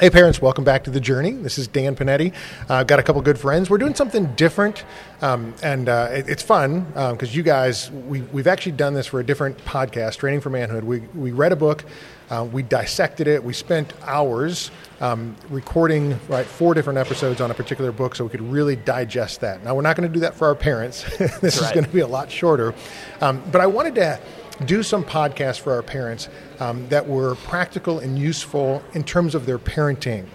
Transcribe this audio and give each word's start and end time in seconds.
Hey, 0.00 0.08
parents, 0.08 0.40
welcome 0.40 0.64
back 0.64 0.84
to 0.84 0.90
The 0.90 1.00
Journey. 1.00 1.32
This 1.32 1.58
is 1.58 1.68
Dan 1.68 1.94
Panetti. 1.94 2.32
Uh, 2.68 2.76
I've 2.76 2.86
got 2.86 2.98
a 2.98 3.02
couple 3.02 3.20
good 3.20 3.38
friends. 3.38 3.68
We're 3.68 3.76
doing 3.76 3.94
something 3.94 4.34
different, 4.36 4.84
um, 5.20 5.54
and 5.62 5.86
uh, 5.86 6.08
it, 6.10 6.30
it's 6.30 6.42
fun 6.42 6.84
because 6.84 7.28
um, 7.30 7.36
you 7.36 7.42
guys, 7.42 7.90
we, 7.90 8.22
we've 8.22 8.46
actually 8.46 8.72
done 8.72 8.94
this 8.94 9.06
for 9.06 9.20
a 9.20 9.24
different 9.24 9.58
podcast, 9.66 10.16
Training 10.16 10.40
for 10.40 10.48
Manhood. 10.48 10.82
We, 10.82 11.00
we 11.14 11.32
read 11.32 11.52
a 11.52 11.56
book, 11.56 11.84
uh, 12.30 12.48
we 12.50 12.62
dissected 12.62 13.28
it, 13.28 13.44
we 13.44 13.52
spent 13.52 13.92
hours 14.04 14.70
um, 15.02 15.36
recording 15.50 16.18
right 16.26 16.46
four 16.46 16.72
different 16.72 16.98
episodes 16.98 17.42
on 17.42 17.50
a 17.50 17.54
particular 17.54 17.92
book 17.92 18.16
so 18.16 18.24
we 18.24 18.30
could 18.30 18.40
really 18.40 18.76
digest 18.76 19.42
that. 19.42 19.62
Now, 19.62 19.74
we're 19.74 19.82
not 19.82 19.94
going 19.94 20.08
to 20.08 20.12
do 20.12 20.20
that 20.20 20.34
for 20.34 20.48
our 20.48 20.54
parents. 20.54 21.02
this 21.18 21.42
right. 21.42 21.44
is 21.44 21.72
going 21.72 21.84
to 21.84 21.92
be 21.92 22.00
a 22.00 22.06
lot 22.06 22.30
shorter. 22.30 22.74
Um, 23.20 23.42
but 23.52 23.60
I 23.60 23.66
wanted 23.66 23.94
to 23.96 24.18
do 24.62 24.82
some 24.82 25.04
podcasts 25.04 25.60
for 25.60 25.72
our 25.72 25.82
parents 25.82 26.28
um, 26.60 26.88
that 26.88 27.06
were 27.06 27.34
practical 27.36 27.98
and 27.98 28.18
useful 28.18 28.82
in 28.94 29.04
terms 29.04 29.34
of 29.34 29.46
their 29.46 29.58
parenting. 29.58 30.26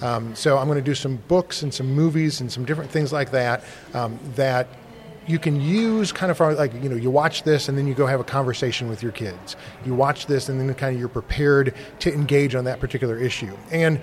Um, 0.00 0.34
so 0.34 0.58
I'm 0.58 0.66
going 0.66 0.78
to 0.78 0.84
do 0.84 0.94
some 0.94 1.16
books 1.28 1.62
and 1.62 1.72
some 1.72 1.86
movies 1.86 2.40
and 2.40 2.50
some 2.50 2.64
different 2.64 2.90
things 2.90 3.12
like 3.12 3.30
that 3.32 3.64
um, 3.94 4.18
that 4.36 4.68
you 5.26 5.38
can 5.38 5.60
use 5.60 6.10
kind 6.10 6.30
of 6.30 6.36
for, 6.36 6.52
like 6.54 6.72
you 6.82 6.88
know 6.88 6.96
you 6.96 7.10
watch 7.10 7.44
this 7.44 7.68
and 7.68 7.78
then 7.78 7.86
you 7.86 7.94
go 7.94 8.06
have 8.06 8.20
a 8.20 8.24
conversation 8.24 8.88
with 8.88 9.02
your 9.02 9.12
kids. 9.12 9.56
You 9.84 9.94
watch 9.94 10.26
this 10.26 10.48
and 10.48 10.58
then 10.58 10.74
kind 10.74 10.94
of 10.94 11.00
you're 11.00 11.08
prepared 11.08 11.74
to 12.00 12.12
engage 12.12 12.54
on 12.54 12.64
that 12.64 12.80
particular 12.80 13.18
issue. 13.18 13.56
And 13.70 14.00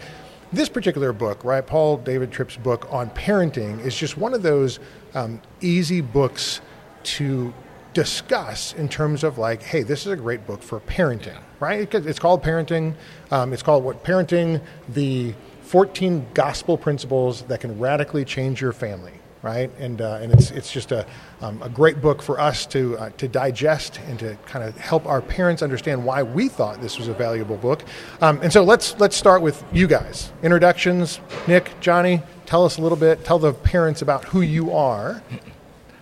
this 0.52 0.70
particular 0.70 1.14
book, 1.14 1.44
right, 1.44 1.66
Paul 1.66 1.98
David 1.98 2.32
Tripp's 2.32 2.58
book 2.58 2.88
on 2.90 3.10
parenting, 3.12 3.80
is 3.86 3.96
just 3.96 4.18
one 4.18 4.34
of 4.34 4.42
those 4.42 4.80
um, 5.14 5.42
easy 5.62 6.02
books 6.02 6.62
to 7.04 7.54
discuss 7.94 8.74
in 8.74 8.88
terms 8.90 9.24
of 9.24 9.38
like, 9.38 9.64
hey, 9.64 9.84
this 9.84 10.06
is 10.06 10.12
a 10.12 10.16
great 10.16 10.46
book 10.46 10.62
for 10.62 10.80
parenting, 10.82 11.38
right? 11.60 11.94
It's 11.94 12.20
called 12.20 12.44
Parenting. 12.44 12.94
Um, 13.32 13.54
it's 13.54 13.64
called 13.64 13.84
what? 13.84 14.04
Parenting, 14.04 14.62
the 14.90 15.34
14 15.64 16.26
gospel 16.34 16.78
principles 16.78 17.44
that 17.44 17.60
can 17.60 17.78
radically 17.78 18.26
change 18.26 18.62
your 18.62 18.74
family, 18.74 19.14
right? 19.42 19.72
And, 19.80 20.02
uh, 20.02 20.20
and 20.22 20.32
it's, 20.34 20.52
it's 20.52 20.72
just 20.72 20.92
a, 20.92 21.06
um, 21.42 21.62
a 21.62 21.70
great 21.70 22.02
book 22.02 22.22
for 22.22 22.40
us 22.40 22.66
to, 22.68 22.98
uh, 22.98 23.10
to 23.18 23.28
digest 23.28 24.00
and 24.08 24.18
to 24.20 24.36
kind 24.46 24.66
of 24.66 24.76
help 24.78 25.06
our 25.06 25.22
parents 25.22 25.62
understand 25.62 26.04
why 26.04 26.24
we 26.24 26.48
thought 26.48 26.82
this 26.82 26.98
was 26.98 27.08
a 27.08 27.14
valuable 27.14 27.58
book. 27.58 27.84
Um, 28.22 28.40
and 28.42 28.52
so 28.52 28.64
let's, 28.64 29.00
let's 29.00 29.16
start 29.16 29.42
with 29.42 29.64
you 29.72 29.88
guys. 29.88 30.32
Introductions, 30.42 31.20
Nick, 31.48 31.72
Johnny, 31.82 32.22
tell 32.46 32.66
us 32.66 32.78
a 32.78 32.82
little 32.82 32.98
bit, 32.98 33.24
tell 33.24 33.40
the 33.40 33.54
parents 33.54 34.02
about 34.02 34.26
who 34.26 34.42
you 34.42 34.72
are 34.74 35.22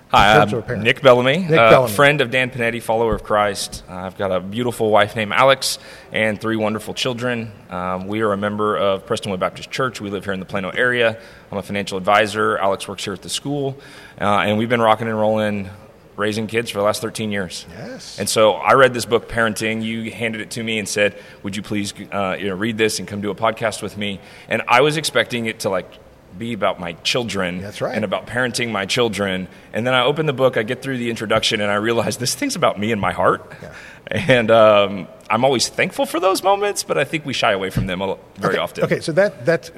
Hi, 0.10 0.40
I'm 0.40 0.84
Nick 0.84 1.02
Bellamy, 1.02 1.40
Nick 1.40 1.52
uh, 1.52 1.70
Bellamy, 1.70 1.94
friend 1.94 2.22
of 2.22 2.32
Dan 2.32 2.50
Panetti, 2.50 2.82
follower 2.82 3.14
of 3.14 3.24
Christ. 3.24 3.84
Uh, 3.90 3.94
I've 3.94 4.18
got 4.18 4.32
a 4.32 4.40
beautiful 4.40 4.90
wife 4.90 5.18
named 5.18 5.34
Alex 5.34 5.80
and 6.14 6.40
three 6.40 6.56
wonderful 6.56 6.94
children. 6.94 7.52
Um, 7.70 8.08
we 8.08 8.22
are 8.22 8.32
a 8.32 8.38
member 8.38 8.78
of 8.78 9.06
Prestonwood 9.06 9.40
Baptist 9.40 9.70
Church. 9.70 10.00
We 10.00 10.10
live 10.10 10.24
here 10.24 10.34
in 10.34 10.40
the 10.40 10.46
Plano 10.46 10.70
area. 10.70 11.20
I'm 11.52 11.58
a 11.58 11.62
financial 11.62 11.98
advisor. 11.98 12.58
Alex 12.58 12.88
works 12.88 13.04
here 13.04 13.12
at 13.12 13.22
the 13.22 13.28
school, 13.28 13.78
uh, 14.22 14.24
and 14.24 14.58
we've 14.58 14.70
been 14.70 14.82
rocking 14.82 15.10
and 15.10 15.20
rolling 15.20 15.70
raising 16.16 16.48
kids 16.48 16.72
for 16.72 16.78
the 16.78 16.86
last 16.86 17.02
13 17.02 17.30
years. 17.30 17.66
Yes. 17.70 18.18
And 18.18 18.30
so 18.30 18.54
I 18.54 18.74
read 18.74 18.94
this 18.94 19.06
book, 19.06 19.28
Parenting. 19.28 19.84
You 19.84 20.10
handed 20.10 20.40
it 20.40 20.52
to 20.52 20.64
me 20.64 20.80
and 20.80 20.88
said, 20.88 21.16
"Would 21.44 21.58
you 21.58 21.62
please, 21.62 21.94
uh, 22.14 22.38
you 22.40 22.48
know, 22.48 22.56
read 22.56 22.78
this 22.78 23.00
and 23.00 23.08
come 23.10 23.20
do 23.20 23.30
a 23.30 23.36
podcast 23.36 23.84
with 23.84 23.98
me?" 23.98 24.22
And 24.48 24.62
I 24.70 24.80
was 24.80 24.96
expecting 24.96 25.48
it 25.48 25.60
to 25.60 25.70
like 25.70 25.92
be 26.38 26.54
about 26.54 26.80
my 26.80 26.94
children 26.94 27.60
That's 27.60 27.82
right. 27.82 27.96
and 27.96 28.06
about 28.06 28.28
parenting 28.28 28.72
my 28.72 28.86
children. 28.86 29.48
And 29.74 29.86
then 29.86 29.94
I 29.94 30.04
open 30.04 30.26
the 30.26 30.34
book, 30.34 30.58
I 30.58 30.64
get 30.64 30.82
through 30.82 30.98
the 30.98 31.10
introduction, 31.10 31.62
and 31.62 31.72
I 31.72 31.76
realize 31.76 32.18
this 32.18 32.36
thing's 32.36 32.56
about 32.56 32.80
me 32.80 32.92
and 32.92 33.02
my 33.02 33.12
heart. 33.12 33.52
Yeah. 33.62 33.74
And 34.10 34.52
um, 34.52 35.08
I'm 35.30 35.44
always 35.44 35.68
thankful 35.68 36.06
for 36.06 36.20
those 36.20 36.44
moments, 36.44 36.84
but 36.84 36.98
I 36.98 37.04
think 37.04 37.26
we 37.26 37.34
shy 37.34 37.52
away 37.52 37.70
from 37.70 37.88
them 37.88 38.00
very 38.36 38.54
okay. 38.54 38.58
often. 38.58 38.84
Okay, 38.86 39.00
so 39.02 39.12
that 39.14 39.46
that's 39.46 39.72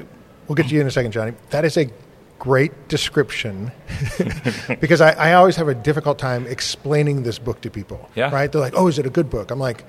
we'll 0.48 0.56
get 0.56 0.68
to 0.68 0.76
you 0.76 0.82
in 0.82 0.88
a 0.88 0.92
second, 0.92 1.12
Johnny. 1.12 1.34
That 1.50 1.66
is 1.66 1.78
a 1.78 1.90
great 2.38 2.88
description 2.88 3.72
because 4.80 5.02
I, 5.02 5.12
I 5.12 5.34
always 5.34 5.56
have 5.58 5.68
a 5.68 5.76
difficult 5.76 6.20
time 6.20 6.48
explaining 6.48 7.24
this 7.24 7.40
book 7.40 7.62
to 7.62 7.70
people. 7.70 8.09
Yeah. 8.16 8.32
Right? 8.32 8.52
They're 8.52 8.62
like, 8.62 8.76
"Oh, 8.76 8.88
is 8.88 9.00
it 9.00 9.06
a 9.06 9.09
good 9.09 9.30
book?" 9.30 9.52
I'm 9.52 9.59
like, 9.59 9.84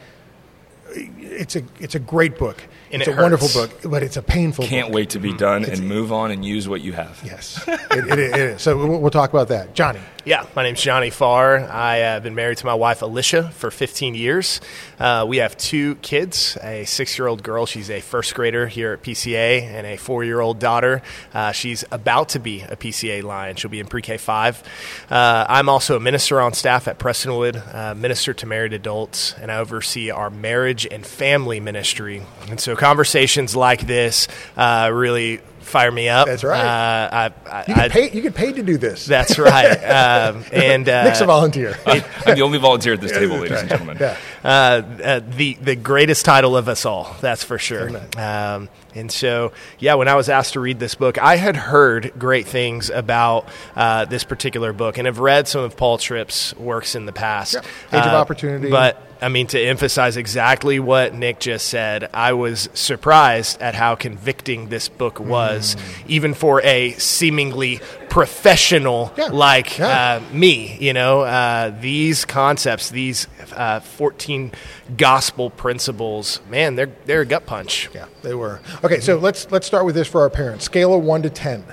"It's 0.95 1.57
a 1.57 1.63
it's 1.79 1.95
a 1.95 1.99
great 1.99 2.39
book." 2.39 2.63
And 2.93 3.03
it's 3.03 3.09
it 3.09 3.17
a 3.17 3.23
wonderful 3.23 3.49
book, 3.49 3.71
but 3.85 4.03
it's 4.03 4.17
a 4.17 4.23
painful. 4.23 4.65
Can't 4.67 4.89
book. 4.89 4.97
wait 4.97 5.11
to 5.11 5.19
be 5.19 5.31
hmm. 5.31 5.37
done 5.37 5.65
and 5.65 5.87
move 5.87 6.13
on 6.13 6.31
and 6.31 6.45
use 6.45 6.69
what 6.69 6.81
you 6.81 6.93
have. 6.93 7.21
Yes, 7.25 7.63
it, 7.69 8.09
it, 8.09 8.19
it 8.19 8.37
is. 8.37 8.63
So 8.63 8.77
we'll, 8.77 9.01
we'll 9.01 9.11
talk 9.11 9.31
about 9.31 9.49
that, 9.49 9.75
Johnny. 9.75 10.01
Yeah, 10.31 10.47
my 10.55 10.63
name's 10.63 10.81
Johnny 10.81 11.11
Farr. 11.11 11.59
I 11.59 11.97
have 11.97 12.23
been 12.23 12.37
married 12.37 12.59
to 12.59 12.67
my 12.67 12.75
wife 12.75 13.03
Alicia 13.03 13.49
for 13.49 13.69
15 13.69 14.15
years. 14.15 14.61
Uh, 14.97 15.25
we 15.27 15.39
have 15.39 15.57
two 15.57 15.97
kids: 15.97 16.57
a 16.63 16.85
six-year-old 16.85 17.43
girl, 17.43 17.67
she's 17.67 17.91
a 17.91 18.01
first 18.01 18.33
grader 18.37 18.69
here 18.69 18.93
at 18.93 19.03
PCA, 19.03 19.63
and 19.63 19.89
a 19.89 19.97
four-year-old 19.97 20.61
daughter. 20.61 21.03
Uh, 21.35 21.51
she's 21.51 21.85
about 21.91 22.29
to 22.29 22.39
be 22.39 22.61
a 22.61 22.77
PCA 22.77 23.25
Lion. 23.25 23.57
She'll 23.57 23.73
be 23.73 23.81
in 23.81 23.89
pre-K 23.89 24.19
five. 24.19 24.63
Uh, 25.11 25.47
I'm 25.49 25.69
also 25.69 25.97
a 25.97 26.01
minister 26.01 26.41
on 26.41 26.53
staff 26.53 26.87
at 26.87 27.01
Prestonwood, 27.01 27.75
uh, 27.75 27.97
minister 27.97 28.33
to 28.33 28.47
married 28.47 28.73
adults, 28.73 29.35
and 29.35 29.51
I 29.51 29.57
oversee 29.57 30.13
our 30.13 30.31
marriage 30.31 30.87
and 30.89 31.05
family 31.05 31.59
ministry. 31.59 32.23
And 32.49 32.61
so 32.61 32.77
conversations 32.77 33.57
like 33.57 33.89
this 33.89 34.29
uh, 34.57 34.93
really 34.95 35.41
fire 35.61 35.91
me 35.91 36.09
up. 36.09 36.27
That's 36.27 36.45
right. 36.45 36.61
Uh, 36.61 37.31
I, 37.47 37.51
I, 37.51 37.65
you, 37.69 37.75
get 37.75 37.91
paid, 37.91 38.15
you 38.15 38.23
get 38.23 38.35
paid 38.35 38.57
to 38.57 38.63
do 38.63 38.77
this. 38.77 39.07
That's 39.07 39.39
right. 39.39 39.77
um, 39.85 40.45
and 40.53 40.89
uh, 40.89 41.05
Nick's 41.05 41.21
a 41.21 41.27
volunteer. 41.27 41.77
I'm 41.87 42.03
the 42.25 42.43
only 42.43 42.59
volunteer 42.59 42.95
at 42.95 43.01
this 43.01 43.13
table, 43.13 43.37
ladies 43.37 43.61
and 43.61 43.69
gentlemen. 43.69 43.99
Yeah. 44.01 44.17
Uh, 44.43 44.49
uh, 44.49 45.21
the 45.37 45.55
the 45.55 45.77
greatest 45.77 46.25
title 46.25 46.57
of 46.57 46.69
us 46.69 46.85
all. 46.85 47.17
That's 47.21 47.45
for 47.45 47.59
sure. 47.59 47.91
Um, 48.17 48.69
and 48.95 49.11
so, 49.11 49.53
yeah, 49.79 49.95
when 49.95 50.09
I 50.09 50.15
was 50.15 50.29
asked 50.29 50.55
to 50.55 50.61
read 50.61 50.79
this 50.79 50.95
book, 50.95 51.19
I 51.19 51.37
had 51.37 51.57
heard 51.57 52.13
great 52.19 52.47
things 52.47 52.91
about 52.91 53.49
uh, 53.77 54.05
this 54.07 54.25
particular 54.25 54.73
book 54.73 54.99
and 54.99 55.07
have 55.07 55.19
read 55.19 55.49
some 55.49 55.63
of 55.63 55.77
Paul 55.77 55.99
Tripp's 55.99 56.55
works 56.57 56.95
in 56.95 57.07
the 57.07 57.13
past. 57.13 57.55
Yeah. 57.55 57.61
Age 58.01 58.07
of 58.07 58.13
Uh, 58.13 58.17
Opportunity. 58.17 58.71
But 58.71 59.03
I 59.23 59.29
mean, 59.29 59.49
to 59.49 59.61
emphasize 59.61 60.17
exactly 60.17 60.81
what 60.81 61.13
Nick 61.15 61.41
just 61.41 61.69
said, 61.69 62.09
I 62.15 62.33
was 62.33 62.71
surprised 62.73 63.61
at 63.61 63.75
how 63.75 63.95
convicting 63.95 64.71
this 64.71 64.89
book 64.89 65.21
was, 65.21 65.77
Mm. 65.77 65.81
even 66.09 66.33
for 66.35 66.63
a 66.63 66.93
seemingly 66.93 67.81
professional 68.09 69.13
Yeah. 69.19 69.27
like 69.27 69.77
Yeah. 69.79 70.21
uh, 70.31 70.35
me. 70.35 70.77
You 70.81 70.95
know, 70.95 71.21
uh, 71.21 71.73
these 71.81 72.25
concepts, 72.25 72.89
these 72.89 73.27
uh, 73.55 73.81
14 73.81 74.53
gospel 74.97 75.51
principles, 75.51 76.41
man, 76.49 76.75
they're, 76.77 76.89
they're 77.05 77.21
a 77.23 77.27
gut 77.27 77.45
punch. 77.45 77.91
Yeah, 77.95 78.07
they 78.23 78.35
were. 78.35 78.61
Okay, 78.83 79.01
so 79.01 79.19
let's 79.19 79.51
let's 79.51 79.67
start 79.67 79.85
with 79.85 79.95
this 79.95 80.09
for 80.09 80.23
our 80.23 80.31
parents. 80.31 80.65
Scale 80.65 80.95
of 80.95 81.05
one 81.05 81.21
to 81.23 81.31
ten. 81.31 81.65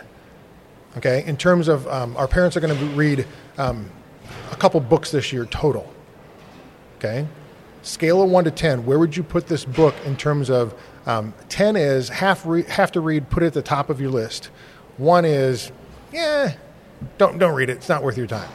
Okay, 0.98 1.24
in 1.26 1.38
terms 1.38 1.70
of 1.70 1.88
um, 1.88 2.18
our 2.18 2.28
parents 2.28 2.58
are 2.58 2.60
going 2.60 2.78
to 2.78 2.86
read 2.88 3.26
um, 3.58 3.90
a 4.52 4.56
couple 4.58 4.80
books 4.82 5.12
this 5.12 5.32
year 5.32 5.46
total. 5.46 5.92
Okay, 6.98 7.26
scale 7.82 8.22
of 8.22 8.30
one 8.30 8.44
to 8.44 8.52
ten. 8.52 8.86
Where 8.86 9.00
would 9.00 9.16
you 9.16 9.24
put 9.24 9.48
this 9.48 9.64
book 9.64 9.96
in 10.06 10.18
terms 10.18 10.50
of 10.50 10.74
um, 11.06 11.34
ten 11.48 11.78
is 11.78 12.10
half 12.10 12.46
re- 12.46 12.64
have 12.64 12.92
to 12.92 13.00
read, 13.00 13.30
put 13.30 13.42
it 13.42 13.48
at 13.48 13.54
the 13.54 13.62
top 13.62 13.90
of 13.90 14.02
your 14.02 14.12
list. 14.12 14.50
One 14.98 15.24
is, 15.24 15.72
yeah, 16.12 16.56
don't 17.18 17.38
don't 17.38 17.56
read 17.56 17.70
it. 17.70 17.78
It's 17.78 17.90
not 17.90 18.04
worth 18.04 18.18
your 18.18 18.28
time. 18.28 18.50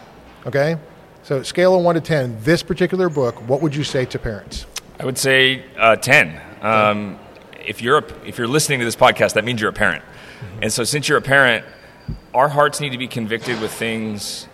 Okay, 0.47 0.77
so 1.23 1.43
scale 1.43 1.75
of 1.75 1.83
one 1.83 1.95
to 1.95 2.03
ten. 2.03 2.37
This 2.43 2.63
particular 2.63 3.09
book, 3.09 3.37
what 3.49 3.63
would 3.63 3.75
you 3.75 3.85
say 3.85 4.05
to 4.05 4.19
parents? 4.19 4.67
I 5.01 5.07
would 5.07 5.19
say 5.19 5.65
uh, 5.79 5.97
10. 5.97 6.41
Um, 6.61 7.19
if, 7.67 7.83
you're 7.83 7.99
a, 7.99 8.05
if 8.27 8.39
you're 8.39 8.49
listening 8.49 8.79
to 8.81 8.85
this 8.85 8.97
podcast, 8.97 9.35
that 9.35 9.45
means 9.45 9.61
you're 9.61 9.71
a 9.71 9.75
parent. 9.75 10.05
Mm-hmm. 10.05 10.63
And 10.63 10.73
so, 10.73 10.85
since 10.85 11.09
you're 11.09 11.19
a 11.19 11.23
parent, 11.23 11.65
our 12.35 12.49
hearts 12.49 12.81
need 12.81 12.91
to 12.91 12.99
be 12.99 13.09
convicted 13.09 13.61
with 13.61 13.73
things 13.73 14.49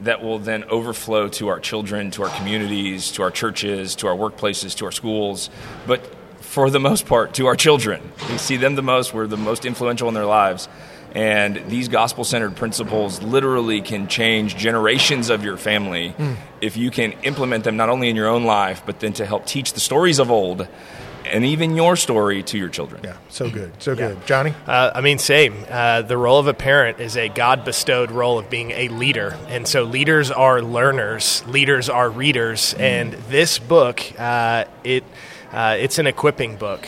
that 0.00 0.22
will 0.22 0.38
then 0.38 0.64
overflow 0.64 1.28
to 1.28 1.48
our 1.48 1.58
children, 1.58 2.10
to 2.12 2.22
our 2.22 2.36
communities, 2.36 3.10
to 3.12 3.22
our 3.22 3.30
churches, 3.30 3.94
to 3.96 4.06
our 4.06 4.14
workplaces, 4.14 4.76
to 4.76 4.84
our 4.84 4.92
schools. 4.92 5.48
But 5.86 6.04
for 6.40 6.70
the 6.70 6.80
most 6.80 7.06
part, 7.06 7.34
to 7.34 7.46
our 7.46 7.56
children. 7.56 8.00
We 8.30 8.38
see 8.38 8.56
them 8.56 8.76
the 8.76 8.82
most, 8.82 9.12
we're 9.12 9.26
the 9.26 9.36
most 9.36 9.64
influential 9.64 10.08
in 10.08 10.14
their 10.14 10.26
lives. 10.26 10.68
And 11.14 11.56
these 11.68 11.88
gospel 11.88 12.24
centered 12.24 12.56
principles 12.56 13.22
literally 13.22 13.80
can 13.80 14.06
change 14.06 14.56
generations 14.56 15.30
of 15.30 15.44
your 15.44 15.56
family 15.56 16.10
hmm. 16.10 16.34
if 16.60 16.76
you 16.76 16.90
can 16.90 17.12
implement 17.22 17.64
them 17.64 17.76
not 17.76 17.88
only 17.88 18.10
in 18.10 18.16
your 18.16 18.28
own 18.28 18.44
life, 18.44 18.82
but 18.84 19.00
then 19.00 19.12
to 19.14 19.24
help 19.24 19.46
teach 19.46 19.72
the 19.72 19.80
stories 19.80 20.18
of 20.18 20.30
old 20.30 20.68
and 21.26 21.44
even 21.44 21.76
your 21.76 21.96
story 21.96 22.42
to 22.44 22.58
your 22.58 22.68
children. 22.68 23.02
Yeah, 23.04 23.16
so 23.28 23.50
good, 23.50 23.72
so 23.82 23.94
good, 23.94 24.24
Johnny. 24.26 24.54
Uh, 24.66 24.92
I 24.94 25.00
mean, 25.00 25.18
same. 25.18 25.64
Uh, 25.68 26.02
the 26.02 26.16
role 26.16 26.38
of 26.38 26.46
a 26.46 26.54
parent 26.54 27.00
is 27.00 27.16
a 27.16 27.28
God 27.28 27.64
bestowed 27.64 28.10
role 28.10 28.38
of 28.38 28.48
being 28.50 28.70
a 28.72 28.88
leader. 28.88 29.36
And 29.48 29.66
so 29.66 29.84
leaders 29.84 30.30
are 30.30 30.62
learners, 30.62 31.44
leaders 31.46 31.88
are 31.88 32.08
readers. 32.08 32.74
And 32.74 33.12
this 33.28 33.58
book, 33.58 34.02
uh, 34.18 34.64
it, 34.84 35.04
uh, 35.52 35.76
it's 35.78 35.98
an 35.98 36.06
equipping 36.06 36.56
book. 36.56 36.86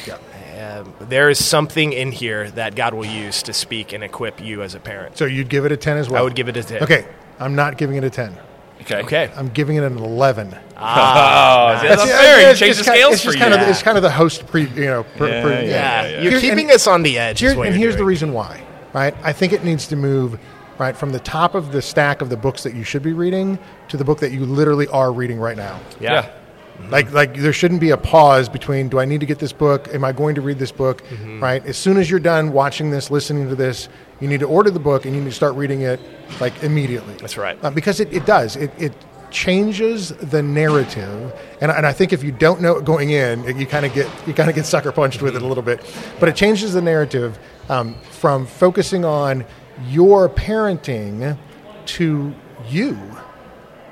Um, 0.59 0.93
there 1.01 1.31
is 1.31 1.45
something 1.45 1.93
in 1.93 2.11
here 2.11 2.51
that 2.53 2.75
God 2.75 2.93
will 2.93 3.07
use 3.07 3.45
to 3.45 3.53
speak 3.53 3.93
and 3.93 4.03
equip 4.03 4.41
you 4.41 4.63
as 4.63 4.75
a 4.75 4.81
parent. 4.81 5.17
So 5.17 5.25
you'd 5.25 5.49
give 5.49 5.65
it 5.65 5.73
a 5.73 5.77
ten 5.77 5.97
as 5.97 6.09
well. 6.09 6.21
I 6.21 6.25
would 6.25 6.35
give 6.35 6.49
it 6.49 6.57
a 6.57 6.65
10. 6.65 6.83
Okay, 6.83 7.07
I'm 7.39 7.55
not 7.55 7.79
giving 7.79 7.97
it 7.97 8.03
a 8.05 8.11
ten. 8.11 8.37
Okay. 8.83 9.03
Okay. 9.03 9.31
I'm 9.37 9.49
giving 9.49 9.77
it 9.77 9.83
an 9.85 9.99
eleven. 9.99 10.57
Oh, 10.81 11.77
that's 11.83 12.07
Yeah, 12.07 12.17
fair. 12.19 12.41
yeah, 12.41 12.51
You 12.51 12.57
change 12.57 12.77
the 12.79 12.85
scales 12.85 13.15
it's 13.15 13.25
for 13.25 13.33
you. 13.33 13.39
kind 13.39 13.53
of 13.53 13.59
the, 13.61 13.69
it's 13.69 13.83
kind 13.83 13.97
of 13.97 14.03
the 14.05 14.11
host 14.13 14.47
pre, 14.47 14.69
you 14.69 14.85
know. 14.87 15.03
Pre, 15.17 15.29
Yeah, 15.29 15.43
pre- 15.43 15.53
yeah, 15.53 15.61
Yeah, 15.63 16.07
yeah. 16.07 16.21
you're 16.21 16.31
Here- 16.33 16.41
keeping 16.41 16.67
and- 16.67 16.77
us 16.77 16.87
on 16.87 17.03
the 17.03 17.19
edge. 17.19 17.41
Here- 17.41 17.51
is 17.51 17.57
what 17.57 17.67
and 17.67 17.75
you're 17.75 17.89
here's 17.89 17.97
the 17.97 18.05
reason 18.05 18.33
why, 18.33 18.61
right? 18.93 19.13
I 19.25 19.33
think 19.33 19.53
it 19.53 19.65
needs 19.65 19.89
to 19.89 19.97
move 19.97 20.39
right 20.79 20.97
from 20.97 21.11
the 21.11 21.19
top 21.19 21.57
of 21.57 21.73
the 21.73 21.83
stack 21.83 22.23
of 22.23 22.31
the 22.31 22.37
books 22.37 22.63
that 22.63 22.75
you 22.75 22.85
should 22.85 23.03
be 23.03 23.13
reading 23.13 23.59
to 23.89 23.97
the 23.97 24.05
book 24.05 24.21
that 24.21 24.31
you 24.31 24.47
literally 24.47 24.87
are 24.89 25.11
reading 25.13 25.41
right 25.41 25.57
now. 25.57 25.81
Yeah. 25.99 26.13
yeah. 26.81 26.89
Like, 26.91 27.11
like 27.13 27.35
there 27.35 27.53
shouldn't 27.53 27.81
be 27.81 27.91
a 27.91 27.97
pause 27.97 28.49
between 28.49 28.89
do 28.89 29.01
I 29.01 29.05
need 29.05 29.19
to 29.19 29.27
get 29.27 29.41
this 29.41 29.53
book? 29.53 29.93
Am 29.93 30.05
I 30.05 30.13
going 30.13 30.37
to 30.37 30.41
read 30.41 30.61
this 30.61 30.71
book? 30.71 31.03
Mm-hmm. 31.09 31.43
Right? 31.43 31.67
As 31.67 31.77
soon 31.77 31.97
as 31.97 32.09
you're 32.09 32.21
done 32.21 32.53
watching 32.53 32.91
this, 32.91 33.11
listening 33.11 33.49
to 33.49 33.57
this, 33.57 33.89
you 34.21 34.29
need 34.29 34.41
to 34.41 34.47
order 34.47 34.71
the 34.71 34.81
book 34.81 35.05
and 35.05 35.15
you 35.15 35.21
need 35.21 35.31
to 35.31 35.35
start 35.35 35.55
reading 35.55 35.83
it 35.83 36.01
like 36.41 36.63
immediately. 36.63 37.15
That's 37.15 37.37
right. 37.37 37.59
Uh, 37.63 37.71
because 37.71 38.01
it, 38.01 38.13
it 38.13 38.27
does. 38.27 38.57
It, 38.57 38.71
it 38.79 38.93
changes 39.31 40.11
the 40.11 40.43
narrative, 40.43 41.33
and, 41.61 41.71
and 41.71 41.87
I 41.87 41.93
think 41.93 42.13
if 42.13 42.25
you 42.25 42.33
don't 42.33 42.63
know 42.63 42.79
it 42.79 42.85
going 42.85 43.11
in, 43.11 43.59
you 43.59 43.67
kind 43.67 43.85
of 43.85 43.93
get 43.93 44.11
you 44.27 44.33
kind 44.33 44.49
of 44.49 44.55
get 44.55 44.65
sucker 44.65 44.91
punched 44.93 45.21
with 45.21 45.37
it 45.37 45.43
a 45.43 45.47
little 45.47 45.63
bit. 45.63 45.85
But 46.19 46.29
it 46.29 46.37
changes 46.37 46.73
the 46.73 46.83
narrative 46.83 47.39
um, 47.69 47.95
from 48.11 48.47
focusing 48.47 49.05
on 49.05 49.45
your 49.89 50.29
parenting 50.29 51.37
to 51.87 52.35
you 52.69 52.99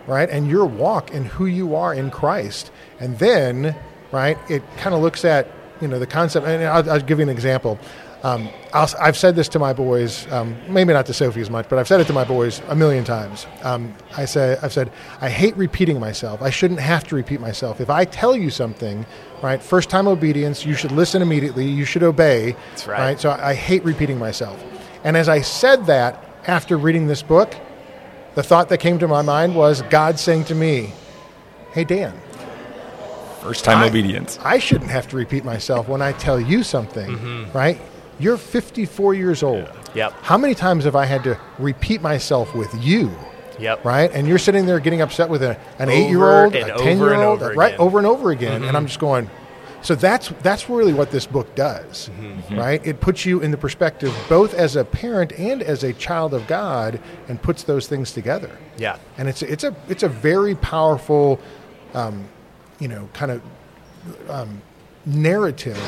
right? 0.06 0.28
And 0.30 0.48
your 0.48 0.64
walk 0.66 1.12
and 1.12 1.26
who 1.26 1.46
you 1.46 1.74
are 1.74 1.92
in 1.94 2.10
Christ. 2.10 2.70
And 3.00 3.18
then, 3.18 3.76
right, 4.12 4.38
it 4.48 4.62
kind 4.78 4.94
of 4.94 5.02
looks 5.02 5.24
at, 5.24 5.50
you 5.80 5.88
know, 5.88 5.98
the 5.98 6.06
concept. 6.06 6.46
And 6.46 6.64
I'll, 6.64 6.90
I'll 6.90 7.00
give 7.00 7.18
you 7.18 7.24
an 7.24 7.28
example. 7.28 7.78
Um, 8.22 8.48
I'll, 8.72 8.88
I've 9.00 9.16
said 9.16 9.36
this 9.36 9.48
to 9.50 9.58
my 9.58 9.72
boys, 9.72 10.30
um, 10.32 10.56
maybe 10.68 10.92
not 10.92 11.06
to 11.06 11.14
Sophie 11.14 11.40
as 11.42 11.50
much, 11.50 11.68
but 11.68 11.78
I've 11.78 11.86
said 11.86 12.00
it 12.00 12.06
to 12.08 12.12
my 12.12 12.24
boys 12.24 12.60
a 12.68 12.74
million 12.74 13.04
times. 13.04 13.46
Um, 13.62 13.94
I 14.16 14.24
say, 14.24 14.56
I've 14.62 14.72
said, 14.72 14.90
I 15.20 15.28
hate 15.28 15.56
repeating 15.56 16.00
myself. 16.00 16.42
I 16.42 16.50
shouldn't 16.50 16.80
have 16.80 17.04
to 17.08 17.14
repeat 17.14 17.40
myself. 17.40 17.80
If 17.80 17.90
I 17.90 18.04
tell 18.04 18.34
you 18.34 18.50
something, 18.50 19.06
right, 19.42 19.62
first 19.62 19.90
time 19.90 20.08
obedience, 20.08 20.64
you 20.66 20.74
should 20.74 20.92
listen 20.92 21.22
immediately. 21.22 21.66
You 21.66 21.84
should 21.84 22.02
obey. 22.02 22.56
That's 22.70 22.86
right. 22.86 22.98
right? 22.98 23.20
So 23.20 23.30
I, 23.30 23.50
I 23.50 23.54
hate 23.54 23.84
repeating 23.84 24.18
myself. 24.18 24.60
And 25.04 25.16
as 25.16 25.28
I 25.28 25.42
said 25.42 25.86
that 25.86 26.24
after 26.48 26.76
reading 26.76 27.06
this 27.06 27.22
book, 27.22 27.54
the 28.34 28.42
thought 28.42 28.68
that 28.70 28.78
came 28.78 28.98
to 28.98 29.08
my 29.08 29.22
mind 29.22 29.54
was 29.54 29.82
God 29.82 30.18
saying 30.18 30.44
to 30.46 30.54
me, 30.54 30.92
Hey, 31.72 31.84
Dan, 31.84 32.18
First 33.40 33.64
time 33.64 33.78
I- 33.78 33.86
obedience. 33.88 34.38
I 34.42 34.58
shouldn't 34.58 34.90
have 34.90 35.06
to 35.08 35.16
repeat 35.16 35.44
myself 35.44 35.86
when 35.88 36.02
I 36.02 36.12
tell 36.12 36.40
you 36.40 36.62
something, 36.64 37.48
right? 37.52 37.80
You're 38.18 38.36
54 38.36 39.14
years 39.14 39.42
old. 39.42 39.68
Yep. 39.94 40.12
How 40.22 40.38
many 40.38 40.54
times 40.54 40.84
have 40.84 40.96
I 40.96 41.04
had 41.06 41.24
to 41.24 41.38
repeat 41.58 42.00
myself 42.02 42.54
with 42.54 42.72
you? 42.82 43.10
Yep. 43.58 43.84
Right? 43.84 44.10
And 44.12 44.26
you're 44.28 44.38
sitting 44.38 44.66
there 44.66 44.80
getting 44.80 45.00
upset 45.00 45.28
with 45.30 45.42
a, 45.42 45.58
an 45.78 45.88
eight 45.88 46.08
year 46.08 46.24
old, 46.44 46.54
a 46.54 46.76
10 46.76 46.98
year 46.98 47.14
old, 47.14 47.40
right? 47.40 47.68
again. 47.74 47.80
Over 47.80 47.98
and 47.98 48.06
over 48.06 48.30
again. 48.30 48.64
And 48.64 48.76
I'm 48.76 48.86
just 48.86 48.98
going, 48.98 49.30
so 49.82 49.94
that's, 49.94 50.28
that's 50.42 50.68
really 50.68 50.92
what 50.92 51.10
this 51.10 51.26
book 51.26 51.54
does, 51.54 52.10
right? 52.50 52.84
It 52.86 53.00
puts 53.00 53.24
you 53.24 53.40
in 53.40 53.50
the 53.50 53.56
perspective 53.56 54.14
both 54.28 54.52
as 54.52 54.76
a 54.76 54.84
parent 54.84 55.32
and 55.38 55.62
as 55.62 55.84
a 55.84 55.92
child 55.94 56.34
of 56.34 56.46
God 56.46 57.00
and 57.28 57.40
puts 57.40 57.62
those 57.62 57.86
things 57.86 58.12
together 58.12 58.50
Yeah. 58.78 58.98
and 59.16 59.28
it's 59.28 59.42
it's 59.42 59.64
a 59.64 59.74
it's 59.88 60.02
a 60.02 60.08
very 60.08 60.54
powerful, 60.56 61.38
um, 61.94 62.26
you 62.80 62.88
know, 62.88 63.08
kind 63.14 63.30
of 63.32 63.42
um, 64.28 64.60
narrative 65.06 65.80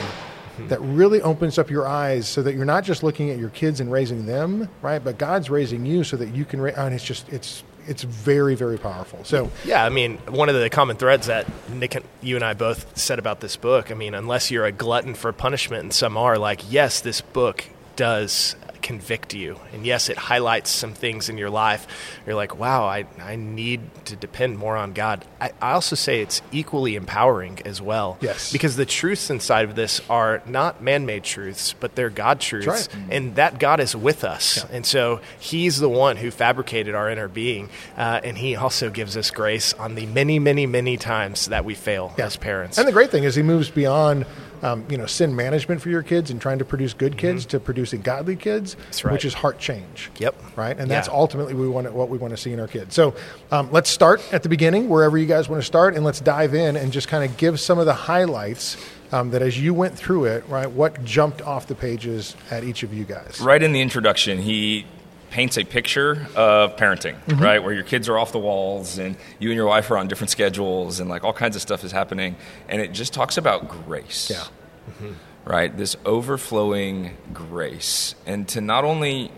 Hmm. 0.58 0.68
that 0.68 0.80
really 0.80 1.22
opens 1.22 1.58
up 1.58 1.70
your 1.70 1.86
eyes 1.86 2.28
so 2.28 2.42
that 2.42 2.54
you're 2.54 2.64
not 2.64 2.84
just 2.84 3.02
looking 3.02 3.30
at 3.30 3.38
your 3.38 3.50
kids 3.50 3.80
and 3.80 3.90
raising 3.90 4.26
them, 4.26 4.68
right? 4.82 5.02
But 5.02 5.18
God's 5.18 5.50
raising 5.50 5.86
you 5.86 6.04
so 6.04 6.16
that 6.16 6.34
you 6.34 6.44
can. 6.44 6.60
Ra- 6.60 6.72
and 6.76 6.94
it's 6.94 7.04
just 7.04 7.28
it's 7.28 7.62
it's 7.86 8.02
very 8.02 8.54
very 8.54 8.78
powerful. 8.78 9.24
So 9.24 9.50
Yeah, 9.64 9.84
I 9.84 9.88
mean, 9.88 10.18
one 10.28 10.48
of 10.48 10.54
the 10.54 10.68
common 10.68 10.96
threads 10.96 11.26
that 11.26 11.46
Nick, 11.70 11.94
and 11.94 12.04
you 12.20 12.36
and 12.36 12.44
I 12.44 12.54
both 12.54 12.98
said 12.98 13.18
about 13.18 13.40
this 13.40 13.56
book. 13.56 13.90
I 13.90 13.94
mean, 13.94 14.14
unless 14.14 14.50
you're 14.50 14.66
a 14.66 14.72
glutton 14.72 15.14
for 15.14 15.32
punishment, 15.32 15.82
and 15.82 15.92
some 15.92 16.16
are, 16.16 16.38
like, 16.38 16.70
yes, 16.70 17.00
this 17.00 17.20
book 17.20 17.64
does 17.98 18.54
convict 18.80 19.34
you, 19.34 19.58
and 19.72 19.84
yes, 19.84 20.08
it 20.08 20.16
highlights 20.16 20.70
some 20.70 20.94
things 20.94 21.28
in 21.28 21.36
your 21.36 21.50
life. 21.50 21.84
You're 22.24 22.36
like, 22.36 22.56
wow, 22.56 22.84
I, 22.84 23.06
I 23.20 23.34
need 23.34 23.80
to 24.04 24.14
depend 24.14 24.56
more 24.56 24.76
on 24.76 24.92
God. 24.92 25.24
I, 25.40 25.50
I 25.60 25.72
also 25.72 25.96
say 25.96 26.22
it's 26.22 26.40
equally 26.52 26.94
empowering 26.94 27.58
as 27.64 27.82
well. 27.82 28.18
Yes. 28.20 28.52
because 28.52 28.76
the 28.76 28.86
truths 28.86 29.30
inside 29.30 29.64
of 29.64 29.74
this 29.74 30.00
are 30.08 30.42
not 30.46 30.80
man-made 30.80 31.24
truths, 31.24 31.74
but 31.80 31.96
they're 31.96 32.08
God 32.08 32.38
truths, 32.40 32.66
right. 32.66 32.88
and 33.10 33.34
that 33.34 33.58
God 33.58 33.80
is 33.80 33.96
with 33.96 34.22
us, 34.22 34.64
and 34.70 34.86
so 34.86 35.20
He's 35.40 35.80
the 35.80 35.88
one 35.88 36.16
who 36.16 36.30
fabricated 36.30 36.94
our 36.94 37.10
inner 37.10 37.28
being, 37.28 37.70
uh, 37.96 38.20
and 38.22 38.38
He 38.38 38.54
also 38.54 38.90
gives 38.90 39.16
us 39.16 39.32
grace 39.32 39.74
on 39.74 39.96
the 39.96 40.06
many, 40.06 40.38
many, 40.38 40.66
many 40.66 40.96
times 40.96 41.46
that 41.46 41.64
we 41.64 41.74
fail 41.74 42.14
as 42.16 42.36
parents. 42.36 42.78
And 42.78 42.86
the 42.86 42.92
great 42.92 43.10
thing 43.10 43.24
is, 43.24 43.34
he 43.34 43.42
moves 43.42 43.70
beyond, 43.70 44.24
um, 44.62 44.84
you 44.88 44.96
know, 44.96 45.06
sin 45.06 45.34
management 45.36 45.80
for 45.80 45.88
your 45.88 46.02
kids 46.02 46.30
and 46.30 46.40
trying 46.40 46.58
to 46.58 46.64
produce 46.64 46.92
good 46.94 47.16
kids 47.16 47.46
to 47.46 47.60
producing 47.60 48.00
godly 48.00 48.36
kids, 48.36 48.74
Mm-hmm. 48.74 49.08
Right. 49.08 49.12
which 49.12 49.24
is 49.24 49.34
heart 49.34 49.58
change. 49.58 50.10
Yep. 50.18 50.34
Right, 50.56 50.76
and 50.78 50.90
that's 50.90 51.08
ultimately 51.08 51.54
we 51.54 51.68
want 51.68 51.92
what 51.92 52.08
we 52.08 52.18
want 52.18 52.32
to 52.32 52.36
see 52.36 52.52
in 52.52 52.60
our 52.60 52.66
kids. 52.68 52.94
So 52.94 53.14
um, 53.50 53.70
let's 53.72 53.88
start 53.90 54.20
at 54.32 54.42
the 54.42 54.48
beginning, 54.48 54.88
wherever 54.88 55.16
you 55.16 55.26
guys 55.26 55.48
want 55.48 55.62
to 55.62 55.66
start, 55.66 55.94
and 55.94 56.04
let's 56.04 56.20
dive 56.20 56.54
in 56.54 56.76
and 56.76 56.92
just 56.92 57.08
kind 57.08 57.24
of 57.28 57.36
give 57.36 57.60
some 57.60 57.78
of 57.78 57.86
the 57.86 57.94
highlights 57.94 58.76
um, 59.12 59.30
that 59.30 59.40
as 59.42 59.58
you 59.60 59.72
went 59.72 59.96
through 59.96 60.26
it, 60.26 60.44
right, 60.48 60.70
what 60.70 61.02
jumped 61.04 61.40
off 61.42 61.66
the 61.66 61.74
pages 61.74 62.36
at 62.50 62.64
each 62.64 62.82
of 62.82 62.92
you 62.92 63.04
guys. 63.04 63.40
Right 63.40 63.62
in 63.62 63.72
the 63.72 63.80
introduction, 63.80 64.38
he 64.38 64.84
paints 65.30 65.58
a 65.58 65.64
picture 65.64 66.26
of 66.34 66.76
parenting, 66.76 67.14
mm-hmm. 67.24 67.42
right, 67.42 67.62
where 67.62 67.72
your 67.72 67.82
kids 67.82 68.08
are 68.08 68.18
off 68.18 68.32
the 68.32 68.38
walls 68.38 68.98
and 68.98 69.16
you 69.38 69.50
and 69.50 69.56
your 69.56 69.66
wife 69.66 69.90
are 69.90 69.98
on 69.98 70.08
different 70.08 70.30
schedules 70.30 71.00
and 71.00 71.10
like 71.10 71.24
all 71.24 71.32
kinds 71.32 71.56
of 71.56 71.62
stuff 71.62 71.84
is 71.84 71.92
happening, 71.92 72.36
and 72.68 72.80
it 72.80 72.92
just 72.92 73.12
talks 73.12 73.36
about 73.36 73.68
grace. 73.68 74.30
Yeah. 74.30 74.44
Mm-hmm. 74.88 75.12
right? 75.44 75.76
This 75.76 75.96
overflowing 76.06 77.16
grace, 77.34 78.14
and 78.26 78.48
to 78.48 78.60
not 78.62 78.84
only, 78.84 79.30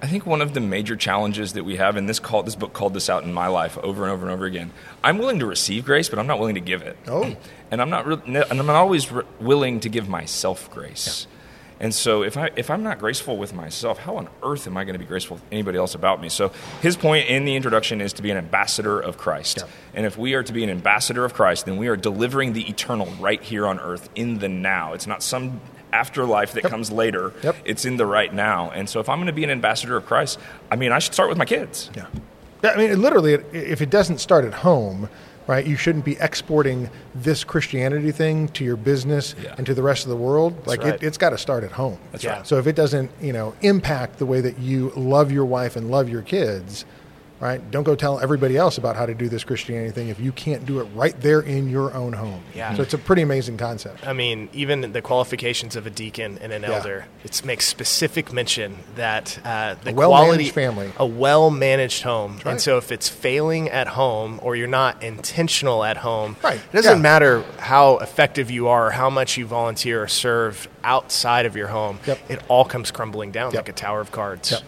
I 0.00 0.06
think 0.06 0.24
one 0.24 0.40
of 0.40 0.54
the 0.54 0.60
major 0.60 0.96
challenges 0.96 1.52
that 1.52 1.64
we 1.64 1.76
have, 1.76 1.96
and 1.96 2.08
this 2.08 2.18
call, 2.18 2.42
this 2.42 2.56
book 2.56 2.72
called 2.72 2.94
this 2.94 3.10
out 3.10 3.22
in 3.22 3.32
my 3.34 3.48
life 3.48 3.76
over 3.78 4.04
and 4.04 4.12
over 4.12 4.24
and 4.24 4.32
over 4.32 4.46
again. 4.46 4.70
I'm 5.04 5.18
willing 5.18 5.40
to 5.40 5.46
receive 5.46 5.84
grace, 5.84 6.08
but 6.08 6.18
I'm 6.18 6.26
not 6.26 6.38
willing 6.38 6.54
to 6.54 6.60
give 6.62 6.80
it. 6.82 6.96
Oh. 7.06 7.36
and 7.70 7.82
I'm 7.82 7.90
not, 7.90 8.06
re- 8.06 8.22
and 8.24 8.36
I'm 8.36 8.66
not 8.66 8.76
always 8.76 9.12
re- 9.12 9.24
willing 9.40 9.80
to 9.80 9.90
give 9.90 10.08
myself 10.08 10.70
grace. 10.70 11.26
And 11.80 11.94
so, 11.94 12.22
if 12.22 12.36
I 12.36 12.50
if 12.56 12.70
I'm 12.70 12.82
not 12.82 12.98
graceful 12.98 13.36
with 13.36 13.54
myself, 13.54 13.98
how 13.98 14.16
on 14.16 14.28
earth 14.42 14.66
am 14.66 14.76
I 14.76 14.84
going 14.84 14.94
to 14.94 14.98
be 14.98 15.04
graceful 15.04 15.36
with 15.36 15.44
anybody 15.52 15.78
else 15.78 15.94
about 15.94 16.20
me? 16.20 16.28
So, 16.28 16.50
his 16.82 16.96
point 16.96 17.28
in 17.28 17.44
the 17.44 17.54
introduction 17.54 18.00
is 18.00 18.12
to 18.14 18.22
be 18.22 18.30
an 18.30 18.36
ambassador 18.36 18.98
of 18.98 19.16
Christ. 19.16 19.58
Yeah. 19.58 19.70
And 19.94 20.06
if 20.06 20.18
we 20.18 20.34
are 20.34 20.42
to 20.42 20.52
be 20.52 20.64
an 20.64 20.70
ambassador 20.70 21.24
of 21.24 21.34
Christ, 21.34 21.66
then 21.66 21.76
we 21.76 21.88
are 21.88 21.96
delivering 21.96 22.52
the 22.52 22.68
eternal 22.68 23.06
right 23.20 23.42
here 23.42 23.66
on 23.66 23.78
earth 23.78 24.08
in 24.14 24.38
the 24.38 24.48
now. 24.48 24.92
It's 24.92 25.06
not 25.06 25.22
some 25.22 25.60
afterlife 25.92 26.52
that 26.52 26.64
comes 26.64 26.90
later. 26.90 27.32
Yep. 27.42 27.56
It's 27.64 27.84
in 27.84 27.96
the 27.96 28.06
right 28.06 28.32
now. 28.32 28.70
And 28.70 28.88
so 28.88 29.00
if 29.00 29.08
I'm 29.08 29.18
going 29.18 29.26
to 29.26 29.32
be 29.32 29.44
an 29.44 29.50
ambassador 29.50 29.96
of 29.96 30.06
Christ, 30.06 30.38
I 30.70 30.76
mean, 30.76 30.92
I 30.92 30.98
should 30.98 31.14
start 31.14 31.28
with 31.28 31.38
my 31.38 31.44
kids. 31.44 31.90
Yeah. 31.94 32.06
Yeah, 32.62 32.70
I 32.70 32.76
mean, 32.76 33.00
literally, 33.00 33.34
if 33.52 33.80
it 33.80 33.88
doesn't 33.88 34.18
start 34.18 34.44
at 34.44 34.52
home, 34.52 35.08
right, 35.48 35.66
you 35.66 35.74
shouldn't 35.76 36.04
be 36.04 36.16
exporting 36.20 36.88
this 37.14 37.42
Christianity 37.42 38.12
thing 38.12 38.46
to 38.50 38.64
your 38.64 38.76
business 38.76 39.34
Yeah. 39.42 39.54
and 39.58 39.66
to 39.66 39.74
the 39.74 39.82
rest 39.82 40.04
of 40.04 40.10
the 40.10 40.16
world. 40.16 40.54
like, 40.66 40.84
right. 40.84 40.94
it, 40.94 41.02
it's 41.02 41.18
got 41.18 41.30
to 41.30 41.38
start 41.38 41.64
at 41.64 41.72
home. 41.72 41.98
That's 42.12 42.22
Yeah. 42.22 42.36
right. 42.36 42.46
So 42.46 42.58
if 42.58 42.66
it 42.68 42.76
doesn't, 42.76 43.10
you 43.20 43.32
know, 43.32 43.54
impact 43.62 44.18
the 44.18 44.26
way 44.26 44.40
that 44.42 44.58
you 44.60 44.92
love 44.94 45.32
your 45.32 45.44
wife 45.46 45.74
and 45.74 45.90
love 45.90 46.08
your 46.08 46.22
kids, 46.22 46.84
right, 47.40 47.70
don't 47.70 47.84
go 47.84 47.94
tell 47.94 48.18
everybody 48.20 48.56
else 48.56 48.78
about 48.78 48.96
how 48.96 49.06
to 49.06 49.14
do 49.14 49.28
this 49.28 49.44
Christianity 49.44 49.90
thing 49.92 50.08
if 50.08 50.18
you 50.18 50.32
can't 50.32 50.66
do 50.66 50.80
it 50.80 50.84
right 50.94 51.18
there 51.20 51.40
in 51.40 51.68
your 51.68 51.94
own 51.94 52.12
home. 52.12 52.42
Yeah. 52.54 52.74
So 52.74 52.82
it's 52.82 52.94
a 52.94 52.98
pretty 52.98 53.22
amazing 53.22 53.56
concept. 53.58 54.06
I 54.06 54.12
mean, 54.12 54.48
even 54.52 54.92
the 54.92 55.02
qualifications 55.02 55.76
of 55.76 55.86
a 55.86 55.90
deacon 55.90 56.38
and 56.42 56.52
an 56.52 56.62
Yeah. 56.62 56.72
elder, 56.72 57.06
it 57.24 57.44
makes 57.44 57.66
specific 57.68 58.32
mention 58.32 58.78
that 58.96 59.38
uh, 59.44 59.76
the 59.84 59.90
A 59.90 59.94
well-managed 59.94 60.26
quality, 60.26 60.50
family. 60.50 60.92
a 60.98 61.06
well-managed 61.06 62.02
home, 62.02 62.36
right. 62.44 62.46
and 62.52 62.60
so 62.60 62.76
if 62.78 62.90
it's 62.90 63.08
failing 63.08 63.68
at 63.68 63.88
home 63.88 64.40
or 64.42 64.56
you're 64.56 64.66
not 64.68 65.02
intentional 65.02 65.84
at 65.84 65.98
home, 65.98 66.36
Right, 66.42 66.56
it 66.58 66.72
doesn't 66.72 66.98
yeah. 66.98 67.02
matter 67.02 67.44
how 67.58 67.98
effective 67.98 68.50
you 68.50 68.68
are 68.68 68.88
or 68.88 68.90
how 68.90 69.10
much 69.10 69.36
you 69.36 69.46
volunteer 69.46 70.02
or 70.02 70.08
serve 70.08 70.68
outside 70.82 71.46
of 71.46 71.54
your 71.56 71.68
home. 71.68 72.00
Yep. 72.06 72.18
It 72.28 72.40
all 72.48 72.64
comes 72.64 72.90
crumbling 72.90 73.30
down 73.30 73.52
Yep. 73.52 73.60
like 73.60 73.68
a 73.68 73.72
tower 73.72 74.00
of 74.00 74.10
cards. 74.12 74.50
Yep. 74.52 74.62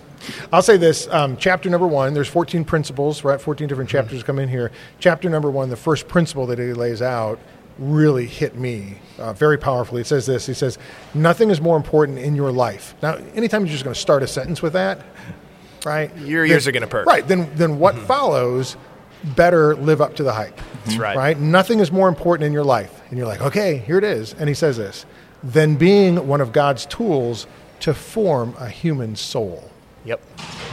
I'll 0.53 0.63
say 0.63 0.77
this: 0.77 1.09
um, 1.09 1.37
chapter 1.37 1.71
number 1.71 1.87
one. 1.87 2.15
There's 2.15 2.29
14 2.29 2.65
principles, 2.65 3.25
right? 3.25 3.41
14 3.41 3.69
different 3.69 3.91
chapters 3.91 4.23
come 4.23 4.39
in 4.39 4.49
here. 4.49 4.71
Chapter 4.99 5.31
number 5.31 5.51
one, 5.51 5.71
the 5.71 5.77
first 5.77 6.09
principle 6.09 6.47
that 6.47 6.59
he 6.59 6.73
lays 6.73 7.03
out, 7.03 7.39
really 7.79 8.27
hit 8.27 8.57
me 8.57 8.99
uh, 9.19 9.33
very 9.33 9.59
powerfully. 9.59 10.03
It 10.03 10.07
says 10.07 10.27
this 10.27 10.47
He 10.47 10.55
says, 10.55 10.79
Nothing 11.15 11.51
is 11.51 11.61
more 11.61 11.77
important 11.77 12.19
in 12.19 12.37
your 12.37 12.53
life. 12.53 12.95
Now, 13.03 13.15
anytime 13.35 13.63
you're 13.63 13.73
just 13.73 13.85
going 13.85 13.95
to 13.95 14.01
start 14.01 14.23
a 14.23 14.27
sentence 14.27 14.63
with 14.63 14.75
that, 14.75 15.05
right? 15.85 16.15
Your 16.19 16.45
ears 16.45 16.67
are 16.69 16.73
gonna 16.73 16.87
perk. 16.87 17.07
Right. 17.07 17.27
Then, 17.27 17.51
then 17.57 17.79
what 17.79 17.97
follows 17.97 18.77
better 19.37 19.75
live 19.77 20.01
up 20.01 20.17
to 20.17 20.23
the 20.23 20.33
hype. 20.33 20.59
That's 20.85 20.99
right. 20.99 21.17
Right? 21.17 21.39
Nothing 21.39 21.81
is 21.81 21.93
more 21.93 22.09
important 22.09 22.47
in 22.47 22.53
your 22.53 22.65
life. 22.65 23.03
And 23.09 23.19
you're 23.19 23.27
like, 23.27 23.43
okay, 23.43 23.79
here 23.79 23.99
it 23.99 24.05
is. 24.05 24.35
And 24.35 24.49
he 24.49 24.55
says 24.55 24.77
this 24.77 25.05
than 25.43 25.77
being 25.77 26.27
one 26.27 26.41
of 26.41 26.53
God's 26.53 26.85
tools 26.87 27.47
to 27.81 27.95
form 27.95 28.55
a 28.59 28.69
human 28.69 29.17
soul. 29.17 29.71
Yep. 30.05 30.21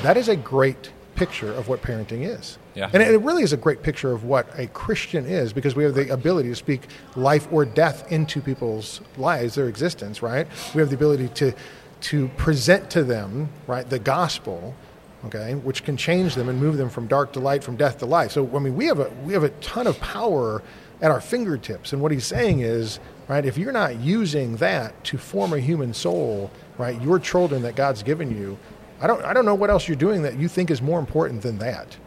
That 0.03 0.17
is 0.17 0.29
a 0.29 0.36
great 0.36 0.91
picture 1.15 1.51
of 1.51 1.67
what 1.67 1.81
parenting 1.81 2.24
is. 2.24 2.57
Yeah. 2.75 2.89
And 2.93 3.01
it 3.01 3.19
really 3.22 3.41
is 3.41 3.51
a 3.51 3.57
great 3.57 3.81
picture 3.81 4.12
of 4.12 4.24
what 4.24 4.48
a 4.57 4.67
Christian 4.67 5.25
is 5.25 5.51
because 5.51 5.75
we 5.75 5.84
have 5.84 5.96
the 5.96 6.13
ability 6.13 6.50
to 6.50 6.55
speak 6.55 6.84
life 7.15 7.48
or 7.51 7.65
death 7.65 8.12
into 8.12 8.39
people's 8.39 9.01
lives, 9.17 9.55
their 9.55 9.67
existence, 9.67 10.22
right? 10.22 10.48
We 10.75 10.79
have 10.79 10.89
the 10.89 10.96
ability 10.96 11.29
to 11.29 11.53
to 12.00 12.27
present 12.38 12.91
to 12.91 13.03
them, 13.03 13.50
right, 13.65 13.89
the 13.89 13.98
gospel, 13.98 14.75
okay, 15.25 15.55
which 15.55 15.84
can 15.84 15.98
change 15.98 16.36
them 16.36 16.48
and 16.48 16.60
move 16.60 16.77
them 16.77 16.91
from 16.91 17.07
dark 17.07 17.34
to 17.34 17.39
light, 17.39 17.63
from 17.63 17.75
death 17.75 17.98
to 17.98 18.05
life. 18.05 18.31
So 18.31 18.55
I 18.55 18.60
mean, 18.60 18.75
we 18.75 18.86
have 18.86 19.00
a 19.00 19.10
we 19.25 19.34
have 19.34 19.43
a 19.43 19.50
ton 19.50 19.88
of 19.88 20.00
power 20.00 20.62
at 21.01 21.12
our 21.12 21.22
fingertips. 21.22 21.93
And 21.93 22.01
what 22.01 22.12
he's 22.12 22.25
saying 22.25 22.60
is, 22.60 23.00
right, 23.27 23.46
if 23.46 23.57
you're 23.57 23.72
not 23.72 24.00
using 24.00 24.57
that 24.57 25.03
to 25.05 25.17
form 25.17 25.53
a 25.53 25.60
human 25.60 25.93
soul, 25.93 26.51
right, 26.77 27.00
your 27.01 27.19
children 27.19 27.63
that 27.63 27.75
God's 27.75 28.03
given 28.03 28.36
you, 28.36 28.57
I 28.99 29.07
don't 29.07 29.23
I 29.23 29.33
don't 29.33 29.45
know 29.45 29.55
what 29.55 29.69
else 29.69 29.87
you're 29.87 29.97
doing 29.97 30.23
that 30.23 30.37
you 30.37 30.47
think 30.47 30.71
is 30.71 30.81
more 30.81 30.99
important 30.99 31.41
than 31.41 31.57
that 31.59 31.97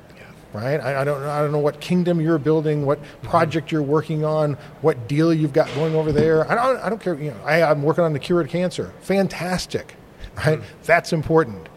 right? 0.53 0.81
I, 0.81 1.03
I, 1.03 1.05
don't 1.05 1.23
I 1.23 1.41
don't 1.41 1.53
know 1.53 1.59
what 1.59 1.81
kingdom 1.81 2.21
you're 2.21 2.39
building, 2.39 2.85
what 2.87 3.01
mm-hmm. 3.01 3.29
project 3.29 3.71
you're 3.71 3.83
working 3.83 4.25
on, 4.25 4.55
what 4.81 5.09
deal 5.09 5.33
you've 5.33 5.53
got 5.53 5.73
going 5.75 5.95
over 5.95 6.13
there. 6.13 6.51
I 6.51 6.55
don't 6.55 6.77
I 6.79 6.89
don't 6.89 7.01
care. 7.01 7.15
You 7.15 7.31
know, 7.31 7.41
I, 7.45 7.63
I'm 7.63 7.83
working 7.83 8.05
on 8.05 8.13
the 8.13 8.19
cure 8.19 8.41
of 8.41 8.49
cancer. 8.49 8.93
Fantastic, 9.03 9.95
right? 10.37 10.59
Mm-hmm. 10.59 10.83
That's 10.85 11.13
important. 11.13 11.69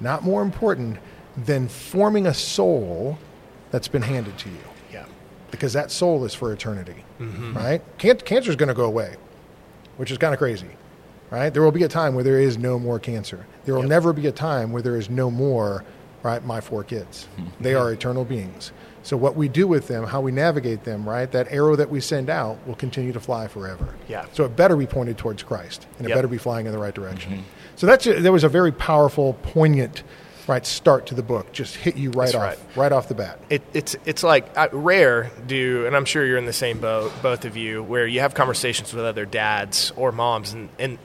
Not 0.00 0.22
more 0.22 0.42
important 0.42 0.98
than 1.36 1.68
forming 1.68 2.26
a 2.26 2.34
soul 2.34 3.18
that's 3.70 3.88
been 3.88 4.02
handed 4.02 4.38
to 4.38 4.48
you, 4.48 4.56
Yeah. 4.92 5.04
because 5.50 5.72
that 5.72 5.90
soul 5.90 6.24
is 6.24 6.34
for 6.34 6.52
eternity, 6.52 7.04
mm-hmm. 7.20 7.56
right? 7.56 7.82
Can- 7.98 8.18
cancer 8.18 8.50
is 8.50 8.56
going 8.56 8.68
to 8.68 8.74
go 8.74 8.84
away, 8.84 9.16
which 9.96 10.10
is 10.10 10.18
kind 10.18 10.32
of 10.32 10.38
crazy. 10.38 10.68
Right? 11.30 11.52
There 11.52 11.62
will 11.62 11.72
be 11.72 11.82
a 11.82 11.88
time 11.88 12.14
where 12.14 12.24
there 12.24 12.40
is 12.40 12.56
no 12.56 12.78
more 12.78 12.98
cancer. 12.98 13.46
There 13.64 13.74
will 13.74 13.82
never 13.82 14.12
be 14.12 14.26
a 14.26 14.32
time 14.32 14.72
where 14.72 14.82
there 14.82 14.96
is 14.96 15.10
no 15.10 15.30
more 15.30 15.84
right? 16.22 16.44
My 16.44 16.60
four 16.60 16.84
kids. 16.84 17.24
Hmm. 17.36 17.46
They 17.60 17.74
are 17.74 17.92
eternal 17.92 18.24
beings. 18.24 18.72
So 19.02 19.16
what 19.16 19.36
we 19.36 19.48
do 19.48 19.66
with 19.66 19.88
them, 19.88 20.04
how 20.04 20.20
we 20.20 20.32
navigate 20.32 20.84
them, 20.84 21.08
right? 21.08 21.30
That 21.30 21.50
arrow 21.50 21.76
that 21.76 21.88
we 21.88 22.00
send 22.00 22.28
out 22.28 22.58
will 22.66 22.74
continue 22.74 23.12
to 23.12 23.20
fly 23.20 23.48
forever. 23.48 23.94
Yeah. 24.08 24.26
So 24.32 24.44
it 24.44 24.56
better 24.56 24.76
be 24.76 24.86
pointed 24.86 25.16
towards 25.16 25.42
Christ, 25.42 25.86
and 25.96 26.06
it 26.06 26.10
Yep. 26.10 26.18
better 26.18 26.28
be 26.28 26.38
flying 26.38 26.66
in 26.66 26.72
the 26.72 26.78
right 26.78 26.94
direction. 26.94 27.32
Mm-hmm. 27.32 27.42
So 27.76 27.86
that's 27.86 28.06
a, 28.06 28.20
that 28.20 28.32
was 28.32 28.44
a 28.44 28.48
very 28.48 28.72
powerful, 28.72 29.34
poignant, 29.42 30.02
right 30.48 30.66
start 30.66 31.06
to 31.06 31.14
the 31.14 31.22
book. 31.22 31.52
Just 31.52 31.76
hit 31.76 31.96
you 31.96 32.10
right 32.10 32.24
That's 32.32 32.34
off, 32.34 32.42
right. 32.42 32.58
right 32.76 32.90
off 32.92 33.06
the 33.08 33.14
bat. 33.14 33.38
It, 33.50 33.62
it's 33.74 33.94
it's 34.04 34.22
like 34.24 34.50
uh, 34.56 34.68
rare 34.72 35.30
do, 35.46 35.86
and 35.86 35.94
I'm 35.94 36.04
sure 36.04 36.24
you're 36.26 36.38
in 36.38 36.46
the 36.46 36.52
same 36.52 36.80
boat, 36.80 37.12
both 37.22 37.44
of 37.44 37.56
you, 37.56 37.82
where 37.82 38.06
you 38.06 38.20
have 38.20 38.34
conversations 38.34 38.92
with 38.92 39.04
other 39.04 39.24
dads 39.26 39.92
or 39.94 40.10
moms, 40.10 40.52
and 40.52 40.68
and 40.78 40.98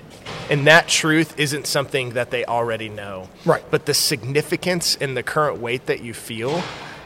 and 0.50 0.66
that 0.68 0.88
truth 0.88 1.40
isn't 1.40 1.68
something 1.68 2.12
that 2.12 2.32
they 2.32 2.46
already 2.46 2.90
know, 2.90 3.30
Right. 3.46 3.64
But 3.70 3.86
the 3.86 3.94
significance 3.94 4.98
and 5.00 5.16
the 5.16 5.24
current 5.24 5.60
weight 5.60 5.86
that 5.88 6.02
you 6.02 6.14
feel 6.14 6.64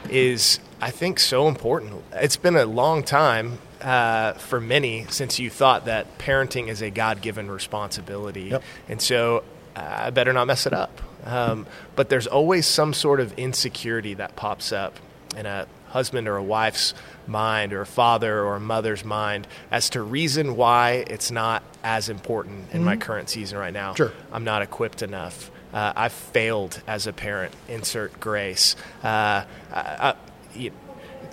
is, 0.08 0.60
I 0.80 0.90
think, 0.90 1.18
so 1.18 1.48
important. 1.48 2.02
It's 2.12 2.36
been 2.36 2.56
a 2.56 2.64
long 2.64 3.02
time. 3.02 3.58
Uh, 3.80 4.32
for 4.32 4.60
many, 4.60 5.06
since 5.08 5.38
you 5.38 5.48
thought 5.48 5.84
that 5.84 6.18
parenting 6.18 6.66
is 6.66 6.82
a 6.82 6.90
God-given 6.90 7.48
responsibility, 7.48 8.46
Yep. 8.50 8.62
and 8.88 9.00
so 9.00 9.44
uh, 9.76 9.80
I 10.06 10.10
better 10.10 10.32
not 10.32 10.48
mess 10.48 10.66
it 10.66 10.72
up. 10.72 11.00
Um, 11.28 11.66
but 11.94 12.08
there's 12.08 12.26
always 12.26 12.66
some 12.66 12.94
sort 12.94 13.20
of 13.20 13.38
insecurity 13.38 14.14
that 14.14 14.34
pops 14.34 14.72
up 14.72 14.96
in 15.36 15.46
a 15.46 15.66
husband 15.88 16.26
or 16.26 16.36
a 16.36 16.42
wife's 16.42 16.94
mind, 17.26 17.72
or 17.72 17.82
a 17.82 17.86
father 17.86 18.42
or 18.42 18.56
a 18.56 18.60
mother's 18.60 19.04
mind, 19.04 19.46
as 19.70 19.90
to 19.90 20.02
reason 20.02 20.56
why 20.56 21.04
it's 21.06 21.30
not 21.30 21.62
as 21.84 22.08
important 22.08 22.72
in 22.72 22.82
my 22.82 22.96
current 22.96 23.28
season 23.28 23.58
right 23.58 23.72
now. 23.72 23.94
Sure. 23.94 24.12
I'm 24.32 24.44
not 24.44 24.62
equipped 24.62 25.02
enough. 25.02 25.50
Uh, 25.72 25.92
I've 25.94 26.12
failed 26.12 26.82
as 26.86 27.06
a 27.06 27.12
parent. 27.12 27.54
Insert 27.68 28.18
grace. 28.20 28.74
Uh, 29.04 29.44
I, 29.72 30.14
I, 30.54 30.70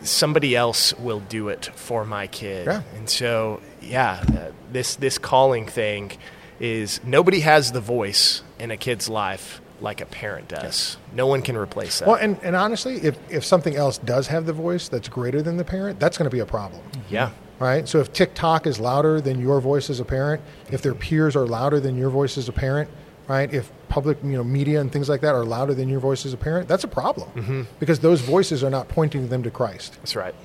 somebody 0.02 0.56
else 0.56 0.94
will 1.00 1.22
do 1.22 1.48
it 1.50 1.66
for 1.75 2.06
my 2.06 2.28
kid. 2.28 2.68
Yeah. 2.68 2.84
And 2.96 3.10
so, 3.10 3.62
yeah, 3.82 4.24
uh, 4.28 4.52
this 4.72 4.98
this 4.98 5.18
calling 5.18 5.66
thing 5.68 6.12
is 6.60 7.02
nobody 7.04 7.40
has 7.42 7.72
the 7.72 7.82
voice 7.82 8.42
in 8.60 8.72
a 8.72 8.78
kid's 8.78 9.10
life 9.10 9.62
like 9.86 10.01
a 10.01 10.06
parent 10.06 10.50
does. 10.50 10.98
No 11.13 11.27
one 11.27 11.42
can 11.42 11.56
replace 11.56 12.00
that. 12.00 12.08
Well, 12.10 12.18
and, 12.18 12.38
and 12.44 12.56
honestly, 12.58 12.96
if, 12.96 13.18
if 13.32 13.46
something 13.46 13.77
else 13.77 13.98
does 14.00 14.27
have 14.27 14.46
the 14.46 14.51
voice 14.51 14.89
that's 14.89 15.08
greater 15.08 15.42
than 15.42 15.56
the 15.56 15.63
parent, 15.63 16.00
that's 16.00 16.18
going 16.18 16.30
to 16.30 16.36
be 16.36 16.42
a 16.42 16.46
problem. 16.46 16.82
yeah. 17.10 17.32
right? 17.60 17.88
So 17.88 18.00
if 18.00 18.12
TikTok 18.12 18.68
is 18.68 18.80
louder 18.80 19.22
than 19.22 19.39
your 19.39 19.62
voice 19.62 19.89
as 19.89 20.01
a 20.01 20.06
parent, 20.06 20.42
if 20.70 20.82
their 20.82 20.96
peers 20.96 21.38
are 21.38 21.46
louder 21.46 21.80
than 21.80 21.98
your 21.98 22.10
voice 22.10 22.38
as 22.38 22.50
a 22.50 22.51
parent, 22.51 22.89
right? 23.27 23.54
If 23.54 23.72
public, 23.88 24.18
you 24.24 24.32
know, 24.32 24.44
media 24.44 24.82
and 24.82 24.92
things 24.92 25.08
like 25.08 25.22
that 25.22 25.34
are 25.34 25.46
louder 25.46 25.74
than 25.74 25.88
your 25.88 26.00
voice 26.00 26.25
as 26.25 26.34
a 26.34 26.38
parent, 26.38 26.68
that's 26.68 26.84
a 26.84 26.88
problem 26.88 27.30
mm-hmm. 27.32 27.62
because 27.80 28.00
those 28.00 28.22
voices 28.22 28.63
are 28.63 28.70
not 28.70 28.89
pointing 28.89 29.30
them 29.30 29.44
to 29.44 29.51
Christ. 29.51 29.96
That's 29.98 30.15
right. 30.15 30.36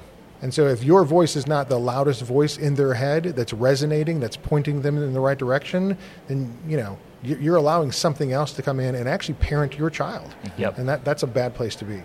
And 0.42 0.54
so 0.54 0.66
if 0.66 0.82
your 0.82 1.04
voice 1.04 1.36
is 1.36 1.46
not 1.46 1.68
the 1.68 1.78
loudest 1.78 2.22
voice 2.22 2.56
in 2.56 2.74
their 2.74 2.94
head 2.94 3.24
that's 3.24 3.52
resonating, 3.52 4.20
that's 4.20 4.36
pointing 4.36 4.82
them 4.82 4.96
in 4.96 5.12
the 5.12 5.20
right 5.20 5.36
direction, 5.36 5.98
then, 6.28 6.56
you 6.66 6.78
know, 6.78 6.98
you're 7.22 7.56
allowing 7.56 7.92
something 7.92 8.32
else 8.32 8.52
to 8.54 8.62
come 8.62 8.80
in 8.80 8.94
and 8.94 9.08
actually 9.08 9.34
parent 9.34 9.76
your 9.76 9.90
child. 9.90 10.34
Yep. 10.56 10.78
And 10.78 10.88
that, 10.88 11.04
that's 11.04 11.22
a 11.22 11.26
bad 11.26 11.54
place 11.54 11.76
to 11.76 11.84
be. 11.84 12.02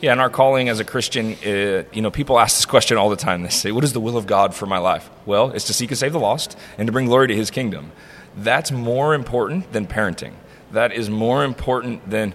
Yeah, 0.00 0.12
and 0.12 0.20
our 0.20 0.30
calling 0.30 0.68
as 0.68 0.80
a 0.80 0.84
Christian, 0.84 1.34
uh, 1.46 1.84
you 1.92 2.02
know, 2.02 2.10
people 2.10 2.38
ask 2.38 2.56
this 2.56 2.66
question 2.66 2.98
all 2.98 3.08
the 3.08 3.16
time. 3.16 3.42
They 3.42 3.48
say, 3.48 3.72
What 3.72 3.84
is 3.84 3.92
the 3.92 4.00
will 4.00 4.16
of 4.16 4.26
God 4.26 4.54
for 4.54 4.66
my 4.66 4.78
life? 4.78 5.08
Well, 5.24 5.50
it's 5.50 5.64
to 5.66 5.74
seek 5.74 5.90
and 5.90 5.98
save 5.98 6.12
the 6.12 6.20
lost 6.20 6.58
and 6.76 6.86
to 6.86 6.92
bring 6.92 7.06
glory 7.06 7.28
to 7.28 7.34
his 7.34 7.50
kingdom. 7.50 7.92
That's 8.36 8.70
more 8.70 9.14
important 9.14 9.72
than 9.72 9.86
parenting. 9.86 10.34
That 10.72 10.92
is 10.92 11.08
more 11.08 11.44
important 11.44 12.10
than 12.10 12.34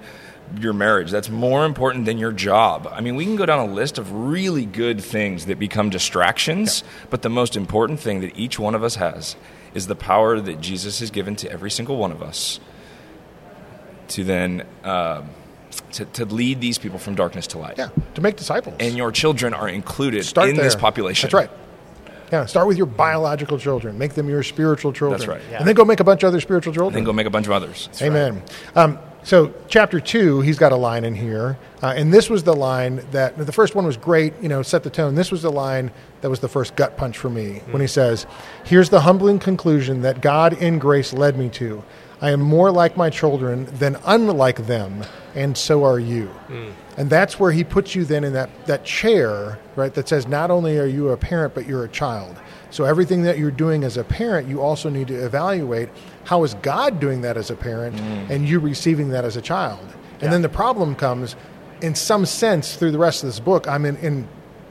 your 0.59 0.73
marriage. 0.73 1.11
That's 1.11 1.29
more 1.29 1.65
important 1.65 2.05
than 2.05 2.17
your 2.17 2.31
job. 2.31 2.87
I 2.91 3.01
mean, 3.01 3.15
we 3.15 3.25
can 3.25 3.35
go 3.35 3.45
down 3.45 3.69
a 3.69 3.71
list 3.73 3.97
of 3.97 4.11
really 4.11 4.65
good 4.65 5.01
things 5.01 5.45
that 5.47 5.59
become 5.59 5.89
distractions, 5.89 6.83
but 7.09 7.21
the 7.21 7.29
most 7.29 7.55
important 7.55 7.99
thing 7.99 8.21
that 8.21 8.37
each 8.37 8.57
one 8.59 8.73
of 8.75 8.83
us 8.83 8.95
has 8.95 9.35
is 9.73 9.87
the 9.87 9.95
power 9.95 10.39
that 10.39 10.59
Jesus 10.61 10.99
has 10.99 11.11
given 11.11 11.35
to 11.37 11.51
every 11.51 11.69
single 11.69 11.97
one 11.97 12.11
of 12.11 12.21
us 12.23 12.59
to 14.09 14.23
then. 14.23 14.65
Uh, 14.83 15.23
to, 15.91 16.03
to 16.05 16.25
lead 16.25 16.59
these 16.61 16.79
people 16.79 16.97
from 16.97 17.13
darkness 17.13 17.45
to 17.47 17.59
light 17.59 17.75
Yeah. 17.77 17.89
To 18.15 18.21
make 18.21 18.35
disciples. 18.35 18.75
and 18.79 18.97
your 18.97 19.11
children 19.11 19.53
are 19.53 19.69
included 19.69 20.25
Start 20.25 20.49
in 20.49 20.55
there. 20.55 20.65
this 20.65 20.75
population. 20.75 21.27
That's 21.27 21.33
right. 21.35 21.49
Yeah, 22.31 22.47
start 22.47 22.67
with 22.67 22.75
your 22.77 22.87
biological 22.87 23.59
children. 23.59 23.97
Make 23.97 24.13
them 24.15 24.27
your 24.29 24.41
spiritual 24.41 24.93
children. 24.93 25.19
That's 25.19 25.27
right. 25.27 25.41
And 25.59 25.67
then 25.67 25.75
go 25.75 25.85
make 25.85 25.99
a 25.99 26.03
bunch 26.03 26.23
of 26.23 26.27
other 26.29 26.41
spiritual 26.41 26.71
And 26.71 26.75
children. 26.75 26.93
then 26.95 27.03
go 27.03 27.13
make 27.13 27.27
a 27.27 27.29
bunch 27.29 27.45
of 27.45 27.51
others. 27.53 27.87
Amen. 28.01 28.41
Um, 28.75 28.97
so, 29.23 29.53
chapter 29.67 29.99
two, 29.99 30.41
he's 30.41 30.57
got 30.57 30.71
a 30.71 30.75
line 30.77 31.03
in 31.03 31.13
here, 31.13 31.57
uh, 31.83 31.93
and 31.95 32.13
this 32.13 32.29
was 32.29 32.43
the 32.43 32.55
line 32.55 33.05
that 33.11 33.37
the 33.37 33.51
first 33.51 33.75
one 33.75 33.85
was 33.85 33.97
great. 33.97 34.33
You 34.41 34.49
know, 34.49 34.61
set 34.61 34.83
the 34.83 34.89
tone. 34.89 35.15
This 35.15 35.31
was 35.31 35.41
the 35.41 35.51
line 35.51 35.91
that 36.21 36.29
was 36.29 36.39
the 36.39 36.47
first 36.47 36.75
gut 36.75 36.95
punch 36.97 37.17
for 37.17 37.29
me 37.29 37.61
when 37.71 37.81
he 37.81 37.87
says, 37.87 38.25
"Here's 38.63 38.89
the 38.89 39.01
humbling 39.01 39.39
conclusion 39.39 40.01
that 40.03 40.21
God 40.21 40.53
in 40.53 40.79
grace 40.79 41.13
led 41.13 41.37
me 41.37 41.49
to. 41.49 41.83
I 42.21 42.31
am 42.31 42.41
more 42.41 42.71
like 42.71 42.97
my 42.97 43.09
children 43.09 43.67
than 43.77 43.97
unlike 44.05 44.67
them, 44.67 45.03
and 45.35 45.57
so 45.57 45.83
are 45.83 45.99
you." 45.99 46.29
And 46.97 47.09
that's 47.09 47.39
where 47.39 47.51
he 47.51 47.63
puts 47.63 47.95
you 47.95 48.05
then 48.05 48.23
in 48.23 48.33
that 48.33 48.49
that 48.67 48.83
chair, 48.85 49.59
right? 49.75 49.93
That 49.93 50.07
says 50.07 50.27
not 50.27 50.49
only 50.49 50.77
are 50.79 50.85
you 50.85 51.09
a 51.09 51.17
parent, 51.17 51.53
but 51.53 51.67
you're 51.67 51.83
a 51.83 51.89
child. 51.89 52.35
So 52.71 52.83
everything 52.85 53.23
that 53.23 53.37
you're 53.37 53.51
doing 53.51 53.83
as 53.83 53.97
a 53.97 54.03
parent, 54.03 54.47
you 54.47 54.61
also 54.61 54.89
need 54.89 55.07
to 55.07 55.25
evaluate 55.25 55.89
how 56.25 56.43
is 56.43 56.53
God 56.55 56.99
doing 56.99 57.21
that 57.21 57.35
as 57.37 57.49
a 57.49 57.55
parent 57.55 57.95
mm. 57.95 58.29
and 58.29 58.47
you 58.47 58.59
receiving 58.59 59.09
that 59.09 59.25
as 59.25 59.35
a 59.35 59.41
child. 59.41 59.85
And 60.21 60.31
then 60.33 60.41
the 60.41 60.49
problem 60.49 60.95
comes 60.95 61.35
in 61.81 61.95
some 61.95 62.25
sense 62.25 62.75
through 62.75 62.91
the 62.91 62.99
rest 62.99 63.23
of 63.23 63.29
this 63.29 63.39
book, 63.39 63.67
I'm 63.67 63.85
in, 63.85 63.95
in 63.97 64.27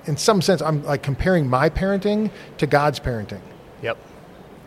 in 0.08 0.16
some 0.16 0.40
sense 0.40 0.62
I'm 0.62 0.82
like 0.84 1.02
comparing 1.02 1.48
my 1.48 1.68
parenting 1.68 2.30
to 2.56 2.66
God's 2.66 2.98
parenting. 2.98 3.42
Yep. 3.82 3.98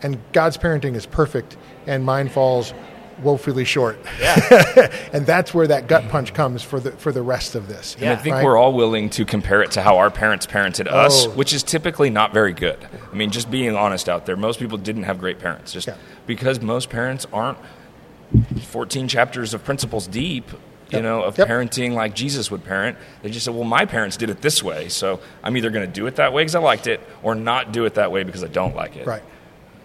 And 0.03 0.19
God's 0.33 0.57
parenting 0.57 0.95
is 0.95 1.05
perfect 1.05 1.57
and 1.87 2.05
mine 2.05 2.29
falls 2.29 2.73
woefully 3.19 3.65
short. 3.65 3.99
Yeah. 4.19 4.91
and 5.13 5.25
that's 5.25 5.53
where 5.53 5.67
that 5.67 5.87
gut 5.87 6.07
punch 6.09 6.33
comes 6.33 6.63
for 6.63 6.79
the 6.79 6.91
for 6.93 7.11
the 7.11 7.21
rest 7.21 7.55
of 7.55 7.67
this. 7.67 7.95
And 7.99 8.09
I 8.09 8.15
think 8.15 8.35
Right? 8.35 8.45
we're 8.45 8.57
all 8.57 8.73
willing 8.73 9.09
to 9.11 9.25
compare 9.25 9.61
it 9.61 9.71
to 9.71 9.81
how 9.81 9.97
our 9.97 10.09
parents 10.09 10.45
parented 10.47 10.87
us, 10.87 11.25
Oh. 11.25 11.31
which 11.31 11.53
is 11.53 11.63
typically 11.63 12.09
not 12.09 12.33
very 12.33 12.53
good. 12.53 12.77
I 13.11 13.15
mean, 13.15 13.31
just 13.31 13.49
being 13.51 13.75
honest 13.75 14.07
out 14.09 14.25
there, 14.25 14.35
most 14.35 14.59
people 14.59 14.77
didn't 14.77 15.03
have 15.03 15.19
great 15.19 15.39
parents. 15.39 15.71
Just 15.71 15.87
Yeah. 15.87 15.95
because 16.27 16.61
most 16.61 16.89
parents 16.89 17.27
aren't 17.33 17.57
14 18.67 19.07
chapters 19.07 19.53
of 19.53 19.63
principles 19.63 20.07
deep, 20.07 20.49
you 20.51 20.57
Yep. 20.97 21.03
know, 21.03 21.21
of 21.23 21.37
Yep. 21.37 21.47
parenting 21.47 21.93
like 21.93 22.13
Jesus 22.15 22.49
would 22.51 22.63
parent. 22.63 22.97
They 23.21 23.29
just 23.29 23.45
said, 23.45 23.53
well, 23.53 23.63
my 23.65 23.85
parents 23.85 24.17
did 24.17 24.29
it 24.29 24.41
this 24.41 24.63
way, 24.63 24.87
so 24.89 25.19
I'm 25.43 25.55
either 25.57 25.69
going 25.69 25.85
to 25.85 25.91
do 25.91 26.07
it 26.07 26.15
that 26.15 26.31
way 26.33 26.43
because 26.43 26.55
I 26.55 26.59
liked 26.59 26.87
it, 26.87 27.01
or 27.23 27.35
not 27.35 27.71
do 27.71 27.85
it 27.85 27.95
that 27.95 28.11
way 28.11 28.23
because 28.23 28.43
I 28.43 28.47
don't 28.47 28.75
like 28.75 28.95
it. 28.95 29.05
Right. 29.05 29.21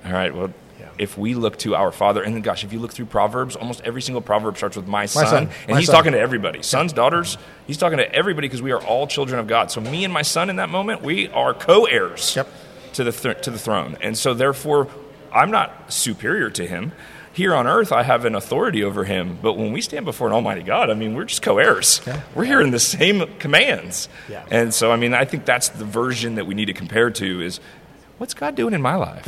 All 0.06 0.12
right. 0.12 0.35
Well, 0.35 0.50
if 0.99 1.17
we 1.19 1.35
look 1.35 1.59
to 1.59 1.75
our 1.75 1.93
Father, 1.93 2.23
and 2.23 2.35
then 2.35 2.43
gosh, 2.43 2.65
if 2.65 2.73
you 2.73 2.79
look 2.79 2.93
through 2.93 3.07
Proverbs, 3.07 3.57
almost 3.57 3.81
every 3.85 4.03
single 4.03 4.21
proverb 4.23 4.57
starts 4.57 4.76
with 4.76 4.87
"my 4.87 5.07
son,", 5.07 5.26
son. 5.26 5.43
and 5.62 5.71
My 5.73 5.79
he's 5.79 5.87
son. 5.87 5.95
talking 5.97 6.12
to 6.12 6.19
everybody, 6.19 6.62
sons, 6.62 6.93
daughters. 6.93 7.38
He's 7.67 7.76
talking 7.79 7.99
to 7.99 8.12
everybody 8.15 8.49
because 8.49 8.62
we 8.62 8.73
are 8.73 8.83
all 8.85 9.07
children 9.07 9.38
of 9.38 9.47
God. 9.47 9.71
So 9.71 9.81
me 9.81 10.05
and 10.05 10.12
my 10.12 10.23
son, 10.23 10.50
in 10.50 10.57
that 10.57 10.69
moment, 10.69 11.03
we 11.03 11.29
are 11.29 11.55
co-heirs 11.55 12.35
Yep. 12.37 12.49
to 12.95 13.05
the 13.05 13.12
th- 13.12 13.43
to 13.43 13.50
the 13.50 13.59
throne, 13.59 13.97
and 14.00 14.17
so 14.17 14.35
therefore, 14.35 14.88
I'm 15.33 15.50
not 15.50 15.93
superior 15.93 16.50
to 16.50 16.67
him. 16.67 16.93
Here 17.33 17.55
on 17.55 17.67
earth, 17.67 17.93
I 17.93 18.03
have 18.03 18.25
an 18.25 18.35
authority 18.35 18.83
over 18.83 19.05
him, 19.05 19.38
but 19.43 19.59
when 19.59 19.71
we 19.71 19.83
stand 19.83 20.07
before 20.07 20.26
an 20.26 20.33
Almighty 20.33 20.62
God, 20.62 20.88
I 20.88 20.95
mean, 20.95 21.15
we're 21.15 21.26
just 21.26 21.43
co-heirs. 21.43 22.00
We're 22.35 22.47
hearing 22.47 22.71
the 22.71 22.79
same 22.79 23.26
commands, 23.38 24.09
Yeah. 24.26 24.43
and 24.50 24.73
so 24.73 24.91
I 24.91 24.97
mean, 24.97 25.12
I 25.12 25.26
think 25.26 25.45
that's 25.45 25.69
the 25.69 25.85
version 25.85 26.37
that 26.37 26.47
we 26.47 26.55
need 26.55 26.65
to 26.67 26.73
compare 26.73 27.11
to 27.11 27.43
is. 27.43 27.61
What's 28.19 28.35
God 28.35 28.55
doing 28.55 28.75
in 28.75 28.83
my 28.83 28.95
life? 28.97 29.27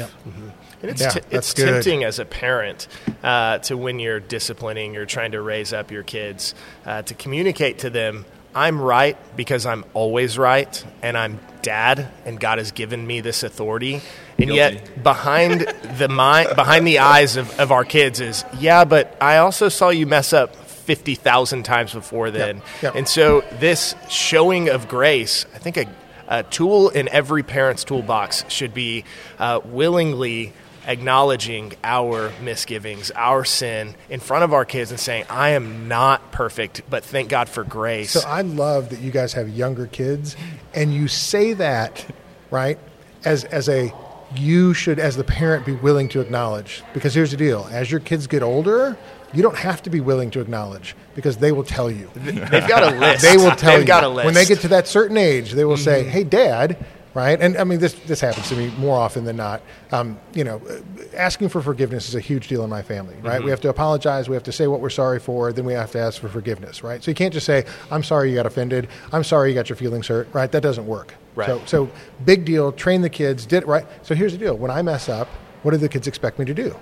And 0.80 0.90
it's, 0.90 1.00
Yeah, 1.00 1.10
t- 1.10 1.20
it's 1.30 1.52
good. 1.54 1.66
tempting 1.66 2.04
as 2.04 2.18
a 2.18 2.24
parent 2.24 2.86
uh, 3.22 3.58
to 3.58 3.76
when 3.76 3.98
you're 3.98 4.20
disciplining, 4.20 4.94
you're 4.94 5.06
trying 5.06 5.32
to 5.32 5.40
raise 5.42 5.72
up 5.72 5.90
your 5.90 6.02
kids, 6.04 6.54
uh, 6.86 7.02
to 7.02 7.14
communicate 7.14 7.80
to 7.80 7.90
them, 7.90 8.24
I'm 8.54 8.80
right 8.80 9.16
because 9.36 9.66
I'm 9.66 9.84
always 9.92 10.38
right, 10.38 10.84
and 11.02 11.18
I'm 11.18 11.38
dad, 11.62 12.08
and 12.24 12.40
God 12.40 12.58
has 12.58 12.72
given 12.72 13.06
me 13.06 13.20
this 13.20 13.42
authority. 13.42 13.94
And 14.38 14.50
Guilty. 14.50 14.54
yet, 14.54 15.02
behind 15.02 15.60
the 15.98 16.08
mind, 16.08 16.56
behind 16.56 16.86
the 16.86 17.00
eyes 17.00 17.36
of, 17.36 17.58
of 17.60 17.70
our 17.72 17.84
kids 17.84 18.20
is, 18.20 18.44
yeah, 18.58 18.84
but 18.84 19.16
I 19.20 19.38
also 19.38 19.68
saw 19.68 19.90
you 19.90 20.06
mess 20.06 20.32
up 20.32 20.56
fifty 20.56 21.14
thousand 21.14 21.64
times 21.64 21.92
before 21.92 22.30
then. 22.30 22.62
Yep. 22.82 22.94
And 22.94 23.06
so, 23.08 23.42
this 23.60 23.94
showing 24.08 24.70
of 24.70 24.88
grace, 24.88 25.44
I 25.54 25.58
think 25.58 25.76
a, 25.76 25.84
a 26.28 26.42
tool 26.44 26.90
in 26.90 27.08
every 27.08 27.42
parent's 27.42 27.84
toolbox 27.84 28.44
should 28.48 28.74
be 28.74 29.04
uh, 29.38 29.60
willingly 29.64 30.52
acknowledging 30.86 31.74
our 31.84 32.32
misgivings, 32.42 33.10
our 33.10 33.44
sin 33.44 33.94
in 34.08 34.20
front 34.20 34.44
of 34.44 34.54
our 34.54 34.64
kids 34.64 34.90
and 34.90 34.98
saying, 34.98 35.24
I 35.28 35.50
am 35.50 35.88
not 35.88 36.32
perfect, 36.32 36.82
but 36.88 37.04
thank 37.04 37.28
God 37.28 37.48
for 37.48 37.64
grace. 37.64 38.12
So 38.12 38.26
I 38.26 38.42
love 38.42 38.90
that 38.90 39.00
you 39.00 39.10
guys 39.10 39.34
have 39.34 39.48
younger 39.48 39.86
kids, 39.86 40.36
and 40.74 40.92
you 40.92 41.08
say 41.08 41.52
that, 41.54 42.06
right, 42.50 42.78
as 43.24 43.44
as 43.44 43.68
a 43.68 43.92
you 44.34 44.74
should, 44.74 44.98
as 44.98 45.16
the 45.16 45.24
parent, 45.24 45.64
be 45.64 45.72
willing 45.72 46.08
to 46.10 46.20
acknowledge. 46.20 46.82
Because 46.94 47.14
here's 47.14 47.30
the 47.30 47.36
deal: 47.36 47.68
as 47.70 47.90
your 47.90 48.00
kids 48.00 48.26
get 48.26 48.42
older, 48.42 48.96
you 49.32 49.42
don't 49.42 49.56
have 49.56 49.82
to 49.82 49.90
be 49.90 50.00
willing 50.00 50.30
to 50.32 50.40
acknowledge 50.40 50.96
because 51.14 51.36
they 51.36 51.52
will 51.52 51.64
tell 51.64 51.90
you. 51.90 52.10
They've 52.14 52.68
got 52.68 52.82
a 52.82 52.96
list. 52.98 53.22
They 53.22 53.36
will 53.36 53.50
tell 53.52 53.72
They've 53.72 53.80
you 53.80 53.86
got 53.86 54.04
a 54.04 54.08
list. 54.08 54.24
when 54.24 54.34
they 54.34 54.44
get 54.44 54.60
to 54.60 54.68
that 54.68 54.86
certain 54.86 55.16
age. 55.16 55.52
They 55.52 55.64
will 55.64 55.76
say, 55.76 56.04
"Hey, 56.04 56.24
Dad." 56.24 56.76
Right, 57.14 57.40
and 57.40 57.56
I 57.56 57.64
mean 57.64 57.80
this. 57.80 57.94
This 57.94 58.20
happens 58.20 58.48
to 58.50 58.54
me 58.54 58.70
more 58.78 58.96
often 58.96 59.24
than 59.24 59.36
not. 59.36 59.62
Um, 59.90 60.20
you 60.34 60.44
know, 60.44 60.60
asking 61.16 61.48
for 61.48 61.60
forgiveness 61.62 62.08
is 62.08 62.14
a 62.14 62.20
huge 62.20 62.46
deal 62.48 62.62
in 62.62 62.70
my 62.70 62.82
family. 62.82 63.16
Right, 63.22 63.42
we 63.42 63.50
have 63.50 63.60
to 63.62 63.70
apologize. 63.70 64.28
We 64.28 64.36
have 64.36 64.44
to 64.44 64.52
say 64.52 64.66
what 64.66 64.80
we're 64.80 64.90
sorry 64.90 65.18
for. 65.18 65.52
Then 65.52 65.64
we 65.64 65.72
have 65.72 65.90
to 65.92 65.98
ask 65.98 66.20
for 66.20 66.28
forgiveness. 66.28 66.84
Right, 66.84 67.02
so 67.02 67.10
you 67.10 67.14
can't 67.16 67.32
just 67.34 67.46
say, 67.46 67.64
"I'm 67.90 68.04
sorry 68.04 68.28
you 68.30 68.36
got 68.36 68.46
offended." 68.46 68.88
"I'm 69.10 69.24
sorry 69.24 69.48
you 69.48 69.54
got 69.54 69.68
your 69.68 69.76
feelings 69.76 70.06
hurt." 70.06 70.28
Right, 70.32 70.52
that 70.52 70.62
doesn't 70.62 70.86
work. 70.86 71.14
Right. 71.34 71.48
So, 71.48 71.62
so 71.66 71.90
big 72.24 72.44
deal. 72.44 72.70
Train 72.72 73.00
the 73.00 73.10
kids. 73.10 73.46
Did 73.46 73.66
right. 73.66 73.86
So 74.02 74.14
here's 74.14 74.32
the 74.32 74.38
deal. 74.38 74.56
When 74.56 74.70
I 74.70 74.82
mess 74.82 75.08
up, 75.08 75.28
what 75.62 75.72
do 75.72 75.76
the 75.78 75.88
kids 75.88 76.06
expect 76.06 76.38
me 76.38 76.44
to 76.44 76.54
do? 76.54 76.76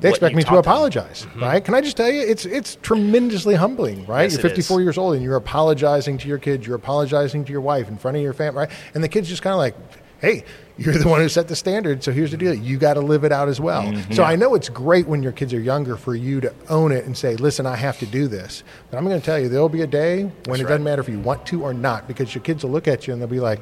They 0.00 0.08
expect 0.10 0.34
me 0.34 0.42
to 0.42 0.46
them. 0.46 0.54
Mm-hmm. 0.56 0.68
apologize, 0.68 1.26
right? 1.36 1.64
Can 1.64 1.74
I 1.74 1.80
just 1.80 1.96
tell 1.96 2.10
you, 2.10 2.20
it's 2.22 2.46
it's 2.46 2.76
tremendously 2.76 3.54
humbling, 3.54 4.06
right? 4.06 4.22
Yes, 4.24 4.34
you're 4.34 4.42
54 4.42 4.80
years 4.80 4.98
old 4.98 5.14
and 5.14 5.22
you're 5.22 5.36
apologizing 5.36 6.18
to 6.18 6.28
your 6.28 6.38
kids, 6.38 6.66
you're 6.66 6.76
apologizing 6.76 7.44
to 7.44 7.52
your 7.52 7.60
wife 7.60 7.88
in 7.88 7.98
front 7.98 8.16
of 8.16 8.22
your 8.22 8.32
family, 8.32 8.60
right? 8.60 8.70
And 8.94 9.04
the 9.04 9.08
kids 9.08 9.28
just 9.28 9.42
kind 9.42 9.52
of 9.52 9.58
like, 9.58 9.74
hey, 10.20 10.44
you're 10.78 10.94
the 10.94 11.08
one 11.08 11.20
who 11.20 11.28
set 11.28 11.48
the 11.48 11.56
standard, 11.56 12.02
so 12.02 12.10
here's 12.12 12.30
the 12.30 12.38
deal: 12.38 12.54
you 12.54 12.78
got 12.78 12.94
to 12.94 13.00
live 13.00 13.24
it 13.24 13.32
out 13.32 13.48
as 13.48 13.60
well. 13.60 13.82
Mm-hmm. 13.82 14.12
So 14.14 14.22
I 14.22 14.36
know 14.36 14.54
it's 14.54 14.70
great 14.70 15.06
when 15.06 15.22
your 15.22 15.32
kids 15.32 15.52
are 15.52 15.60
younger 15.60 15.96
for 15.96 16.14
you 16.14 16.40
to 16.40 16.54
own 16.70 16.92
it 16.92 17.04
and 17.04 17.14
say, 17.16 17.36
listen, 17.36 17.66
I 17.66 17.76
have 17.76 17.98
to 17.98 18.06
do 18.06 18.26
this. 18.28 18.64
But 18.90 18.96
I'm 18.96 19.04
going 19.04 19.20
to 19.20 19.24
tell 19.24 19.38
you, 19.38 19.50
there'll 19.50 19.68
be 19.68 19.82
a 19.82 19.86
day 19.86 20.22
when 20.22 20.58
it 20.60 20.64
right. 20.64 20.68
doesn't 20.70 20.84
matter 20.84 21.02
if 21.02 21.08
you 21.10 21.20
want 21.20 21.44
to 21.48 21.62
or 21.62 21.74
not, 21.74 22.08
because 22.08 22.34
your 22.34 22.42
kids 22.42 22.64
will 22.64 22.70
look 22.70 22.88
at 22.88 23.06
you 23.06 23.12
and 23.12 23.20
they'll 23.20 23.28
be 23.28 23.40
like, 23.40 23.60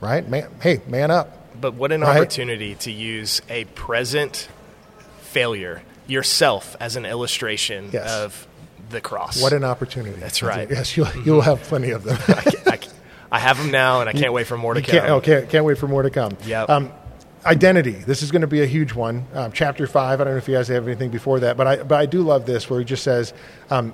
right, 0.00 0.28
man, 0.28 0.50
hey, 0.60 0.80
man 0.88 1.12
up. 1.12 1.60
But 1.60 1.74
what 1.74 1.92
an 1.92 2.00
Right? 2.00 2.16
opportunity 2.16 2.74
to 2.74 2.90
use 2.90 3.40
a 3.48 3.64
present 3.66 4.48
failure 5.34 5.82
yourself 6.06 6.76
as 6.80 6.96
an 6.96 7.04
illustration 7.04 7.90
Yes. 7.92 8.10
of 8.10 8.46
the 8.90 9.00
cross. 9.00 9.42
What 9.42 9.52
an 9.52 9.64
opportunity! 9.64 10.18
That's 10.20 10.42
right. 10.42 10.70
Yes, 10.70 10.96
you'll, 10.96 11.08
you'll 11.24 11.40
have 11.40 11.60
plenty 11.62 11.90
of 11.90 12.04
them. 12.04 12.16
I, 12.28 12.42
ca- 12.42 12.70
I 12.70 12.76
ca- 12.76 12.90
I 13.32 13.38
have 13.40 13.58
them 13.58 13.70
now, 13.72 14.00
and 14.00 14.08
I 14.08 14.12
can't 14.12 14.32
wait 14.32 14.46
for 14.46 14.56
more 14.56 14.74
to 14.74 14.80
You 14.80 14.86
come. 14.86 14.92
can't, 15.00 15.10
oh, 15.10 15.20
can't, 15.20 15.48
can't 15.48 15.64
wait 15.64 15.76
for 15.78 15.88
more 15.88 16.02
to 16.02 16.10
come. 16.10 16.36
Yep. 16.46 16.70
Um, 16.70 16.92
identity. 17.44 17.90
This 17.92 18.22
is 18.22 18.30
going 18.30 18.42
to 18.42 18.46
be 18.46 18.62
a 18.62 18.66
huge 18.66 18.92
one. 18.94 19.26
Um, 19.34 19.50
chapter 19.52 19.86
five. 19.88 20.20
I 20.20 20.24
don't 20.24 20.34
know 20.34 20.38
if 20.38 20.46
you 20.48 20.54
guys 20.54 20.68
have 20.68 20.86
anything 20.86 21.10
before 21.10 21.40
that, 21.40 21.56
but 21.56 21.66
I, 21.66 21.76
but 21.82 21.98
I 21.98 22.06
do 22.06 22.22
love 22.22 22.46
this 22.46 22.70
where 22.70 22.78
he 22.78 22.84
just 22.84 23.02
says, 23.02 23.32
um, 23.70 23.92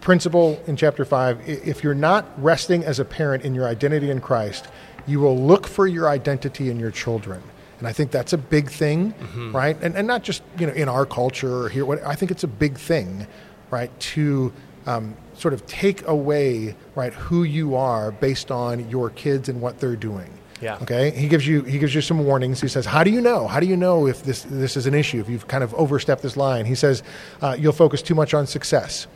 principle 0.00 0.62
in 0.66 0.76
chapter 0.76 1.04
five 1.04 1.40
if 1.48 1.82
you're 1.82 1.94
not 1.94 2.26
resting 2.42 2.84
as 2.84 2.98
a 3.00 3.04
parent 3.04 3.44
in 3.44 3.54
your 3.54 3.66
identity 3.66 4.10
in 4.10 4.20
Christ, 4.20 4.68
you 5.06 5.20
will 5.20 5.38
look 5.38 5.66
for 5.66 5.86
your 5.86 6.08
identity 6.08 6.68
in 6.70 6.78
your 6.78 6.90
children. 6.90 7.42
And 7.78 7.86
I 7.86 7.92
think 7.92 8.10
that's 8.10 8.32
a 8.32 8.38
big 8.38 8.70
thing, 8.70 9.12
right? 9.52 9.76
And, 9.82 9.94
and 9.96 10.06
not 10.06 10.22
just 10.22 10.42
you 10.58 10.66
know 10.66 10.72
in 10.72 10.88
our 10.88 11.04
culture 11.06 11.64
or 11.64 11.68
here. 11.68 11.84
What 11.84 12.02
I 12.04 12.14
think 12.14 12.30
it's 12.30 12.44
a 12.44 12.48
big 12.48 12.78
thing, 12.78 13.26
right? 13.70 13.90
To 14.14 14.52
um, 14.86 15.14
sort 15.34 15.52
of 15.52 15.66
take 15.66 16.06
away 16.08 16.74
right 16.94 17.12
who 17.12 17.42
you 17.42 17.74
are 17.74 18.12
based 18.12 18.50
on 18.50 18.88
your 18.88 19.10
kids 19.10 19.48
and 19.48 19.60
what 19.60 19.78
they're 19.78 19.96
doing. 19.96 20.30
Yeah. 20.62 20.78
Okay. 20.82 21.10
He 21.10 21.28
gives 21.28 21.46
you 21.46 21.62
he 21.62 21.78
gives 21.78 21.94
you 21.94 22.00
some 22.00 22.24
warnings. 22.24 22.60
He 22.62 22.68
says, 22.68 22.86
"How 22.86 23.04
do 23.04 23.10
you 23.10 23.20
know? 23.20 23.46
How 23.46 23.60
do 23.60 23.66
you 23.66 23.76
know 23.76 24.06
if 24.06 24.22
this 24.22 24.42
this 24.48 24.76
is 24.76 24.86
an 24.86 24.94
issue? 24.94 25.20
If 25.20 25.28
you've 25.28 25.46
kind 25.48 25.62
of 25.62 25.74
overstepped 25.74 26.22
this 26.22 26.36
line?" 26.36 26.64
He 26.64 26.74
says, 26.74 27.02
uh, 27.42 27.56
"You'll 27.58 27.72
focus 27.72 28.00
too 28.02 28.14
much 28.14 28.32
on 28.32 28.46
success." 28.46 29.06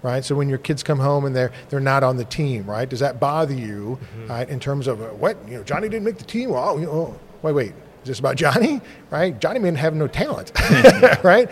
Right, 0.00 0.24
so 0.24 0.36
when 0.36 0.48
your 0.48 0.58
kids 0.58 0.84
come 0.84 1.00
home 1.00 1.24
and 1.24 1.34
they're 1.34 1.50
they're 1.70 1.80
not 1.80 2.04
on 2.04 2.18
the 2.18 2.24
team, 2.24 2.66
right? 2.66 2.88
Does 2.88 3.00
that 3.00 3.18
bother 3.18 3.54
you, 3.54 3.98
right? 4.28 4.48
In 4.48 4.60
terms 4.60 4.86
of 4.86 5.02
uh, 5.02 5.06
what 5.06 5.36
you 5.48 5.56
know, 5.56 5.64
Johnny 5.64 5.88
didn't 5.88 6.04
make 6.04 6.18
the 6.18 6.24
team. 6.24 6.50
Well, 6.50 6.78
you 6.78 6.86
know, 6.86 7.18
wait, 7.42 7.52
wait, 7.52 7.72
this 8.08 8.18
about 8.18 8.36
Johnny? 8.36 8.80
Right? 9.10 9.38
Johnny 9.40 9.60
may 9.60 9.72
have 9.74 9.94
no 9.94 10.06
talent, 10.08 10.52
right? 11.22 11.48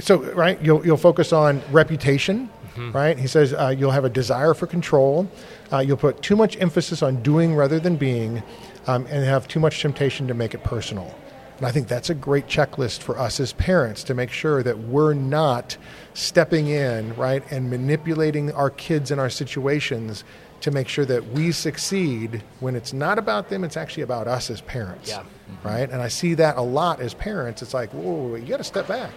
So, 0.00 0.22
right, 0.32 0.60
you'll 0.62 0.84
you'll 0.84 0.96
focus 0.96 1.32
on 1.32 1.62
reputation, 1.70 2.48
right? 2.92 3.18
He 3.18 3.26
says 3.26 3.52
uh, 3.52 3.74
you'll 3.76 3.90
have 3.90 4.04
a 4.04 4.10
desire 4.10 4.54
for 4.54 4.66
control. 4.66 5.30
Uh, 5.72 5.78
you'll 5.78 5.96
put 5.96 6.22
too 6.22 6.36
much 6.36 6.60
emphasis 6.60 7.02
on 7.02 7.22
doing 7.22 7.54
rather 7.54 7.78
than 7.78 7.96
being, 7.96 8.42
um, 8.86 9.06
and 9.10 9.24
have 9.24 9.48
too 9.48 9.60
much 9.60 9.80
temptation 9.80 10.28
to 10.28 10.34
make 10.34 10.54
it 10.54 10.62
personal. 10.62 11.14
And 11.58 11.66
I 11.66 11.70
think 11.72 11.88
that's 11.88 12.10
a 12.10 12.14
great 12.14 12.46
checklist 12.48 13.00
for 13.00 13.18
us 13.18 13.40
as 13.40 13.54
parents 13.54 14.04
to 14.04 14.14
make 14.14 14.30
sure 14.30 14.62
that 14.62 14.78
we're 14.78 15.14
not 15.14 15.76
stepping 16.12 16.68
in, 16.68 17.16
right, 17.16 17.42
and 17.50 17.70
manipulating 17.70 18.52
our 18.52 18.68
kids 18.68 19.10
and 19.10 19.18
our 19.18 19.30
situations 19.30 20.22
to 20.60 20.70
make 20.70 20.88
sure 20.88 21.04
that 21.04 21.24
we 21.28 21.52
succeed 21.52 22.42
when 22.60 22.74
it's 22.74 22.92
not 22.92 23.18
about 23.18 23.48
them, 23.48 23.64
it's 23.64 23.76
actually 23.76 24.02
about 24.02 24.26
us 24.26 24.50
as 24.50 24.60
parents. 24.62 25.08
Yeah. 25.08 25.18
Mm-hmm. 25.18 25.68
Right? 25.68 25.90
And 25.90 26.02
I 26.02 26.08
see 26.08 26.34
that 26.34 26.56
a 26.56 26.62
lot 26.62 27.00
as 27.00 27.14
parents. 27.14 27.62
It's 27.62 27.74
like, 27.74 27.90
whoa, 27.90 28.34
you 28.36 28.46
got 28.46 28.56
to 28.58 28.64
step 28.64 28.88
back, 28.88 29.12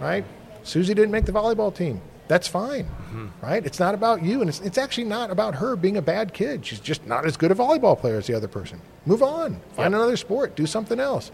right? 0.00 0.24
Susie 0.62 0.94
didn't 0.94 1.10
make 1.10 1.24
the 1.24 1.32
volleyball 1.32 1.74
team. 1.74 2.00
That's 2.28 2.46
fine, 2.46 2.84
mm-hmm. 2.84 3.26
right? 3.42 3.64
It's 3.66 3.80
not 3.80 3.92
about 3.92 4.22
you, 4.22 4.40
and 4.40 4.48
it's, 4.48 4.60
it's 4.60 4.78
actually 4.78 5.04
not 5.04 5.32
about 5.32 5.56
her 5.56 5.74
being 5.74 5.96
a 5.96 6.02
bad 6.02 6.32
kid. 6.32 6.64
She's 6.64 6.78
just 6.78 7.04
not 7.04 7.26
as 7.26 7.36
good 7.36 7.50
a 7.50 7.56
volleyball 7.56 7.98
player 7.98 8.18
as 8.18 8.28
the 8.28 8.34
other 8.34 8.46
person. 8.46 8.80
Move 9.04 9.20
on, 9.22 9.54
find 9.74 9.92
Yep. 9.92 10.00
another 10.00 10.16
sport, 10.16 10.54
do 10.54 10.64
something 10.64 11.00
else, 11.00 11.32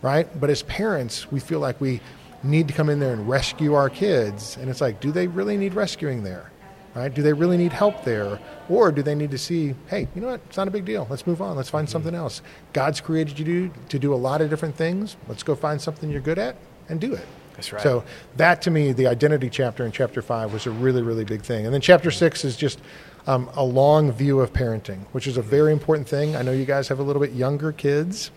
right? 0.00 0.26
But 0.40 0.50
as 0.50 0.64
parents, 0.64 1.30
we 1.30 1.38
feel 1.38 1.60
like 1.60 1.80
we 1.80 2.00
need 2.42 2.66
to 2.66 2.74
come 2.74 2.88
in 2.90 2.98
there 2.98 3.12
and 3.12 3.28
rescue 3.28 3.74
our 3.74 3.88
kids, 3.88 4.56
and 4.56 4.68
it's 4.68 4.80
like, 4.80 5.00
do 5.00 5.12
they 5.12 5.28
really 5.28 5.56
need 5.56 5.74
rescuing 5.74 6.24
there? 6.24 6.50
Right? 6.94 7.12
Do 7.12 7.22
they 7.22 7.32
really 7.32 7.56
need 7.56 7.72
help 7.72 8.04
there? 8.04 8.38
Or 8.68 8.92
do 8.92 9.02
they 9.02 9.14
need 9.14 9.30
to 9.30 9.38
see, 9.38 9.74
hey, 9.86 10.08
you 10.14 10.20
know 10.20 10.28
what? 10.28 10.40
It's 10.46 10.58
not 10.58 10.68
a 10.68 10.70
big 10.70 10.84
deal. 10.84 11.06
Let's 11.08 11.26
move 11.26 11.40
on. 11.40 11.56
Let's 11.56 11.70
find 11.70 11.86
mm-hmm. 11.86 11.92
something 11.92 12.14
else. 12.14 12.42
God's 12.74 13.00
created 13.00 13.38
you 13.38 13.44
to, 13.44 13.70
to 13.88 13.98
do 13.98 14.12
a 14.12 14.16
lot 14.16 14.42
of 14.42 14.50
different 14.50 14.76
things. 14.76 15.16
Let's 15.26 15.42
go 15.42 15.54
find 15.54 15.80
something 15.80 16.10
you're 16.10 16.20
good 16.20 16.38
at 16.38 16.56
and 16.88 17.00
do 17.00 17.14
it. 17.14 17.26
That's 17.54 17.72
right. 17.72 17.82
So 17.82 18.04
that 18.36 18.62
to 18.62 18.70
me, 18.70 18.92
the 18.92 19.06
identity 19.06 19.48
chapter 19.48 19.84
in 19.84 19.92
chapter 19.92 20.22
five 20.22 20.52
was 20.52 20.66
a 20.66 20.70
really, 20.70 21.02
really 21.02 21.24
big 21.24 21.42
thing. 21.42 21.64
And 21.64 21.72
then 21.72 21.80
chapter 21.80 22.10
mm-hmm. 22.10 22.18
six 22.18 22.44
is 22.44 22.56
just 22.56 22.80
um, 23.26 23.48
a 23.54 23.64
long 23.64 24.12
view 24.12 24.40
of 24.40 24.52
parenting, 24.52 25.00
which 25.12 25.26
is 25.26 25.36
a 25.36 25.42
very 25.42 25.70
mm-hmm. 25.70 25.80
important 25.80 26.08
thing. 26.08 26.36
I 26.36 26.42
know 26.42 26.52
you 26.52 26.64
guys 26.64 26.88
have 26.88 26.98
a 26.98 27.02
little 27.02 27.20
bit 27.20 27.32
younger 27.32 27.72
kids. 27.72 28.30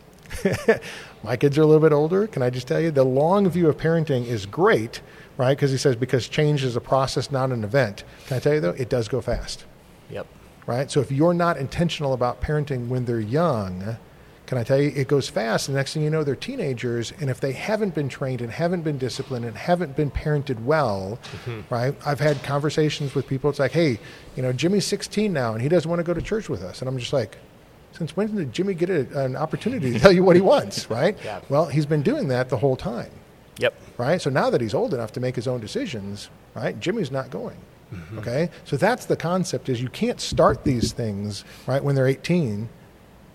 My 1.24 1.36
kids 1.36 1.58
are 1.58 1.62
a 1.62 1.66
little 1.66 1.82
bit 1.82 1.92
older. 1.92 2.28
Can 2.28 2.42
I 2.42 2.50
just 2.50 2.68
tell 2.68 2.80
you, 2.80 2.92
the 2.92 3.04
long 3.04 3.50
view 3.50 3.70
of 3.70 3.78
parenting 3.78 4.26
is 4.26 4.46
great, 4.46 5.02
right? 5.38 5.56
Because 5.56 5.72
he 5.72 5.78
says, 5.78 5.96
because 5.96 6.28
change 6.28 6.64
is 6.64 6.76
a 6.76 6.82
process, 6.82 7.32
not 7.32 7.52
an 7.52 7.64
event. 7.64 8.04
Can 8.28 8.38
I 8.38 8.40
tell 8.40 8.54
you, 8.54 8.60
though, 8.60 8.70
it 8.72 8.90
does 8.90 9.08
go 9.08 9.22
fast 9.22 9.66
Yep. 10.10 10.28
right? 10.68 10.90
So 10.92 11.02
if 11.02 11.12
you're 11.12 11.34
not 11.34 11.58
intentional 11.58 12.14
about 12.14 12.42
parenting 12.42 12.88
when 12.88 13.06
they're 13.06 13.20
young, 13.20 13.98
can 14.46 14.58
I 14.60 14.64
tell 14.64 14.80
you, 14.80 14.92
it 14.96 15.08
goes 15.08 15.28
fast. 15.28 15.68
The 15.68 15.74
next 15.74 15.94
thing 15.94 16.04
you 16.04 16.10
know, 16.12 16.24
they're 16.24 16.36
teenagers, 16.36 17.12
and 17.20 17.30
if 17.32 17.40
they 17.40 17.52
haven't 17.52 17.96
been 17.96 18.08
trained 18.08 18.42
and 18.42 18.52
haven't 18.52 18.84
been 18.84 18.98
disciplined 19.00 19.44
and 19.46 19.58
haven't 19.58 19.96
been 19.96 20.12
parented 20.12 20.64
well, 20.64 21.18
mm-hmm. 21.32 21.62
right? 21.74 21.96
I've 22.06 22.20
had 22.20 22.42
conversations 22.44 23.16
with 23.16 23.28
people. 23.28 23.50
It's 23.50 23.58
like, 23.60 23.72
hey, 23.72 24.00
you 24.36 24.44
know, 24.44 24.54
Jimmy's 24.54 24.86
16 24.86 25.34
now, 25.34 25.54
and 25.54 25.62
he 25.62 25.70
doesn't 25.70 25.90
want 25.90 26.00
to 26.00 26.04
go 26.04 26.14
to 26.14 26.22
church 26.22 26.48
with 26.48 26.62
us, 26.62 26.82
and 26.82 26.88
I'm 26.88 27.00
just 27.00 27.14
like, 27.14 27.38
since 27.94 28.16
when 28.16 28.36
did 28.36 28.54
Jimmy 28.54 28.74
get 28.74 28.90
a, 28.90 29.20
an 29.20 29.36
opportunity 29.36 29.94
to 29.94 30.00
tell 30.00 30.12
you 30.12 30.24
what 30.24 30.36
he 30.36 30.42
wants, 30.42 30.90
right? 30.92 31.18
yeah. 31.24 31.40
Well, 31.50 31.66
he's 31.66 31.86
been 31.88 32.04
doing 32.04 32.28
that 32.28 32.50
the 32.50 32.58
whole 32.58 32.76
time. 32.76 33.10
Yep. 33.60 33.74
Right. 33.98 34.22
So 34.22 34.30
now 34.30 34.50
that 34.50 34.62
he's 34.62 34.74
old 34.74 34.94
enough 34.94 35.12
to 35.14 35.20
make 35.20 35.36
his 35.36 35.48
own 35.48 35.60
decisions, 35.60 36.30
right? 36.54 36.80
Jimmy's 36.80 37.12
not 37.12 37.30
going. 37.30 37.58
Mm-hmm. 37.94 38.20
Okay. 38.20 38.50
So 38.66 38.78
that's 38.78 39.06
the 39.06 39.16
concept: 39.16 39.70
is 39.70 39.82
you 39.82 39.90
can't 39.90 40.20
start 40.20 40.64
these 40.64 40.92
things 40.92 41.46
right 41.68 41.84
when 41.84 41.96
they're 41.96 42.08
18 42.08 42.70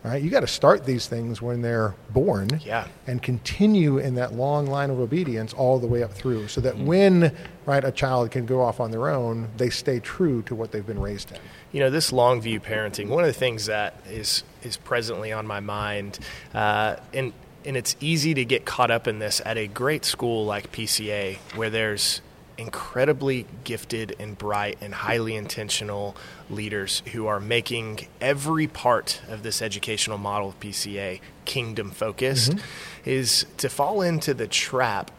right? 0.03 0.23
You 0.23 0.31
got 0.31 0.41
to 0.41 0.47
start 0.47 0.85
these 0.85 1.07
things 1.07 1.43
when 1.43 1.63
they're 1.63 1.95
born 2.11 2.61
yeah. 2.65 2.87
and 3.07 3.23
continue 3.23 3.99
in 3.99 4.15
that 4.15 4.35
long 4.35 4.67
line 4.67 4.91
of 4.91 4.99
obedience 4.99 5.53
all 5.53 5.79
the 5.79 5.87
way 5.87 6.03
up 6.03 6.13
through 6.13 6.49
so 6.49 6.61
that 6.61 6.75
mm-hmm. 6.75 6.87
when 6.87 7.37
right 7.67 7.85
a 7.85 7.93
child 7.93 8.31
can 8.31 8.47
go 8.47 8.63
off 8.63 8.81
on 8.81 8.91
their 8.91 9.09
own, 9.09 9.49
they 9.57 9.71
stay 9.71 10.01
true 10.01 10.43
to 10.43 10.55
what 10.55 10.73
they've 10.73 10.87
been 10.87 11.01
raised 11.01 11.33
in. 11.33 11.39
You 11.73 11.81
know, 11.81 11.91
this 11.91 12.13
long 12.13 12.41
view 12.41 12.61
parenting, 12.61 13.09
one 13.09 13.25
of 13.25 13.29
the 13.29 13.39
things 13.39 13.67
that 13.67 13.95
is 14.09 14.45
is 14.63 14.77
presently 14.77 15.33
on 15.33 15.47
my 15.47 15.61
mind 15.61 16.19
uh, 16.55 16.97
and 17.15 17.33
and 17.65 17.77
it's 17.77 17.97
easy 18.01 18.35
to 18.35 18.45
get 18.45 18.65
caught 18.65 18.91
up 18.91 19.07
in 19.07 19.19
this 19.19 19.41
at 19.45 19.57
a 19.59 19.67
great 19.67 20.05
school 20.05 20.45
like 20.45 20.73
PCA 20.73 21.37
where 21.55 21.71
there's 21.71 22.21
incredibly 22.57 23.47
gifted 23.65 24.15
and 24.19 24.37
bright 24.37 24.77
and 24.83 24.93
highly 24.93 25.35
intentional 25.35 26.15
leaders 26.51 27.03
who 27.13 27.27
are 27.27 27.41
making 27.41 28.07
every 28.21 28.67
part 28.67 29.21
of 29.29 29.43
this 29.43 29.63
educational 29.63 30.19
model 30.19 30.51
of 30.51 30.61
PCA 30.61 31.21
kingdom 31.47 31.91
focused 31.91 32.53
mm-hmm. 32.53 33.11
is 33.11 33.47
to 33.57 33.69
fall 33.71 34.03
into 34.03 34.35
the 34.35 34.47
trap 34.47 35.11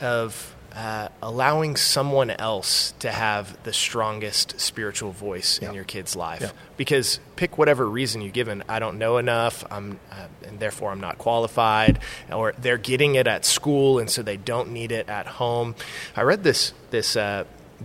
of 0.00 0.55
uh, 0.76 1.08
allowing 1.22 1.74
someone 1.74 2.30
else 2.30 2.92
to 2.98 3.10
have 3.10 3.62
the 3.64 3.72
strongest 3.72 4.60
spiritual 4.60 5.10
voice 5.10 5.58
yeah. 5.60 5.70
in 5.70 5.74
your 5.74 5.84
kid's 5.84 6.14
life. 6.14 6.42
Yeah. 6.42 6.50
Because 6.76 7.18
pick 7.34 7.56
whatever 7.56 7.88
reason 7.88 8.20
you 8.20 8.30
given, 8.30 8.62
I 8.68 8.78
don't 8.78 8.98
know 8.98 9.16
enough, 9.16 9.64
I'm, 9.70 9.98
uh, 10.12 10.26
and 10.46 10.60
therefore 10.60 10.92
I'm 10.92 11.00
not 11.00 11.16
qualified, 11.16 11.98
or 12.30 12.52
they're 12.58 12.76
getting 12.76 13.14
it 13.14 13.26
at 13.26 13.46
school 13.46 13.98
and 13.98 14.10
so 14.10 14.22
they 14.22 14.36
don't 14.36 14.70
need 14.70 14.92
it 14.92 15.08
at 15.08 15.26
home. 15.26 15.74
I 16.14 16.22
read 16.22 16.44
this 16.44 16.72
this. 16.90 17.16
Uh, 17.16 17.44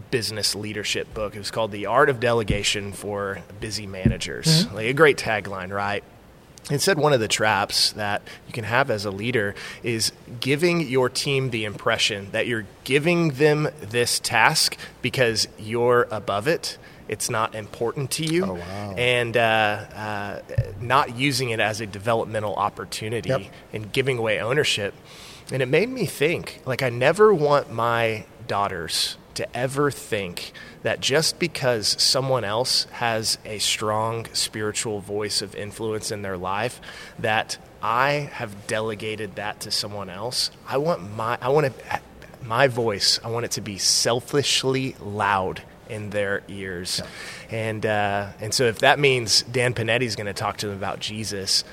business 0.10 0.56
leadership 0.56 1.14
book. 1.14 1.36
It 1.36 1.38
was 1.38 1.52
called 1.52 1.74
The 1.74 1.86
Art 1.86 2.10
of 2.10 2.22
Delegation 2.22 2.94
for 2.94 3.40
Busy 3.60 3.86
Managers. 3.86 4.66
Mm-hmm. 4.66 4.76
Like 4.76 4.86
a 4.86 4.94
great 4.94 5.18
tagline, 5.18 5.70
right? 5.70 6.02
Said 6.63 6.97
one 6.97 7.12
of 7.12 7.19
the 7.19 7.28
traps 7.28 7.91
that 7.93 8.21
you 8.47 8.54
can 8.54 8.63
have 8.63 8.89
as 8.89 9.04
a 9.04 9.12
leader 9.12 9.56
is 9.84 10.12
giving 10.39 10.88
your 10.88 11.10
team 11.10 11.50
the 11.50 11.65
impression 11.65 12.30
that 12.32 12.47
you're 12.47 12.65
giving 12.84 13.32
them 13.32 13.67
this 13.82 14.19
task 14.19 14.78
because 15.02 15.47
you're 15.60 16.08
above 16.12 16.47
it. 16.47 16.78
It's 17.08 17.30
not 17.30 17.56
important 17.56 18.10
to 18.12 18.26
you, 18.26 18.45
oh, 18.45 18.54
wow. 18.54 18.93
and 18.95 19.36
uh, 19.36 19.39
uh, 19.39 20.41
not 20.80 21.17
using 21.17 21.50
it 21.50 21.60
as 21.60 21.82
a 21.82 21.86
developmental 21.86 22.56
opportunity 22.56 23.30
yep. 23.30 23.41
and 23.74 23.91
giving 23.91 24.17
away 24.17 24.39
ownership. 24.39 24.93
And 25.52 25.62
it 25.62 25.65
made 25.67 25.89
me 25.89 26.06
think 26.06 26.62
like, 26.65 26.82
I 26.82 26.89
never 26.89 27.34
want 27.34 27.69
my 27.69 28.26
daughters 28.52 29.16
to 29.34 29.58
ever 29.58 29.90
think 29.90 30.52
that 30.84 31.00
just 31.00 31.40
because 31.40 31.96
someone 31.98 32.44
else 32.44 32.84
has 32.92 33.38
a 33.46 33.60
strong 33.60 34.26
spiritual 34.34 35.00
voice 35.00 35.42
of 35.42 35.56
influence 35.56 36.12
in 36.12 36.22
their 36.22 36.36
life, 36.36 36.82
that 37.18 37.58
I 37.82 38.30
have 38.34 38.68
delegated 38.68 39.36
that 39.36 39.62
to 39.62 39.72
someone 39.72 40.10
else. 40.10 40.52
I 40.68 40.78
want 40.80 41.16
my 41.16 41.38
I 41.42 41.48
want 41.48 41.68
to 41.68 42.02
my 42.44 42.68
voice. 42.68 43.22
I 43.24 43.30
want 43.30 43.46
it 43.46 43.52
to 43.52 43.62
be 43.62 43.78
selfishly 43.78 44.98
loud 45.00 45.62
in 45.88 46.10
their 46.10 46.44
ears, 46.50 47.02
yeah. 47.02 47.56
and 47.58 47.86
uh, 47.86 48.28
and 48.42 48.54
so 48.54 48.66
if 48.66 48.80
that 48.80 49.00
means 49.00 49.44
Dan 49.44 49.74
Panetti 49.74 50.04
is 50.04 50.18
going 50.18 50.28
to 50.28 50.34
talk 50.34 50.58
to 50.58 50.68
them 50.68 50.76
about 50.76 51.00
Jesus, 51.00 51.64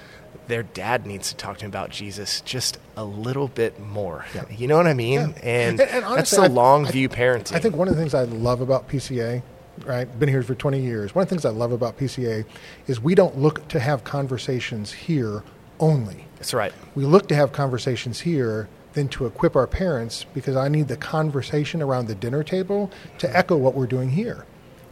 their 0.49 0.63
dad 0.63 1.07
needs 1.07 1.29
to 1.29 1.37
talk 1.37 1.59
to 1.59 1.65
him 1.65 1.71
about 1.71 1.91
Jesus 1.91 2.41
just 2.41 2.79
a 2.97 3.05
little 3.05 3.49
bit 3.49 3.79
more. 3.79 4.25
Yeah. 4.35 4.45
You 4.51 4.67
know 4.67 4.77
what 4.77 4.87
I 4.87 4.95
mean? 4.95 5.21
Yeah. 5.21 5.27
And, 5.43 5.81
and, 5.81 5.91
and 5.91 6.05
honestly, 6.05 6.17
that's 6.17 6.31
the 6.31 6.49
long 6.49 6.87
I, 6.87 6.91
view 6.91 7.09
parenting. 7.09 7.55
I 7.55 7.61
think 7.61 7.77
one 7.77 7.87
of 7.87 7.95
the 7.95 8.01
things 8.01 8.15
I 8.15 8.25
love 8.25 8.61
about 8.61 8.89
PCA, 8.89 9.43
right? 9.85 10.19
Been 10.19 10.29
here 10.29 10.43
for 10.43 10.55
20 10.55 10.81
years. 10.81 11.15
One 11.15 11.23
of 11.23 11.29
the 11.29 11.35
things 11.35 11.45
I 11.45 11.51
love 11.51 11.71
about 11.71 11.99
PCA 11.99 12.45
is 12.87 13.01
we 13.01 13.15
don't 13.15 13.39
look 13.39 13.69
to 13.69 13.79
have 13.79 14.05
conversations 14.05 14.93
here 14.93 15.45
only. 15.79 16.25
That's 16.37 16.55
right. 16.55 16.73
We 16.95 17.05
look 17.05 17.29
to 17.29 17.35
have 17.35 17.53
conversations 17.53 18.21
here 18.21 18.69
than 18.95 19.09
to 19.09 19.27
equip 19.27 19.55
our 19.55 19.67
parents 19.67 20.25
because 20.35 20.57
I 20.57 20.69
need 20.69 20.89
the 20.89 20.97
conversation 20.97 21.83
around 21.83 22.09
the 22.09 22.15
dinner 22.15 22.43
table 22.43 22.91
to 23.19 23.27
mm-hmm. 23.27 23.37
echo 23.37 23.57
what 23.57 23.75
we're 23.75 23.87
doing 23.87 24.11
here 24.11 24.47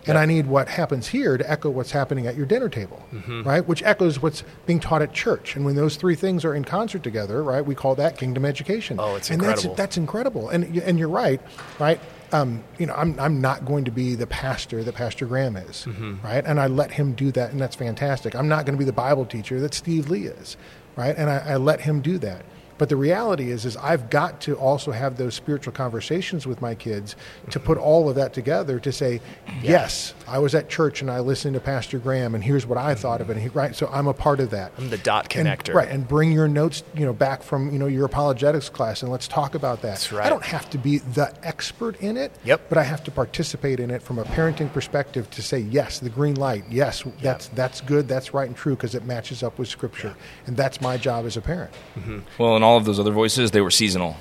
and 0.06 0.18
I 0.18 0.26
need 0.26 0.46
what 0.46 0.68
happens 0.68 1.08
here 1.08 1.36
to 1.36 1.50
echo 1.50 1.70
what's 1.70 1.90
happening 1.90 2.26
at 2.26 2.36
your 2.36 2.46
dinner 2.46 2.68
table, 2.68 3.02
mm-hmm. 3.12 3.42
right? 3.42 3.66
Which 3.66 3.82
echoes 3.82 4.22
what's 4.22 4.44
being 4.66 4.80
taught 4.80 5.02
at 5.02 5.12
church. 5.12 5.56
And 5.56 5.64
when 5.64 5.76
those 5.76 5.96
three 5.96 6.14
things 6.14 6.44
are 6.44 6.54
in 6.54 6.64
concert 6.64 7.02
together, 7.02 7.42
right, 7.42 7.64
we 7.64 7.74
call 7.74 7.94
that 7.96 8.16
kingdom 8.16 8.44
education. 8.44 8.98
Oh, 9.00 9.16
it's 9.16 9.30
and 9.30 9.40
incredible. 9.40 9.70
That's, 9.70 9.76
that's 9.76 9.96
incredible. 9.96 10.48
And 10.48 10.76
and 10.78 10.98
you're 10.98 11.08
right, 11.08 11.40
right? 11.78 12.00
Um, 12.32 12.64
you 12.78 12.86
know, 12.86 12.94
I'm 12.94 13.18
I'm 13.20 13.40
not 13.40 13.64
going 13.64 13.84
to 13.84 13.90
be 13.90 14.14
the 14.14 14.26
pastor 14.26 14.82
that 14.82 14.94
Pastor 14.94 15.26
Graham 15.26 15.56
is, 15.56 15.86
mm-hmm. 15.86 16.24
right? 16.24 16.44
And 16.44 16.60
I 16.60 16.66
let 16.66 16.92
him 16.92 17.14
do 17.14 17.30
that, 17.32 17.52
and 17.52 17.60
that's 17.60 17.76
fantastic. 17.76 18.34
I'm 18.34 18.48
not 18.48 18.66
going 18.66 18.74
to 18.74 18.78
be 18.78 18.84
the 18.84 18.92
Bible 18.92 19.26
teacher 19.26 19.60
that 19.60 19.74
Steve 19.74 20.10
Lee 20.10 20.26
is, 20.26 20.56
right? 20.96 21.16
And 21.16 21.30
I, 21.30 21.38
I 21.38 21.56
let 21.56 21.80
him 21.82 22.00
do 22.00 22.18
that. 22.18 22.44
But 22.78 22.88
the 22.88 22.96
reality 22.96 23.50
is, 23.50 23.64
is 23.64 23.76
I've 23.76 24.10
got 24.10 24.40
to 24.42 24.56
also 24.56 24.92
have 24.92 25.16
those 25.16 25.34
spiritual 25.34 25.72
conversations 25.72 26.46
with 26.46 26.60
my 26.60 26.74
kids 26.74 27.16
to 27.50 27.60
put 27.60 27.78
all 27.78 28.08
of 28.08 28.16
that 28.16 28.32
together 28.32 28.78
to 28.80 28.92
say, 28.92 29.20
yes, 29.62 30.14
I 30.28 30.38
was 30.38 30.54
at 30.54 30.68
church 30.68 31.00
and 31.00 31.10
I 31.10 31.20
listened 31.20 31.54
to 31.54 31.60
Pastor 31.60 31.98
Graham, 31.98 32.34
and 32.34 32.42
here's 32.42 32.66
what 32.66 32.78
I 32.78 32.94
thought 32.94 33.20
of 33.20 33.30
it. 33.30 33.36
He, 33.36 33.48
right, 33.48 33.74
so 33.74 33.88
I'm 33.88 34.06
a 34.06 34.14
part 34.14 34.40
of 34.40 34.50
that. 34.50 34.72
I'm 34.78 34.90
the 34.90 34.98
dot 34.98 35.30
connector. 35.30 35.68
And, 35.68 35.74
right, 35.74 35.88
and 35.88 36.06
bring 36.06 36.32
your 36.32 36.48
notes, 36.48 36.82
you 36.94 37.06
know, 37.06 37.12
back 37.12 37.42
from 37.42 37.70
you 37.72 37.78
know 37.78 37.86
your 37.86 38.04
apologetics 38.04 38.68
class, 38.68 39.02
and 39.02 39.10
let's 39.10 39.28
talk 39.28 39.54
about 39.54 39.82
that. 39.82 39.88
That's 39.88 40.12
right. 40.12 40.26
I 40.26 40.30
don't 40.30 40.44
have 40.44 40.68
to 40.70 40.78
be 40.78 40.98
the 40.98 41.32
expert 41.42 42.00
in 42.00 42.16
it. 42.16 42.32
Yep. 42.44 42.68
But 42.68 42.78
I 42.78 42.82
have 42.82 43.04
to 43.04 43.10
participate 43.10 43.80
in 43.80 43.90
it 43.90 44.02
from 44.02 44.18
a 44.18 44.24
parenting 44.24 44.72
perspective 44.72 45.30
to 45.30 45.42
say, 45.42 45.58
yes, 45.58 45.98
the 46.00 46.10
green 46.10 46.36
light, 46.36 46.64
yes, 46.70 47.04
yep. 47.04 47.14
that's 47.20 47.48
that's 47.48 47.80
good, 47.80 48.08
that's 48.08 48.34
right 48.34 48.48
and 48.48 48.56
true 48.56 48.74
because 48.74 48.94
it 48.94 49.04
matches 49.04 49.42
up 49.42 49.58
with 49.58 49.68
Scripture, 49.68 50.14
and 50.46 50.56
that's 50.56 50.80
my 50.80 50.96
job 50.96 51.26
as 51.26 51.36
a 51.36 51.40
parent. 51.40 51.72
Mm-hmm. 51.96 52.18
Well, 52.38 52.56
and 52.56 52.64
all 52.66 52.76
of 52.76 52.84
those 52.84 53.00
other 53.00 53.12
voices, 53.12 53.52
they 53.52 53.60
were 53.60 53.70
seasonal 53.70 54.16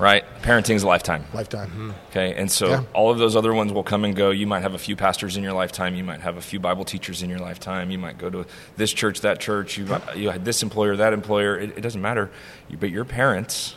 right? 0.00 0.24
Parenting 0.42 0.74
is 0.74 0.82
a 0.82 0.86
lifetime. 0.86 1.24
Lifetime. 1.32 1.68
Mm-hmm. 1.68 1.90
Okay, 2.10 2.34
and 2.34 2.50
so 2.50 2.68
yeah. 2.68 2.84
all 2.94 3.10
of 3.10 3.18
those 3.18 3.36
other 3.36 3.52
ones 3.52 3.72
will 3.72 3.82
come 3.82 4.04
and 4.04 4.16
go. 4.16 4.30
You 4.30 4.46
might 4.46 4.62
have 4.62 4.74
a 4.74 4.78
few 4.78 4.96
pastors 4.96 5.36
in 5.36 5.42
your 5.42 5.52
lifetime. 5.52 5.94
You 5.94 6.02
might 6.02 6.20
have 6.20 6.36
a 6.36 6.40
few 6.40 6.58
Bible 6.58 6.84
teachers 6.84 7.22
in 7.22 7.30
your 7.30 7.38
lifetime. 7.38 7.90
You 7.90 7.98
might 7.98 8.18
go 8.18 8.30
to 8.30 8.46
this 8.76 8.92
church, 8.92 9.20
that 9.20 9.38
church. 9.38 9.76
You 9.76 9.84
might, 9.84 10.16
you 10.16 10.30
had 10.30 10.44
this 10.44 10.62
employer, 10.62 10.96
that 10.96 11.12
employer. 11.12 11.58
It, 11.58 11.76
it 11.78 11.80
doesn't 11.82 12.00
matter. 12.00 12.30
But 12.78 12.90
your 12.90 13.04
parents, 13.04 13.76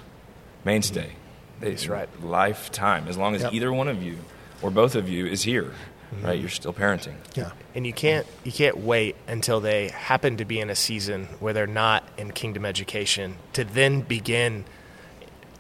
mainstay. 0.64 1.08
Mm-hmm. 1.08 1.66
That's 1.66 1.88
right. 1.88 2.10
Lifetime. 2.24 3.08
As 3.08 3.18
long 3.18 3.36
as 3.36 3.42
yep. 3.42 3.54
either 3.54 3.72
one 3.72 3.88
of 3.88 4.02
you 4.02 4.18
or 4.62 4.72
both 4.72 4.96
of 4.96 5.10
you 5.10 5.26
is 5.26 5.44
here. 5.44 5.74
Mm-hmm. 6.14 6.26
Right, 6.26 6.40
you're 6.40 6.50
still 6.50 6.74
parenting. 6.74 7.16
Yeah, 7.36 7.52
and 7.76 7.86
you 7.86 7.94
can't 7.94 8.28
you 8.44 8.52
can't 8.52 8.78
wait 8.78 9.16
until 9.28 9.60
they 9.60 9.90
happen 9.90 10.38
to 10.38 10.46
be 10.46 10.60
in 10.60 10.70
a 10.70 10.76
season 10.76 11.26
where 11.40 11.54
they're 11.54 11.68
not 11.68 12.04
in 12.18 12.32
kingdom 12.32 12.66
education 12.66 13.36
to 13.54 13.64
then 13.64 14.02
begin 14.02 14.66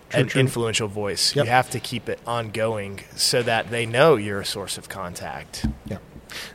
true, 0.10 0.22
an 0.22 0.28
true. 0.28 0.39
influential 0.42 0.88
voice. 0.88 1.36
Yep. 1.36 1.46
You 1.46 1.52
have 1.52 1.70
to 1.72 1.80
keep 1.80 2.10
it 2.10 2.20
ongoing 2.28 3.02
so 3.16 3.42
that 3.44 3.70
they 3.72 3.86
know 3.86 4.16
you're 4.16 4.42
a 4.42 4.46
source 4.46 4.78
of 4.78 4.89
contact. 4.89 5.66
Yeah. 5.86 5.98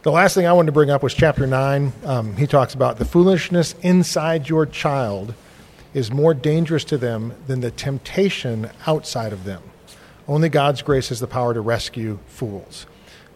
The 0.02 0.10
last 0.10 0.34
thing 0.34 0.46
I 0.46 0.52
wanted 0.52 0.66
to 0.66 0.72
bring 0.72 0.90
up 0.90 1.02
was 1.02 1.14
chapter 1.14 1.46
9. 1.46 1.92
Um, 2.04 2.36
he 2.36 2.46
talks 2.46 2.74
about 2.74 2.98
the 2.98 3.04
foolishness 3.04 3.74
inside 3.82 4.48
your 4.48 4.66
child 4.66 5.34
is 5.94 6.10
more 6.10 6.34
dangerous 6.34 6.84
to 6.84 6.98
them 6.98 7.34
than 7.46 7.60
the 7.60 7.70
temptation 7.70 8.70
outside 8.86 9.32
of 9.32 9.44
them. 9.44 9.62
Only 10.26 10.48
God's 10.48 10.82
grace 10.82 11.08
has 11.08 11.20
the 11.20 11.26
power 11.26 11.54
to 11.54 11.60
rescue 11.60 12.18
fools. 12.26 12.86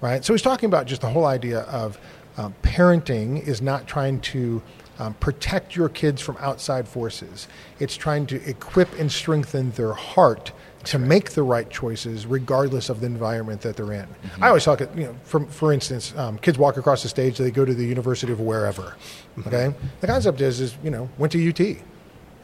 Right? 0.02 0.22
So 0.24 0.34
he's 0.34 0.42
talking 0.42 0.66
about 0.66 0.86
just 0.86 1.00
the 1.00 1.08
whole 1.08 1.24
idea 1.24 1.60
of 1.60 1.98
um, 2.36 2.54
parenting 2.62 3.46
is 3.46 3.62
not 3.62 3.86
trying 3.86 4.20
to 4.20 4.60
um, 4.98 5.14
protect 5.14 5.74
your 5.74 5.88
kids 5.88 6.20
from 6.20 6.36
outside 6.38 6.86
forces. 6.86 7.48
It's 7.78 7.96
trying 7.96 8.26
to 8.26 8.48
equip 8.48 8.98
and 8.98 9.10
strengthen 9.10 9.70
their 9.72 9.94
heart 9.94 10.52
to 10.84 10.98
make 10.98 11.30
the 11.30 11.42
right 11.42 11.70
choices 11.70 12.26
regardless 12.26 12.88
of 12.88 13.00
the 13.00 13.06
environment 13.06 13.60
that 13.60 13.76
they're 13.76 13.92
in. 13.92 14.06
Mm-hmm. 14.06 14.44
I 14.44 14.48
always 14.48 14.64
talk, 14.64 14.80
you 14.80 15.04
know, 15.04 15.16
for, 15.22 15.46
for 15.46 15.72
instance, 15.72 16.12
um, 16.16 16.38
kids 16.38 16.58
walk 16.58 16.76
across 16.76 17.02
the 17.04 17.08
stage, 17.08 17.38
they 17.38 17.50
go 17.50 17.64
to 17.64 17.74
the 17.74 17.86
University 17.86 18.32
of 18.32 18.40
wherever. 18.40 18.96
Mm-hmm. 19.38 19.48
Okay? 19.48 19.74
The 20.00 20.06
concept 20.08 20.40
is, 20.40 20.60
is, 20.60 20.76
you 20.82 20.90
know, 20.90 21.08
went 21.18 21.32
to 21.32 21.48
UT, 21.48 21.76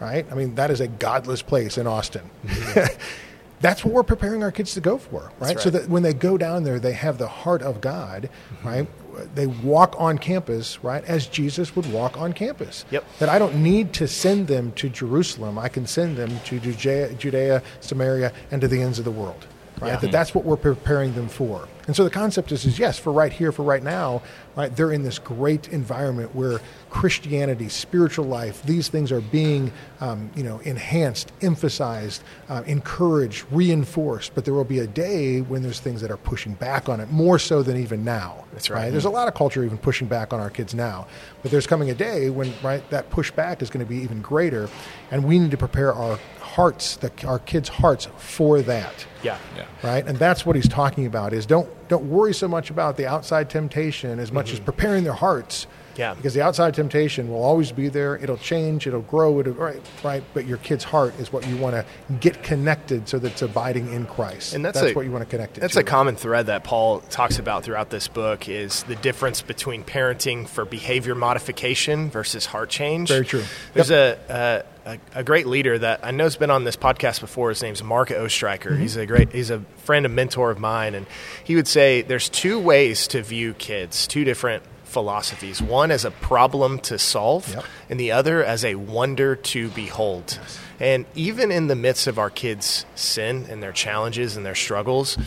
right? 0.00 0.24
I 0.30 0.34
mean, 0.34 0.54
that 0.54 0.70
is 0.70 0.80
a 0.80 0.86
godless 0.86 1.42
place 1.42 1.78
in 1.78 1.86
Austin. 1.86 2.30
Mm-hmm. 2.46 3.02
That's 3.60 3.84
what 3.84 3.92
we're 3.94 4.02
preparing 4.02 4.42
our 4.42 4.52
kids 4.52 4.74
to 4.74 4.80
go 4.80 4.98
for, 4.98 5.32
right? 5.38 5.54
right? 5.54 5.60
So 5.60 5.70
that 5.70 5.88
when 5.88 6.02
they 6.02 6.14
go 6.14 6.38
down 6.38 6.62
there, 6.62 6.78
they 6.78 6.92
have 6.92 7.18
the 7.18 7.28
heart 7.28 7.62
of 7.62 7.80
God, 7.80 8.30
mm-hmm. 8.52 8.68
right? 8.68 8.88
they 9.34 9.46
walk 9.46 9.94
on 9.98 10.18
campus, 10.18 10.82
right, 10.82 11.04
as 11.04 11.26
Jesus 11.26 11.74
would 11.74 11.90
walk 11.92 12.18
on 12.18 12.32
campus. 12.32 12.84
Yep. 12.90 13.04
That 13.18 13.28
I 13.28 13.38
don't 13.38 13.62
need 13.62 13.92
to 13.94 14.08
send 14.08 14.46
them 14.46 14.72
to 14.72 14.88
Jerusalem. 14.88 15.58
I 15.58 15.68
can 15.68 15.86
send 15.86 16.16
them 16.16 16.38
to 16.46 16.60
Judea, 16.60 17.14
Judea 17.14 17.62
Samaria, 17.80 18.32
and 18.50 18.60
to 18.60 18.68
the 18.68 18.80
ends 18.82 18.98
of 18.98 19.04
the 19.04 19.10
world. 19.10 19.46
Right. 19.80 19.88
Yeah. 19.88 19.96
That 19.96 20.12
that's 20.12 20.34
what 20.34 20.44
we're 20.44 20.56
preparing 20.56 21.14
them 21.14 21.28
for. 21.28 21.68
And 21.88 21.96
so 21.96 22.04
the 22.04 22.10
concept 22.10 22.52
is, 22.52 22.66
is 22.66 22.78
yes, 22.78 22.98
for 22.98 23.12
right 23.14 23.32
here, 23.32 23.50
for 23.50 23.62
right 23.62 23.82
now, 23.82 24.20
right, 24.56 24.74
they're 24.76 24.92
in 24.92 25.04
this 25.04 25.18
great 25.18 25.68
environment 25.68 26.34
where 26.34 26.60
Christianity, 26.90 27.70
spiritual 27.70 28.26
life, 28.26 28.62
these 28.62 28.88
things 28.88 29.10
are 29.10 29.22
being, 29.22 29.72
um, 30.00 30.30
you 30.36 30.42
know, 30.42 30.58
enhanced, 30.64 31.32
emphasized, 31.40 32.22
uh, 32.50 32.62
encouraged, 32.66 33.46
reinforced. 33.50 34.34
But 34.34 34.44
there 34.44 34.52
will 34.52 34.64
be 34.64 34.80
a 34.80 34.86
day 34.86 35.40
when 35.40 35.62
there's 35.62 35.80
things 35.80 36.02
that 36.02 36.10
are 36.10 36.18
pushing 36.18 36.52
back 36.52 36.90
on 36.90 37.00
it 37.00 37.10
more 37.10 37.38
so 37.38 37.62
than 37.62 37.78
even 37.78 38.04
now. 38.04 38.44
That's 38.52 38.68
right. 38.68 38.90
There's 38.90 39.06
a 39.06 39.10
lot 39.10 39.26
of 39.26 39.32
culture 39.32 39.64
even 39.64 39.78
pushing 39.78 40.08
back 40.08 40.34
on 40.34 40.40
our 40.40 40.50
kids 40.50 40.74
now, 40.74 41.06
but 41.40 41.50
there's 41.50 41.66
coming 41.66 41.88
a 41.88 41.94
day 41.94 42.28
when 42.28 42.52
right 42.62 42.88
that 42.90 43.08
pushback 43.08 43.62
is 43.62 43.70
going 43.70 43.84
to 43.84 43.88
be 43.88 43.96
even 44.02 44.20
greater, 44.20 44.68
and 45.10 45.24
we 45.24 45.38
need 45.38 45.52
to 45.52 45.56
prepare 45.56 45.94
our 45.94 46.18
hearts, 46.58 46.96
the, 46.96 47.12
our 47.24 47.38
kids' 47.38 47.68
hearts, 47.68 48.08
for 48.16 48.62
that 48.62 49.06
Yeah. 49.22 49.38
Yeah. 49.56 49.66
right 49.84 50.04
and 50.04 50.18
that's 50.18 50.44
what 50.44 50.56
he's 50.56 50.68
talking 50.68 51.06
about 51.06 51.32
is 51.32 51.46
don't 51.46 51.68
don't 51.88 52.06
worry 52.10 52.34
so 52.34 52.48
much 52.48 52.68
about 52.70 52.96
the 52.96 53.06
outside 53.06 53.48
temptation 53.48 54.18
as 54.18 54.32
much 54.32 54.50
as 54.50 54.56
mm-hmm. 54.56 54.64
preparing 54.64 55.04
their 55.04 55.12
hearts 55.12 55.68
Yeah. 55.98 56.14
because 56.14 56.32
the 56.32 56.42
outside 56.42 56.74
temptation 56.74 57.28
will 57.28 57.42
always 57.42 57.72
be 57.72 57.88
there 57.88 58.16
it'll 58.16 58.36
change 58.38 58.86
it'll 58.86 59.02
grow 59.02 59.40
it'll 59.40 59.52
right 59.54 59.82
right 60.02 60.22
but 60.32 60.46
your 60.46 60.58
kid's 60.58 60.84
heart 60.84 61.18
is 61.18 61.32
what 61.32 61.46
you 61.46 61.56
want 61.56 61.74
to 61.74 61.84
get 62.20 62.42
connected 62.42 63.08
so 63.08 63.18
that 63.18 63.32
it's 63.32 63.42
abiding 63.42 63.92
in 63.92 64.06
christ 64.06 64.54
And 64.54 64.64
that's, 64.64 64.80
that's 64.80 64.92
a, 64.92 64.94
what 64.94 65.04
you 65.04 65.10
want 65.10 65.24
to 65.24 65.30
connect 65.30 65.58
it 65.58 65.60
That's 65.60 65.74
to 65.74 65.80
a 65.80 65.84
common 65.84 66.16
thread 66.16 66.46
that 66.46 66.64
Paul 66.64 67.00
talks 67.00 67.38
about 67.38 67.64
throughout 67.64 67.90
this 67.90 68.08
book 68.08 68.48
is 68.48 68.84
the 68.84 68.96
difference 68.96 69.42
between 69.42 69.84
parenting 69.84 70.48
for 70.48 70.64
behavior 70.64 71.14
modification 71.14 72.10
versus 72.10 72.46
heart 72.46 72.70
change. 72.70 73.08
Very 73.08 73.24
true. 73.24 73.42
There's 73.74 73.90
a, 73.90 74.64
a 74.86 74.98
a 75.14 75.22
great 75.22 75.46
leader 75.46 75.78
that 75.78 76.00
I 76.02 76.12
know 76.12 76.24
has 76.24 76.36
been 76.36 76.50
on 76.50 76.64
this 76.64 76.76
podcast 76.76 77.20
before. 77.20 77.50
His 77.50 77.62
name's 77.62 77.82
Mark 77.82 78.08
Oestreicher. 78.08 78.70
Mm-hmm. 78.70 78.80
He's 78.80 78.96
a 78.96 79.06
great 79.06 79.32
he's 79.32 79.50
a 79.50 79.60
friend 79.84 80.06
and 80.06 80.14
mentor 80.14 80.50
of 80.50 80.58
mine, 80.58 80.94
and 80.94 81.06
he 81.44 81.56
would 81.56 81.68
say 81.68 82.02
there's 82.02 82.28
two 82.28 82.58
ways 82.58 83.08
to 83.08 83.22
view 83.22 83.52
kids, 83.54 84.06
two 84.06 84.24
different 84.24 84.62
philosophies. 84.88 85.60
One 85.62 85.90
as 85.90 86.04
a 86.04 86.10
problem 86.10 86.78
to 86.80 86.98
solve, 86.98 87.54
Yep. 87.54 87.64
and 87.90 88.00
the 88.00 88.10
other 88.12 88.42
as 88.44 88.64
a 88.64 88.74
wonder 88.76 89.36
to 89.36 89.68
behold. 89.68 90.38
And 90.80 91.06
even 91.14 91.50
in 91.50 91.66
the 91.66 91.76
midst 91.76 92.06
of 92.06 92.18
our 92.18 92.30
kids' 92.30 92.84
sin 92.94 93.46
and 93.50 93.62
their 93.62 93.72
challenges 93.72 94.36
and 94.36 94.44
their 94.46 94.54
struggles, 94.54 95.18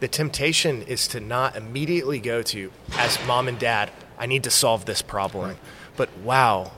the 0.00 0.08
temptation 0.08 0.82
is 0.82 1.06
to 1.08 1.20
not 1.20 1.56
immediately 1.56 2.18
go 2.18 2.42
to, 2.42 2.70
as 2.98 3.18
mom 3.26 3.48
and 3.48 3.58
dad, 3.58 3.90
I 4.18 4.26
need 4.26 4.44
to 4.44 4.50
solve 4.50 4.84
this 4.84 5.02
problem. 5.02 5.56
But 5.96 6.16
wow, 6.18 6.72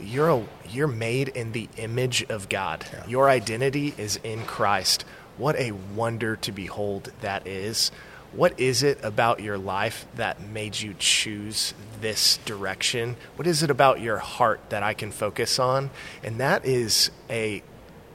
you're 0.00 0.28
a, 0.30 0.44
you're 0.68 0.86
made 0.86 1.28
in 1.28 1.52
the 1.52 1.68
image 1.76 2.24
of 2.28 2.48
God. 2.48 2.84
Your 3.08 3.28
identity 3.28 3.94
is 3.96 4.18
in 4.22 4.44
Christ. 4.44 5.04
What 5.36 5.56
a 5.56 5.72
wonder 5.72 6.36
to 6.36 6.52
behold 6.52 7.12
that 7.20 7.46
is. 7.46 7.90
What 8.32 8.60
is 8.60 8.82
it 8.84 9.02
about 9.02 9.40
your 9.40 9.58
life 9.58 10.06
that 10.14 10.40
made 10.40 10.80
you 10.80 10.94
choose 10.98 11.74
this 12.00 12.36
direction? 12.38 13.16
What 13.34 13.48
is 13.48 13.62
it 13.62 13.70
about 13.70 14.00
your 14.00 14.18
heart 14.18 14.60
that 14.70 14.84
I 14.84 14.94
can 14.94 15.10
focus 15.10 15.58
on? 15.58 15.90
And 16.22 16.38
that 16.38 16.64
is 16.64 17.10
a, 17.28 17.62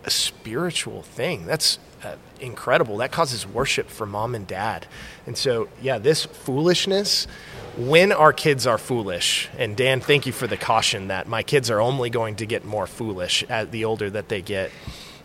a 0.06 0.10
spiritual 0.10 1.02
thing. 1.02 1.46
That's 1.46 1.80
uh, 2.02 2.16
incredible. 2.40 2.98
That 2.98 3.12
causes 3.12 3.46
worship 3.46 3.90
for 3.90 4.06
mom 4.06 4.36
and 4.36 4.48
dad. 4.48 4.88
And 5.26 5.38
so, 5.38 5.68
yeah, 5.82 5.98
this 5.98 6.24
foolishness, 6.24 7.28
when 7.78 8.14
our 8.14 8.32
kids 8.32 8.66
are 8.66 8.78
foolish, 8.78 9.50
and 9.58 9.76
Dan, 9.76 10.00
thank 10.00 10.26
you 10.26 10.32
for 10.32 10.48
the 10.48 10.58
caution 10.58 11.10
that 11.10 11.28
my 11.28 11.44
kids 11.44 11.70
are 11.70 11.82
only 11.82 12.10
going 12.10 12.38
to 12.38 12.46
get 12.46 12.64
more 12.64 12.88
foolish 12.88 13.44
as 13.50 13.70
the 13.70 13.84
older 13.84 14.10
that 14.10 14.30
they 14.30 14.42
get. 14.42 14.72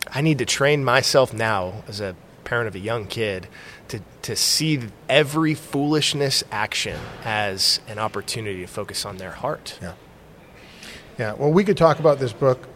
I 0.09 0.19
need 0.19 0.39
to 0.39 0.45
train 0.45 0.83
myself 0.83 1.33
now 1.33 1.83
as 1.87 2.01
a 2.01 2.15
parent 2.43 2.67
of 2.67 2.75
a 2.75 2.79
young 2.79 3.05
kid 3.07 3.47
to, 3.89 3.99
to 4.21 4.35
see 4.35 4.81
every 5.09 5.53
foolishness 5.53 6.43
action 6.51 6.99
as 7.23 7.79
an 7.87 7.99
opportunity 7.99 8.61
to 8.61 8.67
focus 8.67 9.05
on 9.05 9.17
their 9.17 9.31
heart. 9.31 9.77
yeah 9.81 9.93
yeah 11.19 11.33
well 11.33 11.51
we 11.51 11.63
could 11.63 11.77
talk 11.77 11.99
about 11.99 12.19
this 12.19 12.33
book 12.33 12.67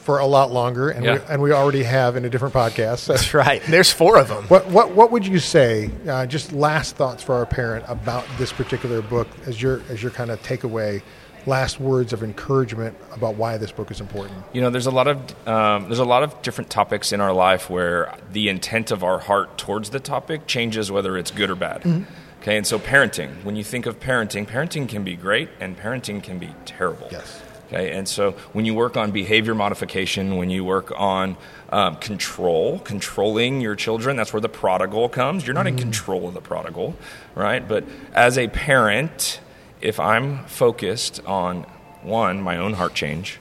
for 0.00 0.18
a 0.18 0.26
lot 0.26 0.50
longer 0.50 0.88
and, 0.90 1.04
we, 1.04 1.10
and 1.28 1.42
we 1.42 1.52
already 1.52 1.82
have 1.82 2.16
in 2.16 2.24
a 2.24 2.30
different 2.30 2.54
podcast 2.54 3.06
That's 3.06 3.34
right. 3.34 3.62
There's 3.68 3.92
four 3.92 4.18
of 4.18 4.28
them. 4.28 4.44
What 4.44 4.66
what 4.68 4.92
what 4.92 5.10
would 5.12 5.26
you 5.26 5.38
say? 5.38 5.90
Uh, 6.08 6.24
just 6.26 6.52
last 6.52 6.96
thoughts 6.96 7.22
for 7.22 7.34
our 7.34 7.44
parent 7.46 7.84
about 7.86 8.24
this 8.38 8.50
particular 8.52 9.02
book 9.02 9.28
as 9.46 9.60
your 9.60 9.82
as 9.90 10.02
your 10.02 10.10
kind 10.10 10.30
of 10.30 10.40
takeaway. 10.42 11.02
Last 11.46 11.80
words 11.80 12.12
of 12.12 12.22
encouragement 12.22 12.96
about 13.12 13.36
why 13.36 13.56
this 13.56 13.72
book 13.72 13.90
is 13.90 14.00
important. 14.00 14.38
You 14.52 14.60
know, 14.60 14.70
there's 14.70 14.86
a 14.86 14.90
lot 14.90 15.08
of 15.08 15.48
um, 15.48 15.84
there's 15.84 15.98
a 15.98 16.04
lot 16.04 16.22
of 16.22 16.40
different 16.42 16.70
topics 16.70 17.12
in 17.12 17.20
our 17.20 17.32
life 17.32 17.70
where 17.70 18.14
the 18.32 18.48
intent 18.48 18.90
of 18.90 19.02
our 19.02 19.18
heart 19.18 19.56
towards 19.56 19.90
the 19.90 20.00
topic 20.00 20.46
changes 20.46 20.90
whether 20.90 21.16
it's 21.16 21.30
good 21.30 21.50
or 21.50 21.54
bad. 21.54 22.06
Okay, 22.42 22.56
and 22.56 22.66
so 22.66 22.78
parenting. 22.78 23.44
When 23.44 23.56
you 23.56 23.64
think 23.64 23.86
of 23.86 24.00
parenting, 24.00 24.46
parenting 24.46 24.88
can 24.88 25.04
be 25.04 25.14
great 25.14 25.50
and 25.60 25.76
parenting 25.76 26.22
can 26.22 26.38
be 26.38 26.54
terrible. 26.64 27.08
Yes. 27.10 27.42
Okay, 27.68 27.92
and 27.92 28.08
so 28.08 28.32
when 28.52 28.64
you 28.64 28.74
work 28.74 28.96
on 28.96 29.12
behavior 29.12 29.54
modification, 29.54 30.36
when 30.36 30.50
you 30.50 30.64
work 30.64 30.92
on 30.96 31.36
um, 31.68 31.96
control, 31.96 32.80
controlling 32.80 33.60
your 33.60 33.76
children, 33.76 34.16
that's 34.16 34.32
where 34.32 34.40
the 34.40 34.48
prodigal 34.48 35.08
comes. 35.08 35.46
You're 35.46 35.54
not 35.54 35.68
in 35.68 35.76
control 35.76 36.26
of 36.26 36.34
the 36.34 36.40
prodigal, 36.40 36.96
right? 37.36 37.66
But 37.66 37.84
as 38.12 38.38
a 38.38 38.48
parent, 38.48 39.40
if 39.80 39.98
I'm 40.00 40.44
focused 40.46 41.20
on 41.26 41.62
one, 42.02 42.40
my 42.42 42.56
own 42.56 42.74
heart 42.74 42.94
change, 42.94 43.38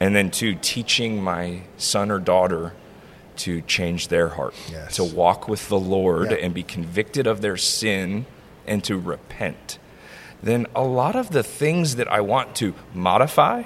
and 0.00 0.14
then 0.16 0.30
two, 0.30 0.54
teaching 0.56 1.22
my 1.22 1.62
son 1.76 2.10
or 2.10 2.18
daughter 2.18 2.72
to 3.36 3.60
change 3.62 4.08
their 4.08 4.30
heart, 4.30 4.54
Yes. 4.70 4.96
to 4.96 5.04
walk 5.04 5.48
with 5.48 5.68
the 5.68 5.78
Lord 5.78 6.30
Yeah. 6.30 6.36
and 6.38 6.52
be 6.54 6.62
convicted 6.62 7.26
of 7.26 7.40
their 7.40 7.56
sin 7.56 8.26
and 8.66 8.84
to 8.84 8.98
repent, 8.98 9.78
then 10.42 10.66
a 10.74 10.82
lot 10.82 11.16
of 11.16 11.30
the 11.30 11.42
things 11.42 11.96
that 11.96 12.10
I 12.12 12.20
want 12.20 12.54
to 12.56 12.74
modify 12.94 13.62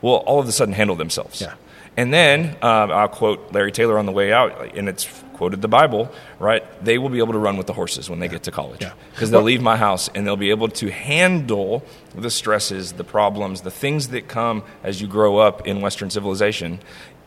will 0.00 0.16
all 0.26 0.38
of 0.40 0.46
a 0.48 0.52
sudden 0.52 0.74
handle 0.74 0.94
themselves. 0.96 1.40
Yeah. 1.40 1.54
And 1.96 2.14
then 2.14 2.56
um, 2.62 2.92
I'll 2.92 3.08
quote 3.08 3.52
Larry 3.52 3.72
Taylor 3.72 3.98
on 3.98 4.06
the 4.06 4.12
way 4.12 4.32
out, 4.32 4.76
and 4.76 4.88
it's 4.88 5.08
quoted 5.38 5.62
the 5.62 5.68
Bible, 5.68 6.10
right? 6.38 6.62
They 6.84 6.98
will 6.98 7.08
be 7.08 7.18
able 7.18 7.32
to 7.32 7.38
run 7.38 7.56
with 7.56 7.66
the 7.66 7.72
horses 7.72 8.10
when 8.10 8.18
they 8.18 8.28
get 8.28 8.42
to 8.42 8.50
college 8.50 8.80
Yeah. 8.82 8.92
because 9.12 9.30
they'll 9.30 9.40
leave 9.42 9.62
my 9.62 9.76
house 9.76 10.10
and 10.14 10.26
they'll 10.26 10.36
be 10.36 10.50
able 10.50 10.68
to 10.68 10.90
handle 10.90 11.82
the 12.14 12.28
stresses, 12.30 12.92
the 12.92 13.04
problems, 13.04 13.62
the 13.62 13.70
things 13.70 14.08
that 14.08 14.28
come 14.28 14.62
as 14.82 15.00
you 15.00 15.06
grow 15.06 15.38
up 15.38 15.66
in 15.66 15.80
Western 15.80 16.10
civilization. 16.10 16.80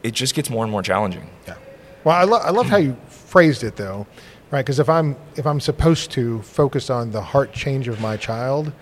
It 0.04 0.12
just 0.14 0.36
gets 0.36 0.50
more 0.50 0.64
and 0.64 0.72
more 0.72 0.84
challenging. 0.84 1.30
Yeah. 1.48 1.56
Well, 2.04 2.16
I, 2.16 2.24
lo- 2.24 2.40
I 2.44 2.50
love 2.52 2.68
how 2.68 2.78
you 2.78 2.98
phrased 3.08 3.64
it 3.64 3.76
though, 3.78 4.06
right? 4.52 4.62
Because 4.66 4.80
if 4.80 4.90
I'm 4.90 5.16
if 5.38 5.46
I'm 5.48 5.60
supposed 5.60 6.12
to 6.12 6.42
focus 6.42 6.90
on 6.90 7.12
the 7.12 7.22
heart 7.22 7.54
change 7.54 7.88
of 7.88 8.02
my 8.02 8.18
child, 8.18 8.74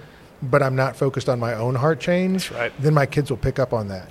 but 0.41 0.63
I'm 0.63 0.75
not 0.75 0.95
focused 0.95 1.27
on 1.27 1.39
my 1.39 1.53
own 1.53 1.75
heart 1.75 1.99
change, 1.99 2.49
right. 2.51 2.71
then 2.79 2.93
my 2.93 3.05
kids 3.05 3.29
will 3.29 3.37
pick 3.37 3.59
up 3.59 3.73
on 3.73 3.89
that. 3.89 4.09